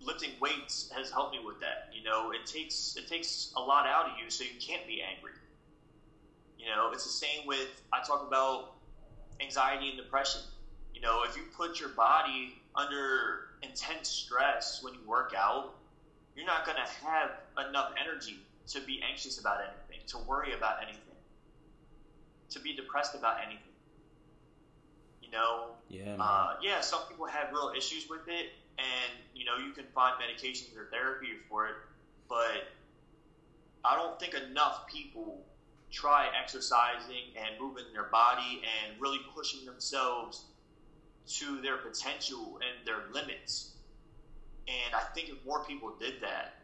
lifting 0.00 0.30
weights 0.40 0.90
has 0.94 1.10
helped 1.10 1.32
me 1.34 1.40
with 1.44 1.60
that. 1.60 1.88
You 1.92 2.02
know, 2.02 2.32
it 2.32 2.46
takes 2.46 2.96
it 2.96 3.06
takes 3.08 3.52
a 3.56 3.60
lot 3.60 3.86
out 3.86 4.06
of 4.06 4.12
you, 4.22 4.30
so 4.30 4.44
you 4.44 4.58
can't 4.60 4.86
be 4.86 5.02
angry. 5.02 5.32
You 6.58 6.66
know, 6.66 6.90
it's 6.92 7.04
the 7.04 7.10
same 7.10 7.46
with 7.46 7.82
I 7.92 8.02
talk 8.02 8.26
about 8.26 8.74
anxiety 9.40 9.88
and 9.88 9.96
depression. 9.96 10.40
You 10.94 11.00
know, 11.00 11.24
if 11.28 11.36
you 11.36 11.42
put 11.56 11.80
your 11.80 11.90
body 11.90 12.54
under 12.76 13.51
intense 13.62 14.08
stress 14.08 14.82
when 14.82 14.94
you 14.94 15.00
work 15.06 15.32
out, 15.36 15.74
you're 16.36 16.46
not 16.46 16.64
going 16.64 16.78
to 16.78 17.06
have 17.06 17.30
enough 17.68 17.92
energy 18.00 18.38
to 18.68 18.80
be 18.80 19.02
anxious 19.08 19.38
about 19.38 19.60
anything, 19.60 20.04
to 20.06 20.18
worry 20.18 20.52
about 20.54 20.76
anything, 20.82 21.16
to 22.50 22.60
be 22.60 22.74
depressed 22.74 23.14
about 23.14 23.38
anything. 23.38 23.58
You 25.22 25.30
know, 25.30 25.66
Yeah, 25.88 26.16
uh, 26.18 26.56
yeah, 26.62 26.80
some 26.80 27.02
people 27.08 27.26
have 27.26 27.50
real 27.52 27.72
issues 27.76 28.08
with 28.08 28.28
it, 28.28 28.52
and 28.78 29.18
you 29.34 29.44
know 29.44 29.56
you 29.56 29.72
can 29.72 29.84
find 29.94 30.14
medications 30.20 30.76
or 30.76 30.88
therapy 30.90 31.28
for 31.48 31.66
it, 31.66 31.74
but 32.28 32.68
I 33.84 33.96
don't 33.96 34.18
think 34.18 34.34
enough 34.34 34.86
people 34.86 35.40
try 35.90 36.28
exercising 36.40 37.36
and 37.36 37.60
moving 37.60 37.84
their 37.92 38.04
body 38.04 38.62
and 38.62 38.98
really 39.00 39.20
pushing 39.34 39.64
themselves 39.66 40.44
to 41.26 41.60
their 41.60 41.78
potential 41.78 42.58
and 42.60 42.86
their 42.86 43.12
limits. 43.12 43.72
And 44.68 44.94
I 44.94 45.02
think 45.14 45.28
if 45.28 45.44
more 45.44 45.64
people 45.64 45.92
did 45.98 46.14
that, 46.22 46.54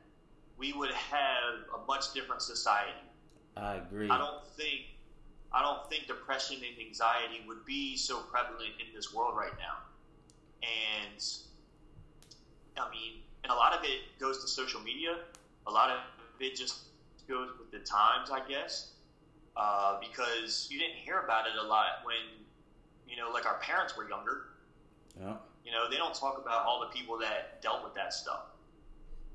we 0.56 0.72
would 0.72 0.90
have 0.90 1.54
a 1.74 1.86
much 1.86 2.12
different 2.12 2.42
society. 2.42 2.92
I 3.56 3.76
agree. 3.76 4.08
I 4.08 4.18
don't 4.18 4.46
think 4.56 4.82
I 5.52 5.62
don't 5.62 5.88
think 5.88 6.06
depression 6.06 6.56
and 6.56 6.86
anxiety 6.86 7.40
would 7.46 7.64
be 7.64 7.96
so 7.96 8.20
prevalent 8.20 8.72
in 8.78 8.94
this 8.94 9.14
world 9.14 9.34
right 9.36 9.52
now. 9.58 9.78
And 10.62 11.24
I 12.76 12.90
mean, 12.90 13.22
and 13.44 13.52
a 13.52 13.54
lot 13.54 13.72
of 13.72 13.84
it 13.84 14.18
goes 14.20 14.42
to 14.42 14.48
social 14.48 14.80
media. 14.80 15.18
A 15.66 15.70
lot 15.70 15.90
of 15.90 15.98
it 16.40 16.56
just 16.56 16.80
goes 17.28 17.50
with 17.58 17.70
the 17.70 17.78
times, 17.78 18.30
I 18.30 18.40
guess, 18.48 18.92
uh, 19.56 19.98
because 20.00 20.68
you 20.70 20.78
didn't 20.78 20.96
hear 20.96 21.20
about 21.20 21.46
it 21.46 21.52
a 21.58 21.66
lot 21.66 22.04
when 22.04 22.44
you 23.08 23.16
know, 23.16 23.30
like 23.32 23.46
our 23.46 23.58
parents 23.58 23.96
were 23.96 24.08
younger. 24.08 24.47
Yeah. 25.20 25.34
You 25.64 25.72
know, 25.72 25.90
they 25.90 25.96
don't 25.96 26.14
talk 26.14 26.38
about 26.38 26.64
all 26.64 26.80
the 26.80 26.86
people 26.98 27.18
that 27.18 27.60
dealt 27.62 27.84
with 27.84 27.94
that 27.94 28.14
stuff. 28.14 28.46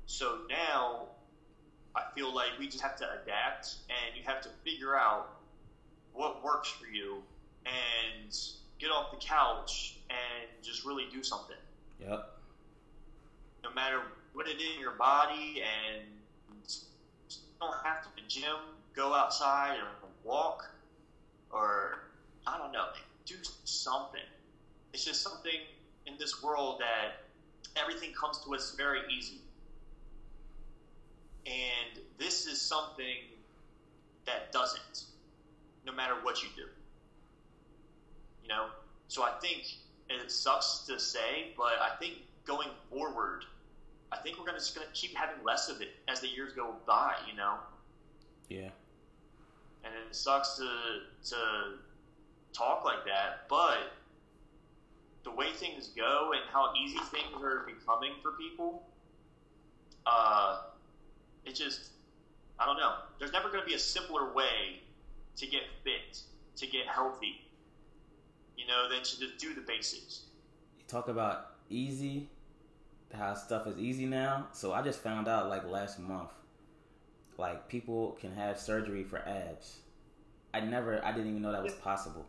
So 0.06 0.38
now 0.48 1.08
I 1.94 2.02
feel 2.14 2.34
like 2.34 2.58
we 2.58 2.66
just 2.66 2.82
have 2.82 2.96
to 2.96 3.04
adapt 3.22 3.76
and 3.88 4.16
you 4.16 4.22
have 4.24 4.40
to 4.42 4.48
figure 4.64 4.96
out 4.96 5.36
what 6.12 6.44
works 6.44 6.68
for 6.68 6.86
you 6.86 7.22
and 7.66 8.36
get 8.78 8.90
off 8.90 9.10
the 9.10 9.24
couch 9.24 9.96
and 10.10 10.48
just 10.62 10.84
really 10.84 11.04
do 11.12 11.22
something. 11.22 11.56
Yep. 12.00 12.30
No 13.62 13.72
matter 13.72 14.00
what 14.32 14.48
it 14.48 14.56
is 14.60 14.74
in 14.74 14.80
your 14.80 14.92
body 14.92 15.62
and 15.62 16.04
you 16.58 17.36
don't 17.60 17.74
have 17.84 18.02
to 18.02 18.08
the 18.16 18.22
gym, 18.28 18.56
go 18.94 19.14
outside 19.14 19.76
and 19.78 20.10
walk 20.24 20.70
or 21.50 22.00
I 22.46 22.58
don't 22.58 22.72
know, 22.72 22.86
do 23.24 23.36
something. 23.64 24.20
It's 24.94 25.04
just 25.04 25.22
something 25.22 25.58
in 26.06 26.14
this 26.20 26.40
world 26.40 26.80
that 26.80 27.24
everything 27.74 28.12
comes 28.12 28.38
to 28.44 28.54
us 28.54 28.76
very 28.76 29.00
easy. 29.12 29.40
And 31.46 32.00
this 32.16 32.46
is 32.46 32.60
something 32.60 33.16
that 34.24 34.52
doesn't, 34.52 35.06
no 35.84 35.92
matter 35.92 36.14
what 36.22 36.44
you 36.44 36.48
do. 36.54 36.66
You 38.44 38.48
know, 38.48 38.68
so 39.08 39.24
I 39.24 39.32
think 39.42 39.64
it 40.08 40.30
sucks 40.30 40.84
to 40.86 41.00
say, 41.00 41.52
but 41.56 41.72
I 41.80 41.96
think 41.98 42.18
going 42.44 42.68
forward, 42.88 43.44
I 44.12 44.18
think 44.18 44.38
we're 44.38 44.46
gonna 44.46 44.58
just 44.58 44.76
gonna 44.76 44.86
keep 44.94 45.16
having 45.16 45.42
less 45.44 45.68
of 45.68 45.80
it 45.80 45.88
as 46.06 46.20
the 46.20 46.28
years 46.28 46.52
go 46.52 46.76
by. 46.86 47.16
You 47.28 47.34
know, 47.34 47.58
Yeah. 48.48 48.70
and 49.82 49.92
it 49.92 50.14
sucks 50.14 50.56
to 50.58 51.02
to 51.30 51.78
talk 52.52 52.84
like 52.84 53.04
that, 53.06 53.48
but 53.48 53.90
the 55.24 55.30
way 55.30 55.52
things 55.52 55.88
go 55.88 56.32
and 56.32 56.42
how 56.52 56.72
easy 56.74 56.98
things 57.10 57.42
are 57.42 57.66
becoming 57.66 58.12
for 58.22 58.32
people, 58.32 58.82
uh, 60.06 60.60
it 61.44 61.54
just 61.54 61.90
I 62.58 62.66
don't 62.66 62.76
know. 62.76 62.94
There's 63.18 63.32
never 63.32 63.48
going 63.48 63.60
to 63.60 63.66
be 63.66 63.74
a 63.74 63.78
simpler 63.78 64.32
way 64.32 64.82
to 65.36 65.46
get 65.46 65.62
fit, 65.82 66.20
to 66.56 66.66
get 66.66 66.86
healthy, 66.86 67.40
you 68.56 68.66
know, 68.66 68.88
than 68.88 69.02
to 69.02 69.20
just 69.20 69.38
do 69.38 69.54
the 69.54 69.60
basics. 69.60 70.26
You 70.78 70.84
talk 70.86 71.08
about 71.08 71.46
easy, 71.68 72.28
how 73.12 73.34
stuff 73.34 73.66
is 73.66 73.78
easy 73.78 74.06
now. 74.06 74.48
So 74.52 74.72
I 74.72 74.82
just 74.82 75.00
found 75.00 75.26
out 75.26 75.48
like 75.48 75.68
last 75.68 75.98
month, 75.98 76.30
like 77.38 77.68
people 77.68 78.16
can 78.20 78.32
have 78.34 78.58
surgery 78.58 79.02
for 79.02 79.18
abs. 79.18 79.78
I 80.52 80.60
never, 80.60 81.04
I 81.04 81.10
didn't 81.10 81.30
even 81.30 81.42
know 81.42 81.50
that 81.50 81.64
was 81.64 81.74
possible. 81.74 82.26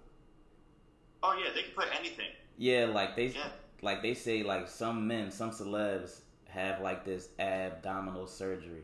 Oh 1.22 1.38
yeah, 1.40 1.52
they 1.54 1.62
can 1.62 1.72
put 1.76 1.88
anything. 1.98 2.32
Yeah, 2.58 2.86
like 2.86 3.16
they, 3.16 3.28
Yeah. 3.28 3.50
like 3.82 4.02
they 4.02 4.14
say, 4.14 4.44
like 4.44 4.68
some 4.68 5.08
men, 5.08 5.32
some 5.32 5.52
celebs 5.52 6.22
have 6.50 6.82
like 6.82 7.04
this 7.04 7.30
abdominal 7.40 8.28
surgery. 8.28 8.84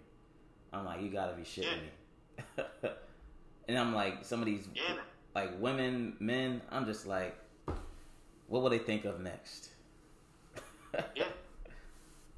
I'm 0.74 0.86
like, 0.86 1.02
you 1.02 1.10
gotta 1.10 1.34
be 1.36 1.44
shitting 1.44 1.82
me. 1.82 2.64
and 3.68 3.78
I'm 3.78 3.94
like, 3.94 4.24
some 4.26 4.40
of 4.40 4.46
these 4.46 4.68
Yeah, 4.74 4.98
like 5.36 5.52
women, 5.60 6.16
men, 6.20 6.62
I'm 6.72 6.86
just 6.86 7.06
like, 7.06 7.38
what 8.48 8.62
will 8.62 8.70
they 8.70 8.80
think 8.80 9.06
of 9.06 9.20
next? 9.22 9.70
Yeah. 11.16 11.24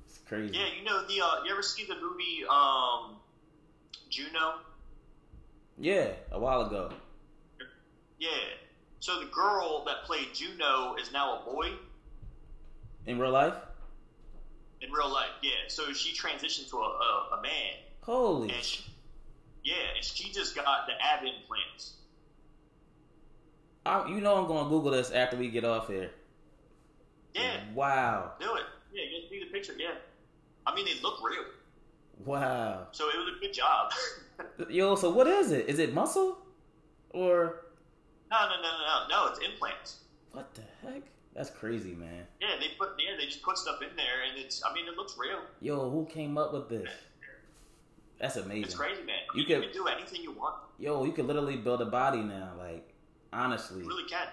It's 0.06 0.20
crazy. 0.28 0.56
Yeah, 0.56 0.68
you 0.78 0.84
know 0.84 1.02
the 1.08 1.20
uh, 1.22 1.44
you 1.44 1.52
ever 1.52 1.64
see 1.64 1.86
the 1.86 1.96
movie 1.96 2.44
um, 2.48 3.16
Juno? 4.10 4.60
Yeah, 5.80 6.10
a 6.32 6.40
while 6.40 6.68
ago. 6.68 6.92
Yeah. 8.20 8.30
So 9.04 9.20
the 9.20 9.26
girl 9.26 9.84
that 9.86 10.06
played 10.06 10.34
Juno 10.34 10.96
is 10.96 11.12
now 11.12 11.42
a 11.42 11.52
boy 11.52 11.72
In 13.06 13.20
real 13.20 13.32
life? 13.32 13.54
in 14.80 14.90
real 14.94 15.12
life. 15.12 15.32
Yeah. 15.42 15.52
So 15.68 15.92
she 15.92 16.16
transitioned 16.16 16.70
to 16.70 16.78
a, 16.78 16.80
a, 16.80 17.38
a 17.38 17.42
man, 17.42 17.74
Holy 18.00 18.50
and 18.50 18.64
she, 18.64 18.86
yeah, 19.62 19.76
and 19.98 20.06
she 20.06 20.32
just 20.32 20.56
got 20.56 20.88
the 20.88 20.94
ab 21.04 21.20
implants. 21.26 21.96
I, 23.86 24.08
you 24.08 24.22
know 24.22 24.38
I'm 24.38 24.48
gonna 24.48 24.70
Google 24.70 24.92
this 24.92 25.12
after 25.12 25.36
we 25.36 25.50
get 25.50 25.66
off 25.66 25.90
here. 25.90 26.12
Yeah, 27.36 27.58
Wow. 27.74 28.32
do 28.40 28.56
it. 28.56 28.64
Yeah, 28.94 29.04
you 29.04 29.28
see 29.30 29.44
the 29.46 29.52
picture. 29.52 29.74
Yeah. 29.78 29.96
I 30.66 30.74
mean, 30.74 30.86
they 30.86 31.02
look 31.02 31.20
real. 31.22 31.44
Wow. 32.24 32.88
So 32.94 33.10
it 33.10 33.18
was 33.18 33.34
a 33.36 33.40
good 33.42 33.54
job. 33.54 33.92
Yo, 34.70 34.96
so 34.96 35.10
what 35.10 35.28
is 35.28 35.52
it? 35.52 35.68
Is 35.68 35.80
it 35.80 35.94
muscle? 35.94 36.38
Or 37.10 37.63
no, 38.34 38.50
no, 38.50 38.56
no, 38.62 38.62
no, 38.62 39.08
no, 39.08 39.26
no. 39.26 39.32
It's 39.32 39.40
implants. 39.40 40.00
what 40.32 40.54
the 40.56 40.62
heck? 40.86 41.04
That's 41.36 41.50
crazy, 41.50 41.94
man. 41.96 42.26
Yeah, 42.42 42.56
they 42.60 42.68
put 42.78 42.90
yeah, 43.00 43.16
they 43.20 43.26
just 43.26 43.42
put 43.42 43.58
stuff 43.58 43.82
in 43.82 43.96
there, 43.96 44.22
and 44.30 44.38
it's. 44.44 44.64
I 44.64 44.74
mean, 44.74 44.88
it 44.88 44.96
looks 44.96 45.16
real. 45.18 45.40
Yo, 45.62 45.90
who 45.90 46.06
came 46.06 46.38
up 46.38 46.54
with 46.54 46.70
this? 46.70 46.90
That's 48.20 48.36
amazing. 48.38 48.64
It's 48.66 48.76
crazy, 48.76 49.02
man. 49.04 49.16
You 49.36 49.42
You, 49.42 49.48
can- 49.48 49.62
can 49.64 49.72
do 49.74 49.88
anything 49.88 50.22
you 50.22 50.32
want. 50.32 50.56
Yo, 50.80 51.04
you 51.06 51.12
could 51.12 51.26
literally 51.26 51.58
build 51.58 51.82
a 51.82 51.86
body 51.86 52.22
now. 52.22 52.52
Like, 52.58 52.88
honestly, 53.32 53.82
You 53.82 53.88
really 53.88 54.08
can. 54.10 54.28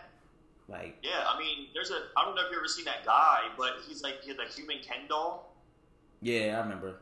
like, 0.69 0.97
Yeah, 1.03 1.25
I 1.29 1.39
mean, 1.39 1.69
there's 1.75 1.91
a. 1.91 1.99
I 2.17 2.25
don't 2.25 2.35
know 2.35 2.43
if 2.45 2.51
you 2.53 2.59
ever 2.59 2.69
seen 2.69 2.85
that 2.85 3.05
guy, 3.05 3.49
but 3.57 3.79
he's 3.89 4.03
like 4.03 4.23
he's 4.23 4.37
a 4.39 4.45
human 4.53 4.79
Ken 4.83 5.09
doll. 5.09 5.55
yeah, 6.23 6.59
I 6.59 6.63
remember. 6.63 6.97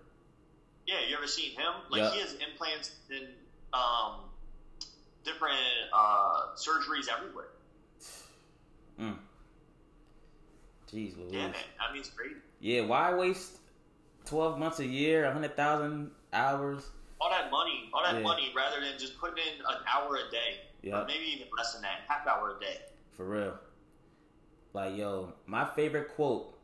Yeah, 0.86 1.00
you 1.08 1.16
ever 1.16 1.26
seen 1.26 1.50
him? 1.52 1.72
Like 1.90 2.00
Yeah. 2.02 2.10
he 2.12 2.20
has 2.20 2.34
implants 2.34 2.92
in 3.10 3.28
um, 3.74 4.27
different 5.24 5.56
uh, 5.92 6.54
surgeries 6.56 7.08
everywhere. 7.14 7.48
Mm. 9.00 9.16
Jeez, 10.92 11.16
Louise. 11.16 11.32
Yeah, 11.32 11.48
man. 11.48 11.54
I 11.80 11.92
mean, 11.92 12.00
it's 12.00 12.10
crazy. 12.10 12.36
Yeah, 12.60 12.82
why 12.82 13.14
waste 13.14 13.58
twelve 14.24 14.58
months 14.58 14.80
a 14.80 14.86
year, 14.86 15.24
a 15.26 15.32
hundred 15.32 15.56
thousand 15.56 16.10
hours? 16.32 16.90
All 17.20 17.30
that 17.30 17.50
money, 17.50 17.90
all 17.92 18.02
that 18.02 18.14
Yeah. 18.16 18.20
money, 18.20 18.52
rather 18.56 18.80
than 18.80 18.98
just 18.98 19.18
putting 19.18 19.38
in 19.38 19.60
an 19.60 19.76
hour 19.92 20.16
a 20.16 20.30
day, 20.30 20.60
Yeah. 20.82 21.00
or 21.02 21.06
maybe 21.06 21.24
even 21.26 21.48
less 21.56 21.72
than 21.74 21.82
that, 21.82 22.02
half 22.08 22.26
hour 22.26 22.56
a 22.56 22.60
day. 22.60 22.80
For 23.12 23.24
real. 23.24 23.58
Like, 24.72 24.96
yo, 24.96 25.32
my 25.46 25.64
favorite 25.64 26.08
quote 26.14 26.56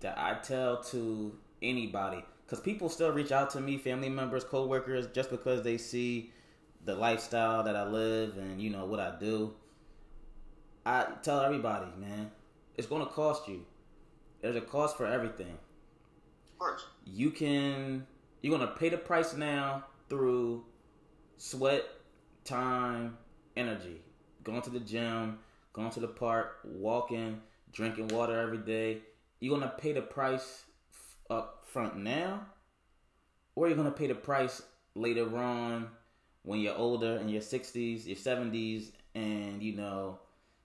that 0.00 0.18
I 0.18 0.34
tell 0.40 0.82
to 0.84 1.38
anybody, 1.62 2.24
because 2.44 2.60
people 2.60 2.88
still 2.88 3.12
reach 3.12 3.30
out 3.30 3.50
to 3.50 3.60
me, 3.60 3.78
family 3.78 4.08
members, 4.08 4.42
co 4.44 4.66
workers, 4.66 5.06
just 5.08 5.30
because 5.30 5.62
they 5.62 5.78
see 5.78 6.32
the 6.86 6.94
lifestyle 6.94 7.62
that 7.64 7.76
I 7.76 7.86
live 7.86 8.38
and, 8.38 8.60
you 8.60 8.70
know, 8.70 8.86
what 8.86 9.00
I 9.00 9.12
do. 9.20 9.52
I 10.86 11.06
tell 11.22 11.40
everybody, 11.40 11.86
man, 11.98 12.30
it's 12.76 12.86
going 12.86 13.04
to 13.04 13.12
cost 13.12 13.46
you. 13.48 13.66
There's 14.40 14.56
a 14.56 14.60
cost 14.60 14.96
for 14.96 15.06
everything. 15.06 15.58
Of 16.52 16.58
course. 16.58 16.86
You 17.04 17.30
can, 17.30 18.06
you're 18.40 18.56
going 18.56 18.66
to 18.66 18.74
pay 18.74 18.88
the 18.88 18.96
price 18.96 19.34
now 19.34 19.84
through 20.08 20.64
sweat, 21.36 21.84
time, 22.44 23.18
energy. 23.56 24.00
Going 24.44 24.62
to 24.62 24.70
the 24.70 24.80
gym, 24.80 25.40
going 25.72 25.90
to 25.90 26.00
the 26.00 26.08
park, 26.08 26.60
walking, 26.64 27.40
drinking 27.72 28.08
water 28.08 28.40
every 28.40 28.58
day. 28.58 28.98
You're 29.40 29.58
gonna 29.58 29.72
pay 29.76 29.92
the 29.92 30.02
price 30.02 30.64
up 31.28 31.64
front 31.66 31.96
now, 31.96 32.46
or 33.54 33.68
you're 33.68 33.76
gonna 33.76 33.90
pay 33.90 34.06
the 34.06 34.14
price 34.14 34.62
later 34.94 35.36
on 35.36 35.90
when 36.46 36.60
you're 36.60 36.76
older 36.76 37.16
in 37.16 37.28
your 37.28 37.42
60s, 37.42 38.06
your 38.06 38.16
70s, 38.16 38.92
and 39.16 39.60
you 39.60 39.74
know 39.74 40.20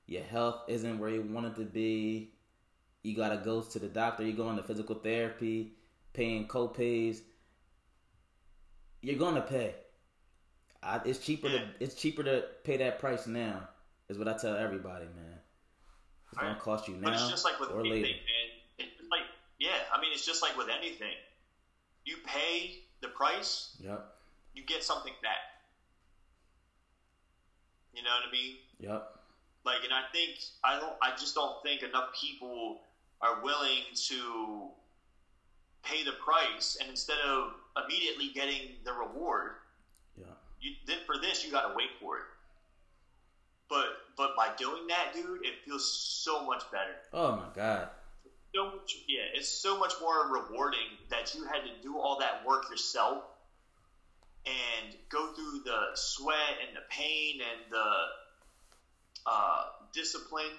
your 0.06 0.22
health 0.24 0.62
isn't 0.68 1.00
where 1.00 1.10
you 1.10 1.24
want 1.24 1.48
it 1.48 1.56
to 1.56 1.66
be. 1.66 2.32
You 3.02 3.16
gotta 3.16 3.38
go 3.38 3.62
to 3.62 3.80
the 3.80 3.88
doctor. 3.88 4.24
You're 4.24 4.38
going 4.38 4.58
to 4.58 4.64
physical 4.64 4.94
therapy, 4.96 5.74
paying 6.14 6.48
co-pays. 6.48 7.24
You're 9.02 9.18
gonna 9.18 9.42
pay. 9.42 9.74
I, 10.84 11.02
it's 11.06 11.20
cheaper 11.20 11.50
to 11.50 11.64
it's 11.80 11.96
cheaper 11.96 12.24
to 12.24 12.46
pay 12.64 12.78
that 12.78 13.00
price 13.00 13.26
now. 13.26 13.68
Is 14.10 14.18
what 14.20 14.28
I 14.28 14.38
tell 14.38 14.56
everybody, 14.56 15.06
man. 15.06 15.40
It's 16.32 16.40
gonna 16.40 16.56
cost 16.60 16.88
you 16.88 17.00
But 17.02 17.14
it's 17.14 17.22
now 17.24 17.30
just 17.30 17.44
like 17.44 17.60
with 17.60 17.72
or 17.72 17.80
anything, 17.80 18.04
later. 18.04 18.14
man. 18.20 18.88
It's 19.00 19.10
like, 19.10 19.22
yeah, 19.60 19.70
I 19.94 20.00
mean, 20.00 20.12
it's 20.14 20.26
just 20.26 20.42
like 20.44 20.56
with 20.58 20.68
anything. 20.70 21.14
You 22.06 22.18
pay 22.26 22.84
the 23.02 23.08
price, 23.10 23.78
Yep. 23.80 24.06
you 24.54 24.64
get 24.66 24.84
something 24.84 25.14
back. 25.24 25.51
You 27.94 28.04
know 28.04 28.10
what 28.10 28.28
I 28.28 28.32
mean? 28.32 28.56
Yep. 28.80 29.04
Like, 29.66 29.84
and 29.84 29.94
I 29.94 30.02
think 30.12 30.40
I 30.64 30.80
don't. 30.80 30.96
I 31.02 31.12
just 31.12 31.36
don't 31.36 31.62
think 31.64 31.84
enough 31.84 32.10
people 32.20 32.82
are 33.22 33.42
willing 33.44 33.84
to 34.08 34.70
pay 35.84 36.04
the 36.04 36.14
price, 36.14 36.78
and 36.80 36.90
instead 36.90 37.20
of 37.20 37.52
immediately 37.84 38.32
getting 38.34 38.78
the 38.84 38.94
reward, 38.94 39.54
Yeah. 40.18 40.34
you 40.60 40.72
then 40.86 40.98
for 41.06 41.18
this 41.18 41.44
you 41.44 41.52
got 41.52 41.62
to 41.68 41.74
wait 41.76 41.90
for 42.00 42.18
it. 42.18 42.24
But 43.70 43.86
but 44.18 44.36
by 44.36 44.50
doing 44.58 44.88
that, 44.88 45.14
dude, 45.14 45.46
it 45.46 45.54
feels 45.66 45.86
so 46.24 46.46
much 46.46 46.64
better. 46.72 46.98
Oh 47.14 47.36
my 47.36 47.48
god. 47.54 47.90
so 48.56 48.66
much 48.66 48.98
yeah 49.08 49.24
it's 49.34 49.48
so 49.48 49.78
much 49.78 49.94
more 50.02 50.28
rewarding 50.28 50.98
that 51.10 51.34
you 51.34 51.46
had 51.46 51.64
to 51.64 51.72
do 51.82 51.98
all 51.98 52.18
that 52.20 52.44
work 52.44 52.70
yourself 52.70 53.22
and 54.46 54.96
go 55.10 55.34
through 55.34 55.62
the 55.64 55.80
sweat 55.96 56.58
and 56.66 56.76
the 56.76 56.82
pain 56.90 57.40
and 57.42 57.72
the 57.72 57.92
uh, 59.26 59.64
discipline 59.94 60.52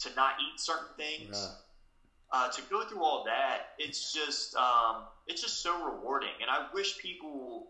to 0.00 0.14
not 0.14 0.34
eat 0.40 0.60
certain 0.60 0.94
things 0.96 1.30
Right. 1.30 2.48
uh, 2.48 2.50
to 2.50 2.62
go 2.70 2.84
through 2.84 3.02
all 3.02 3.24
that 3.24 3.70
it's 3.78 4.12
just 4.12 4.54
um, 4.56 5.04
it's 5.26 5.40
just 5.40 5.62
so 5.62 5.82
rewarding 5.84 6.34
and 6.40 6.50
i 6.50 6.66
wish 6.72 6.98
people 6.98 7.68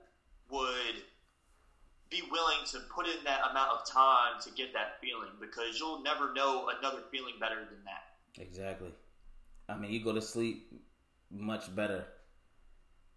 would 0.51 1.03
be 2.11 2.23
willing 2.31 2.59
to 2.67 2.79
put 2.95 3.07
in 3.07 3.25
that 3.25 3.41
amount 3.51 3.71
of 3.71 3.87
time 3.91 4.41
to 4.43 4.51
get 4.51 4.73
that 4.75 5.01
feeling 5.01 5.31
because 5.41 5.79
you'll 5.81 6.03
never 6.03 6.33
know 6.35 6.69
another 6.79 7.03
feeling 7.11 7.35
better 7.41 7.61
than 7.71 7.83
that 7.85 8.43
Exactly. 8.43 8.91
I 9.69 9.77
mean, 9.77 9.93
you 9.93 10.03
go 10.03 10.13
to 10.13 10.21
sleep 10.21 10.73
much 11.31 11.75
better. 11.75 12.05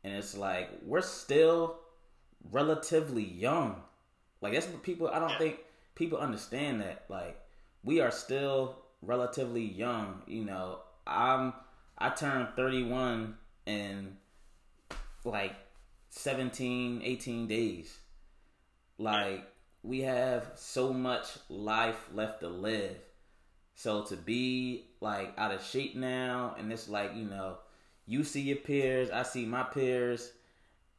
And 0.04 0.14
it's 0.14 0.38
like 0.38 0.70
we're 0.86 1.02
still 1.02 1.80
relatively 2.52 3.24
young. 3.24 3.82
Like 4.42 4.54
that's 4.54 4.68
what 4.68 4.84
people 4.84 5.08
I 5.10 5.20
don't 5.20 5.30
Yeah. 5.32 5.38
think 5.38 5.60
people 5.96 6.18
understand 6.20 6.82
that. 6.82 7.06
Like 7.10 7.40
we 7.84 8.00
are 8.02 8.12
still 8.12 8.78
relatively 9.02 9.64
young, 9.66 10.22
you 10.28 10.44
know. 10.46 10.80
I'm 11.06 11.54
I 11.98 12.10
turned 12.10 12.50
31 12.56 13.38
in 13.66 14.18
like 15.24 15.56
17, 16.10 17.02
18 17.04 17.48
days. 17.48 17.98
Like 18.98 19.44
we 19.84 20.02
have 20.02 20.52
so 20.56 20.94
much 20.94 21.28
life 21.50 22.10
left 22.14 22.42
to 22.42 22.48
live. 22.50 22.98
So 23.76 24.04
to 24.06 24.16
be 24.16 24.88
like 25.02 25.34
out 25.38 25.52
of 25.52 25.64
shape 25.64 25.96
now, 25.96 26.56
and 26.58 26.72
it's 26.72 26.90
like 26.90 27.16
you 27.16 27.26
know, 27.26 27.58
you 28.06 28.24
see 28.24 28.42
your 28.42 28.58
peers, 28.58 29.10
I 29.12 29.24
see 29.24 29.46
my 29.46 29.64
peers, 29.64 30.32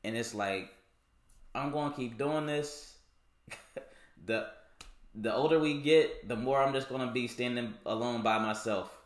and 0.05 0.17
it's 0.17 0.35
like 0.35 0.71
I'm 1.59 1.73
going 1.73 1.91
to 1.91 1.97
keep 1.97 2.17
doing 2.17 2.47
this. 2.47 2.95
the 4.25 4.47
the 5.15 5.35
older 5.35 5.59
we 5.59 5.81
get, 5.81 6.29
the 6.29 6.37
more 6.37 6.63
I'm 6.63 6.73
just 6.73 6.89
going 6.89 7.07
to 7.07 7.13
be 7.13 7.27
standing 7.27 7.75
alone 7.85 8.23
by 8.23 8.39
myself. 8.39 8.97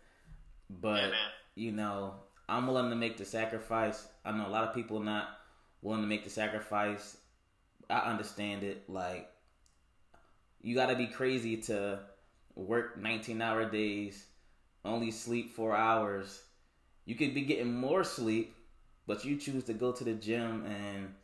but 0.70 1.02
Yeah, 1.02 1.10
you 1.54 1.72
know, 1.72 2.14
I'm 2.48 2.66
willing 2.66 2.90
to 2.90 2.96
make 2.96 3.18
the 3.18 3.24
sacrifice. 3.24 4.06
I 4.24 4.32
know 4.32 4.46
a 4.46 4.48
lot 4.48 4.64
of 4.64 4.74
people 4.74 5.00
not 5.00 5.28
willing 5.82 6.02
to 6.02 6.08
make 6.08 6.24
the 6.24 6.30
sacrifice. 6.30 7.18
I 7.90 7.98
understand 7.98 8.62
it. 8.62 8.88
Like, 8.88 9.28
you 10.62 10.74
got 10.74 10.86
to 10.86 10.96
be 10.96 11.06
crazy 11.06 11.58
to 11.62 12.00
work 12.54 12.96
19 12.96 13.42
hour 13.42 13.68
days, 13.68 14.26
only 14.84 15.10
sleep 15.10 15.54
four 15.54 15.76
hours. 15.76 16.42
You 17.04 17.14
could 17.14 17.34
be 17.34 17.42
getting 17.42 17.74
more 17.74 18.04
sleep, 18.04 18.54
but 19.06 19.24
you 19.24 19.36
choose 19.36 19.64
to 19.64 19.74
go 19.74 19.92
to 19.92 20.04
the 20.04 20.14
gym 20.14 20.64
and 20.64 21.14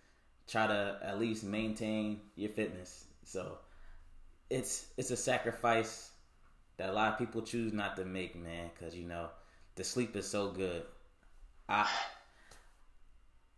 try 0.47 0.66
to 0.66 0.99
at 1.03 1.18
least 1.18 1.44
maintain 1.44 2.20
your 2.36 2.51
fitness. 2.51 3.05
So, 3.24 3.59
it's 4.51 4.86
it's 4.97 5.11
a 5.11 5.16
sacrifice 5.16 6.11
that 6.76 6.90
a 6.90 6.92
lot 6.92 7.12
of 7.12 7.18
people 7.18 7.42
choose 7.42 7.72
not 7.72 7.97
to 7.97 8.05
make, 8.05 8.36
man, 8.36 8.70
because 8.74 8.94
you 8.94 9.05
know 9.05 9.28
the 9.74 9.84
sleep 9.84 10.16
is 10.16 10.28
so 10.28 10.51
good. 10.51 10.82
I 11.68 11.88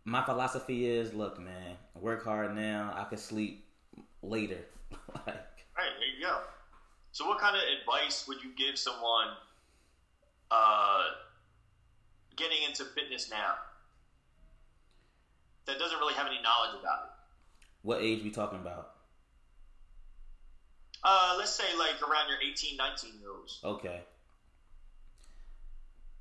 my 0.05 0.23
philosophy 0.23 0.87
is, 0.87 1.13
look, 1.13 1.39
man, 1.39 1.75
work 1.99 2.23
hard 2.23 2.55
now. 2.55 2.93
I 2.95 3.03
can 3.03 3.17
sleep 3.17 3.65
later. 4.23 4.59
like, 4.91 5.35
Right, 5.77 5.93
there 5.97 6.07
you 6.17 6.25
go. 6.25 6.39
So, 7.11 7.27
what 7.27 7.39
kind 7.39 7.55
of 7.55 7.61
advice 7.81 8.27
would 8.27 8.43
you 8.43 8.51
give 8.57 8.77
someone 8.77 9.27
uh, 10.51 11.03
getting 12.35 12.57
into 12.67 12.85
fitness 12.85 13.29
now 13.29 13.53
that 15.69 15.79
doesn't 15.79 15.99
really 15.99 16.15
have 16.15 16.27
any 16.27 16.41
knowledge 16.41 16.81
about 16.81 17.05
it? 17.05 17.19
what 17.81 18.01
age 18.01 18.23
we 18.23 18.29
talking 18.29 18.59
about? 18.59 18.91
Uh, 21.03 21.35
let's 21.37 21.51
say 21.51 21.63
like 21.77 22.01
around 22.01 22.29
your 22.29 22.37
18, 22.45 22.75
19 22.75 23.19
year 23.19 23.29
olds. 23.37 23.59
Okay. 23.63 24.01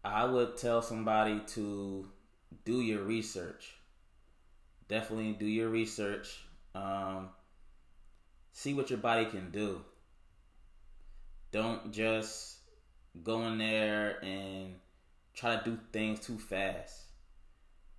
I 0.05 0.24
would 0.24 0.57
tell 0.57 0.80
somebody 0.82 1.40
to 1.49 2.09
do 2.64 2.80
your 2.80 3.03
research. 3.03 3.74
Definitely 4.88 5.32
do 5.32 5.46
your 5.46 5.68
research. 5.68 6.44
Um, 6.74 7.30
see 8.53 8.72
what 8.74 8.88
your 8.88 9.01
body 9.01 9.24
can 9.26 9.51
do. 9.51 9.80
Don't 11.51 11.92
just 11.92 12.59
go 13.24 13.42
in 13.49 13.59
there 13.59 14.22
and 14.24 14.76
try 15.34 15.57
to 15.57 15.64
do 15.64 15.78
things 15.92 16.20
too 16.20 16.38
fast. 16.38 16.94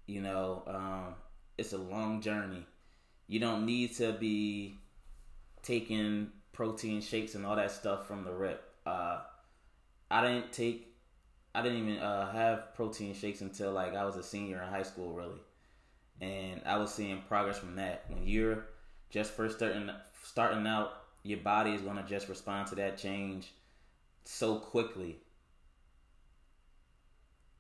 You 0.08 0.22
know, 0.22 0.64
um, 0.66 1.16
it's 1.60 1.74
a 1.74 1.78
long 1.78 2.22
journey. 2.22 2.66
You 3.28 3.40
don't 3.40 3.66
need 3.66 3.96
to 3.98 4.14
be 4.14 4.80
taking 5.62 6.30
protein 6.54 7.02
shakes 7.02 7.36
and 7.36 7.46
all 7.46 7.56
that 7.58 7.72
stuff 7.72 8.08
from 8.08 8.24
the 8.24 8.32
rip. 8.32 8.64
Uh, 8.86 9.20
I 10.10 10.26
didn't 10.26 10.52
take, 10.52 10.96
I 11.54 11.62
didn't 11.62 11.88
even 11.88 12.00
uh, 12.00 12.32
have 12.32 12.74
protein 12.76 13.14
shakes 13.14 13.42
until 13.42 13.72
like 13.74 13.94
I 13.94 14.06
was 14.06 14.16
a 14.16 14.24
senior 14.24 14.62
in 14.62 14.70
high 14.70 14.84
school, 14.84 15.14
really, 15.14 15.42
and 16.22 16.62
I 16.66 16.78
was 16.78 16.94
seeing 16.94 17.22
progress 17.28 17.60
from 17.60 17.76
that. 17.76 18.06
When 18.08 18.26
you're 18.26 18.66
just 19.10 19.32
first 19.32 19.58
starting 19.58 19.90
starting 20.24 20.66
out, 20.66 20.94
your 21.24 21.40
body 21.40 21.72
is 21.72 21.82
gonna 21.82 22.06
just 22.08 22.30
respond 22.30 22.68
to 22.70 22.76
that 22.76 22.98
change 22.98 23.54
so 24.24 24.56
quickly. 24.56 25.18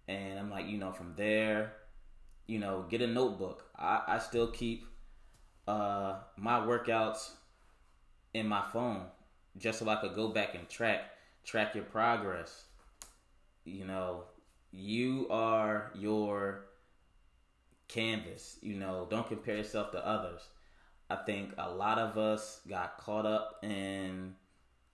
And 0.07 0.39
I'm 0.39 0.49
like, 0.49 0.67
you 0.67 0.77
know, 0.79 0.91
from 0.91 1.13
there, 1.15 1.73
you 2.49 2.57
know, 2.57 2.83
get 2.89 3.01
a 3.01 3.07
notebook. 3.07 3.65
I, 3.77 4.01
I 4.07 4.17
still 4.17 4.47
keep 4.47 4.85
uh, 5.67 6.15
my 6.35 6.59
workouts 6.59 7.29
in 8.33 8.47
my 8.47 8.63
phone 8.73 9.03
just 9.57 9.79
so 9.79 9.87
I 9.87 9.97
could 9.97 10.15
go 10.15 10.29
back 10.29 10.55
and 10.55 10.67
track 10.67 11.01
track 11.45 11.75
your 11.75 11.83
progress. 11.83 12.65
You 13.65 13.85
know, 13.85 14.23
you 14.71 15.27
are 15.29 15.91
your 15.95 16.65
canvas. 17.87 18.57
You 18.61 18.75
know, 18.75 19.07
don't 19.09 19.27
compare 19.27 19.57
yourself 19.57 19.91
to 19.91 20.05
others. 20.05 20.41
I 21.11 21.17
think 21.17 21.53
a 21.57 21.69
lot 21.69 21.99
of 21.99 22.17
us 22.17 22.61
got 22.67 22.97
caught 22.97 23.27
up 23.27 23.63
in 23.63 24.33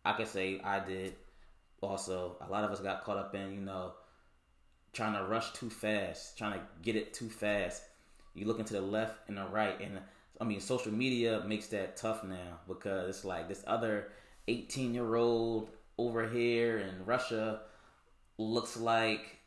I 0.04 0.14
could 0.14 0.28
say 0.28 0.60
I 0.62 0.80
did 0.80 1.16
also. 1.82 2.36
A 2.46 2.52
lot 2.52 2.66
of 2.66 2.72
us 2.72 2.82
got 2.82 3.06
caught 3.06 3.18
up 3.18 3.34
in, 3.34 3.54
you 3.54 3.62
know, 3.62 3.94
trying 4.96 5.14
to 5.14 5.24
rush 5.26 5.52
too 5.52 5.70
fast, 5.70 6.38
trying 6.38 6.54
to 6.54 6.66
get 6.82 6.96
it 6.96 7.14
too 7.14 7.30
fast. 7.30 7.84
You're 8.34 8.48
looking 8.48 8.66
to 8.66 8.74
the 8.74 8.82
left 8.82 9.28
and 9.28 9.38
the 9.38 9.46
right 9.46 9.80
and 9.80 10.00
I 10.40 10.44
mean, 10.44 10.60
social 10.60 10.92
media 10.92 11.44
makes 11.48 11.68
that 11.68 11.96
tough 11.96 12.24
now 12.24 12.60
because 12.68 13.10
it's 13.10 13.26
like 13.26 13.48
this 13.48 13.64
other 13.68 14.10
18 14.48 14.94
year 14.94 15.16
old 15.16 15.70
over 15.98 16.28
here 16.28 16.80
in 16.80 17.06
Russia 17.06 17.62
looks 18.38 18.76
like, 18.76 19.38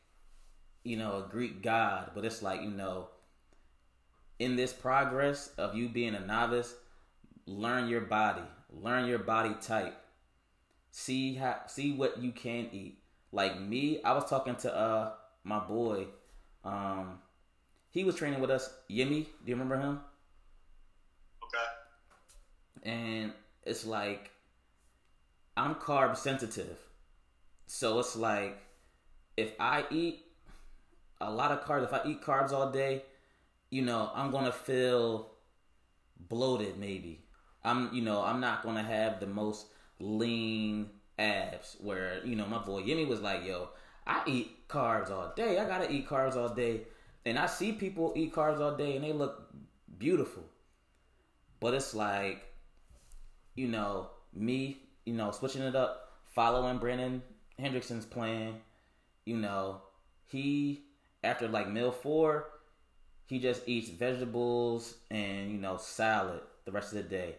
you 0.84 0.96
know, 0.96 1.24
a 1.24 1.28
Greek 1.30 1.62
god. 1.62 2.12
But 2.14 2.24
it's 2.24 2.42
like, 2.42 2.62
you 2.62 2.70
know, 2.70 3.08
in 4.38 4.56
this 4.56 4.72
progress 4.72 5.50
of 5.58 5.74
you 5.74 5.88
being 5.88 6.14
a 6.14 6.20
novice, 6.20 6.74
learn 7.46 7.88
your 7.88 8.00
body, 8.00 8.42
learn 8.70 9.06
your 9.06 9.18
body 9.18 9.54
type. 9.60 9.94
See 10.90 11.34
how, 11.34 11.60
see 11.66 11.92
what 11.92 12.22
you 12.22 12.32
can 12.32 12.68
eat. 12.72 12.98
Like 13.30 13.60
me, 13.60 14.02
I 14.02 14.14
was 14.14 14.28
talking 14.28 14.56
to 14.56 14.74
uh 14.74 15.12
my 15.48 15.60
boy. 15.60 16.06
Um, 16.64 17.20
he 17.90 18.04
was 18.04 18.16
training 18.16 18.40
with 18.40 18.50
us. 18.50 18.70
Yimmy, 18.88 19.22
do 19.44 19.50
you 19.50 19.54
remember 19.54 19.78
him? 19.80 20.00
Okay. 21.42 21.64
and 22.82 23.32
it's 23.64 23.84
like 23.86 24.30
I'm 25.56 25.74
carb 25.76 26.16
sensitive. 26.16 26.78
So 27.66 27.98
it's 27.98 28.16
like 28.16 28.58
if 29.36 29.52
I 29.60 29.84
eat 29.90 30.24
a 31.20 31.30
lot 31.30 31.52
of 31.52 31.64
carbs, 31.64 31.84
if 31.84 31.92
I 31.92 32.02
eat 32.06 32.22
carbs 32.22 32.52
all 32.52 32.70
day, 32.70 33.04
you 33.70 33.82
know, 33.82 34.10
I'm 34.14 34.30
gonna 34.30 34.52
feel 34.52 35.30
bloated 36.28 36.78
maybe. 36.78 37.24
I'm 37.64 37.92
you 37.94 38.02
know, 38.02 38.22
I'm 38.22 38.40
not 38.40 38.62
gonna 38.62 38.82
have 38.82 39.20
the 39.20 39.26
most 39.26 39.66
lean 40.00 40.90
abs 41.18 41.76
where, 41.80 42.24
you 42.24 42.36
know, 42.36 42.46
my 42.46 42.58
boy 42.58 42.82
Yimmy 42.82 43.06
was 43.06 43.20
like, 43.20 43.44
yo, 43.44 43.70
I 44.08 44.22
eat 44.26 44.68
carbs 44.68 45.10
all 45.10 45.32
day. 45.36 45.58
I 45.58 45.66
gotta 45.66 45.90
eat 45.92 46.08
carbs 46.08 46.34
all 46.34 46.48
day. 46.48 46.82
And 47.24 47.38
I 47.38 47.46
see 47.46 47.72
people 47.72 48.14
eat 48.16 48.34
carbs 48.34 48.60
all 48.60 48.76
day 48.76 48.96
and 48.96 49.04
they 49.04 49.12
look 49.12 49.52
beautiful. 49.98 50.44
But 51.60 51.74
it's 51.74 51.94
like, 51.94 52.42
you 53.54 53.68
know, 53.68 54.08
me, 54.32 54.82
you 55.04 55.12
know, 55.12 55.30
switching 55.30 55.62
it 55.62 55.76
up, 55.76 56.12
following 56.34 56.78
Brandon 56.78 57.22
Hendrickson's 57.60 58.06
plan. 58.06 58.54
You 59.24 59.36
know, 59.36 59.82
he 60.26 60.84
after 61.22 61.48
like 61.48 61.68
meal 61.68 61.90
four, 61.92 62.46
he 63.26 63.38
just 63.38 63.62
eats 63.66 63.90
vegetables 63.90 64.94
and 65.10 65.50
you 65.50 65.58
know 65.58 65.76
salad 65.76 66.40
the 66.64 66.72
rest 66.72 66.92
of 66.92 66.98
the 66.98 67.08
day, 67.08 67.36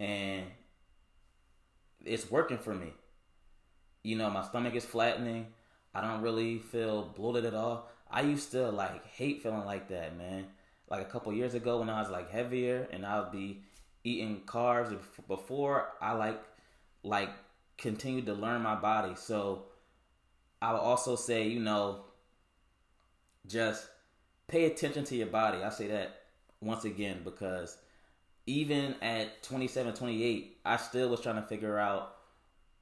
and 0.00 0.44
it's 2.04 2.30
working 2.30 2.58
for 2.58 2.74
me. 2.74 2.92
You 4.02 4.16
know, 4.16 4.30
my 4.30 4.44
stomach 4.44 4.74
is 4.74 4.84
flattening. 4.84 5.46
I 5.96 6.02
don't 6.02 6.20
really 6.20 6.58
feel 6.58 7.10
bloated 7.16 7.46
at 7.46 7.54
all. 7.54 7.88
I 8.10 8.20
used 8.20 8.50
to 8.50 8.70
like 8.70 9.06
hate 9.06 9.42
feeling 9.42 9.64
like 9.64 9.88
that, 9.88 10.18
man. 10.18 10.44
Like 10.90 11.00
a 11.00 11.10
couple 11.10 11.32
years 11.32 11.54
ago 11.54 11.78
when 11.78 11.88
I 11.88 12.02
was 12.02 12.10
like 12.10 12.30
heavier 12.30 12.86
and 12.92 13.06
I 13.06 13.18
would 13.18 13.32
be 13.32 13.62
eating 14.04 14.42
carbs 14.44 14.94
before 15.26 15.88
I 16.02 16.12
like 16.12 16.38
like 17.02 17.30
continued 17.78 18.26
to 18.26 18.34
learn 18.34 18.60
my 18.60 18.74
body. 18.74 19.14
So 19.16 19.64
I 20.60 20.72
would 20.72 20.80
also 20.80 21.16
say, 21.16 21.48
you 21.48 21.60
know, 21.60 22.04
just 23.46 23.86
pay 24.48 24.66
attention 24.66 25.04
to 25.04 25.16
your 25.16 25.28
body. 25.28 25.62
I 25.62 25.70
say 25.70 25.86
that 25.86 26.24
once 26.60 26.84
again 26.84 27.22
because 27.24 27.78
even 28.44 28.96
at 29.00 29.42
27, 29.42 29.94
28, 29.94 30.58
I 30.62 30.76
still 30.76 31.08
was 31.08 31.20
trying 31.22 31.36
to 31.36 31.48
figure 31.48 31.78
out 31.78 32.16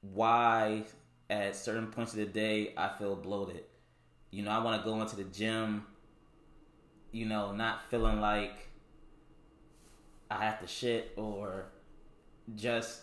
why 0.01 0.83
at 1.29 1.55
certain 1.55 1.87
points 1.87 2.13
of 2.13 2.19
the 2.19 2.25
day 2.25 2.73
I 2.77 2.89
feel 2.89 3.15
bloated. 3.15 3.63
You 4.31 4.43
know, 4.43 4.51
I 4.51 4.59
want 4.63 4.81
to 4.81 4.89
go 4.89 5.01
into 5.01 5.15
the 5.15 5.23
gym, 5.23 5.85
you 7.11 7.25
know, 7.25 7.51
not 7.51 7.89
feeling 7.89 8.19
like 8.19 8.55
I 10.29 10.43
have 10.43 10.59
to 10.61 10.67
shit 10.67 11.13
or 11.15 11.65
just 12.55 13.01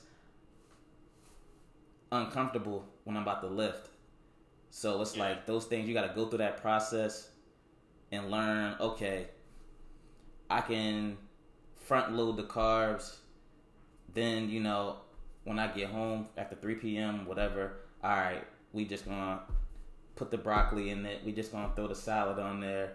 uncomfortable 2.11 2.85
when 3.05 3.16
I'm 3.16 3.23
about 3.23 3.41
to 3.43 3.49
lift. 3.49 3.89
So 4.70 5.01
it's 5.03 5.16
Yeah. 5.16 5.25
like 5.25 5.47
those 5.47 5.66
things 5.66 5.89
you 5.89 5.95
got 5.95 6.07
to 6.09 6.14
go 6.14 6.27
through 6.27 6.39
that 6.39 6.61
process 6.61 7.31
and 8.11 8.31
learn. 8.31 8.77
Okay, 8.81 9.29
I 10.51 10.61
can 10.61 11.18
front 11.75 12.12
load 12.12 12.37
the 12.37 12.45
carbs 12.45 13.16
then 14.14 14.49
you 14.51 14.61
know 14.61 14.97
when 15.45 15.59
I 15.59 15.68
get 15.68 15.89
home 15.91 16.29
after 16.37 16.55
3 16.57 16.77
p.m. 16.77 17.27
whatever, 17.27 17.82
all 18.03 18.11
right, 18.11 18.44
we 18.72 18.84
just 18.84 19.07
gonna 19.07 19.40
put 20.16 20.30
the 20.30 20.38
broccoli 20.38 20.90
in 20.90 21.07
it. 21.07 21.20
We 21.24 21.32
just 21.32 21.53
gonna 21.53 21.72
throw 21.74 21.86
the 21.86 21.94
salad 21.94 22.38
on 22.38 22.61
there, 22.61 22.94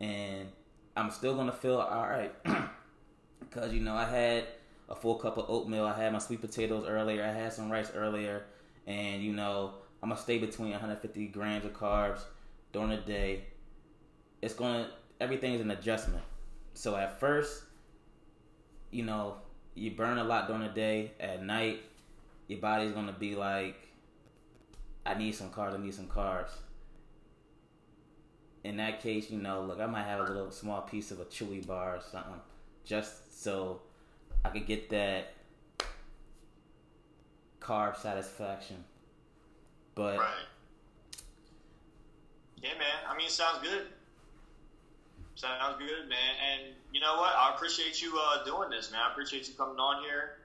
and 0.00 0.48
I'm 0.96 1.10
still 1.10 1.34
gonna 1.34 1.52
feel 1.52 1.78
all 1.78 2.08
right 2.08 2.32
because 3.40 3.72
you 3.72 3.80
know 3.80 3.94
I 3.94 4.04
had 4.04 4.44
a 4.88 4.94
full 4.94 5.16
cup 5.16 5.38
of 5.38 5.48
oatmeal. 5.48 5.84
I 5.84 5.96
had 5.96 6.12
my 6.12 6.18
sweet 6.18 6.40
potatoes 6.40 6.84
earlier. 6.86 7.24
I 7.24 7.32
had 7.32 7.52
some 7.52 7.70
rice 7.70 7.90
earlier, 7.94 8.44
and 8.86 9.22
you 9.22 9.32
know 9.32 9.74
I'm 10.02 10.10
gonna 10.10 10.20
stay 10.20 10.38
between 10.38 10.70
150 10.70 11.28
grams 11.28 11.64
of 11.64 11.72
carbs 11.72 12.20
during 12.72 12.90
the 12.90 12.96
day. 12.96 13.44
It's 14.42 14.54
gonna 14.54 14.90
everything 15.20 15.54
is 15.54 15.60
an 15.60 15.70
adjustment. 15.70 16.24
So 16.74 16.96
at 16.96 17.20
first, 17.20 17.64
you 18.90 19.04
know, 19.04 19.36
you 19.74 19.92
burn 19.92 20.18
a 20.18 20.24
lot 20.24 20.46
during 20.46 20.62
the 20.62 20.68
day. 20.68 21.12
At 21.20 21.42
night, 21.42 21.82
your 22.48 22.58
body's 22.58 22.92
gonna 22.92 23.16
be 23.18 23.34
like, 23.34 23.76
I 25.04 25.14
need 25.14 25.34
some 25.34 25.50
carbs. 25.50 25.74
I 25.74 25.82
need 25.82 25.94
some 25.94 26.06
carbs. 26.06 26.50
In 28.64 28.76
that 28.76 29.02
case, 29.02 29.30
you 29.30 29.38
know, 29.38 29.62
look, 29.62 29.80
I 29.80 29.86
might 29.86 30.04
have 30.04 30.20
a 30.20 30.32
little 30.32 30.50
small 30.52 30.82
piece 30.82 31.10
of 31.10 31.18
a 31.18 31.24
chewy 31.24 31.66
bar 31.66 31.96
or 31.96 32.00
something, 32.00 32.40
just 32.84 33.42
so 33.42 33.80
I 34.44 34.50
could 34.50 34.66
get 34.66 34.88
that 34.90 35.32
carb 37.60 37.96
satisfaction. 37.96 38.84
But 39.94 40.18
right. 40.18 40.46
Yeah, 42.62 42.74
man. 42.78 43.02
I 43.08 43.16
mean, 43.16 43.26
it 43.26 43.32
sounds 43.32 43.58
good. 43.62 43.86
Sounds 45.34 45.78
good, 45.78 46.08
man. 46.08 46.34
And 46.52 46.74
you 46.92 47.00
know 47.00 47.16
what? 47.16 47.34
I 47.34 47.52
appreciate 47.54 48.00
you 48.00 48.16
uh, 48.16 48.44
doing 48.44 48.70
this, 48.70 48.92
man. 48.92 49.00
I 49.04 49.10
appreciate 49.10 49.48
you 49.48 49.54
coming 49.54 49.78
on 49.78 50.02
here. 50.04 50.38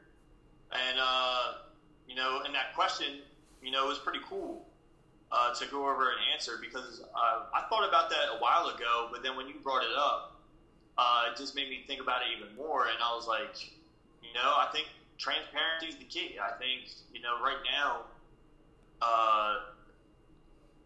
And 0.71 0.97
uh, 0.99 1.53
you 2.07 2.15
know, 2.15 2.41
and 2.45 2.55
that 2.55 2.73
question, 2.75 3.19
you 3.61 3.71
know, 3.71 3.85
it 3.85 3.89
was 3.89 3.99
pretty 3.99 4.19
cool 4.27 4.61
uh, 5.31 5.53
to 5.53 5.65
go 5.67 5.89
over 5.89 6.09
and 6.09 6.19
answer 6.33 6.57
because 6.61 7.01
uh, 7.01 7.39
I 7.53 7.61
thought 7.69 7.87
about 7.87 8.09
that 8.09 8.29
a 8.31 8.37
while 8.39 8.67
ago, 8.67 9.09
but 9.11 9.23
then 9.23 9.35
when 9.35 9.47
you 9.47 9.55
brought 9.63 9.83
it 9.83 9.95
up, 9.97 10.35
uh, 10.97 11.25
it 11.31 11.37
just 11.37 11.55
made 11.55 11.69
me 11.69 11.83
think 11.85 12.01
about 12.01 12.21
it 12.21 12.27
even 12.35 12.55
more. 12.55 12.85
And 12.85 12.97
I 13.03 13.13
was 13.13 13.27
like, 13.27 13.55
you 14.23 14.33
know, 14.33 14.55
I 14.57 14.67
think 14.71 14.87
transparency 15.17 15.87
is 15.87 15.95
the 15.97 16.05
key. 16.05 16.37
I 16.41 16.57
think 16.57 16.89
you 17.13 17.21
know, 17.21 17.39
right 17.41 17.57
now. 17.63 18.05
Uh, 19.01 19.57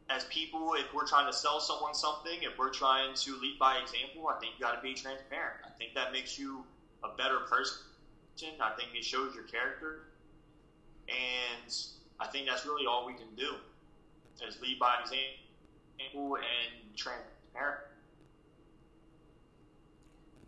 as 0.10 0.26
people, 0.26 0.74
if 0.74 0.94
we're 0.94 1.06
trying 1.06 1.26
to 1.26 1.34
sell 1.34 1.60
someone 1.62 1.94
something, 1.94 2.44
if 2.44 2.58
we're 2.58 2.70
trying 2.70 3.14
to 3.14 3.38
lead 3.38 3.58
by 3.58 3.78
example, 3.78 4.28
I 4.28 4.38
think 4.40 4.54
you 4.58 4.66
got 4.66 4.76
to 4.76 4.82
be 4.82 4.94
transparent. 4.94 5.56
I 5.66 5.70
think 5.78 5.94
that 5.96 6.12
makes 6.12 6.38
you 6.38 6.66
a 7.04 7.10
better 7.16 7.40
person. 7.40 7.78
I 8.60 8.72
think 8.72 8.90
it 8.94 9.06
shows 9.06 9.36
your 9.36 9.44
character, 9.44 10.02
and 11.08 11.72
I 12.22 12.28
think 12.28 12.48
that's 12.48 12.66
really 12.66 12.86
all 12.86 13.08
we 13.08 13.14
can 13.14 13.34
do 13.36 13.56
is 14.48 14.62
lead 14.62 14.78
by 14.80 14.96
example 15.02 16.36
and 16.36 16.96
transparent. 16.96 17.82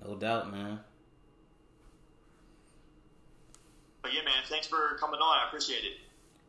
No 0.06 0.16
doubt, 0.16 0.52
man. 0.52 0.80
But 4.04 4.14
yeah, 4.14 4.22
man, 4.24 4.44
thanks 4.50 4.68
for 4.68 4.98
coming 5.00 5.20
on. 5.20 5.40
I 5.40 5.48
appreciate 5.48 5.84
it. 5.84 5.98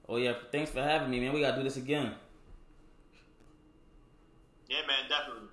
Oh 0.09 0.17
yeah, 0.17 0.35
thanks 0.53 0.71
for 0.71 0.83
having 0.83 1.11
me, 1.11 1.21
man. 1.21 1.33
We 1.33 1.41
gotta 1.41 1.57
do 1.57 1.63
this 1.63 1.77
again. 1.77 2.13
Yeah, 4.69 4.81
man, 4.87 5.09
definitely. 5.09 5.49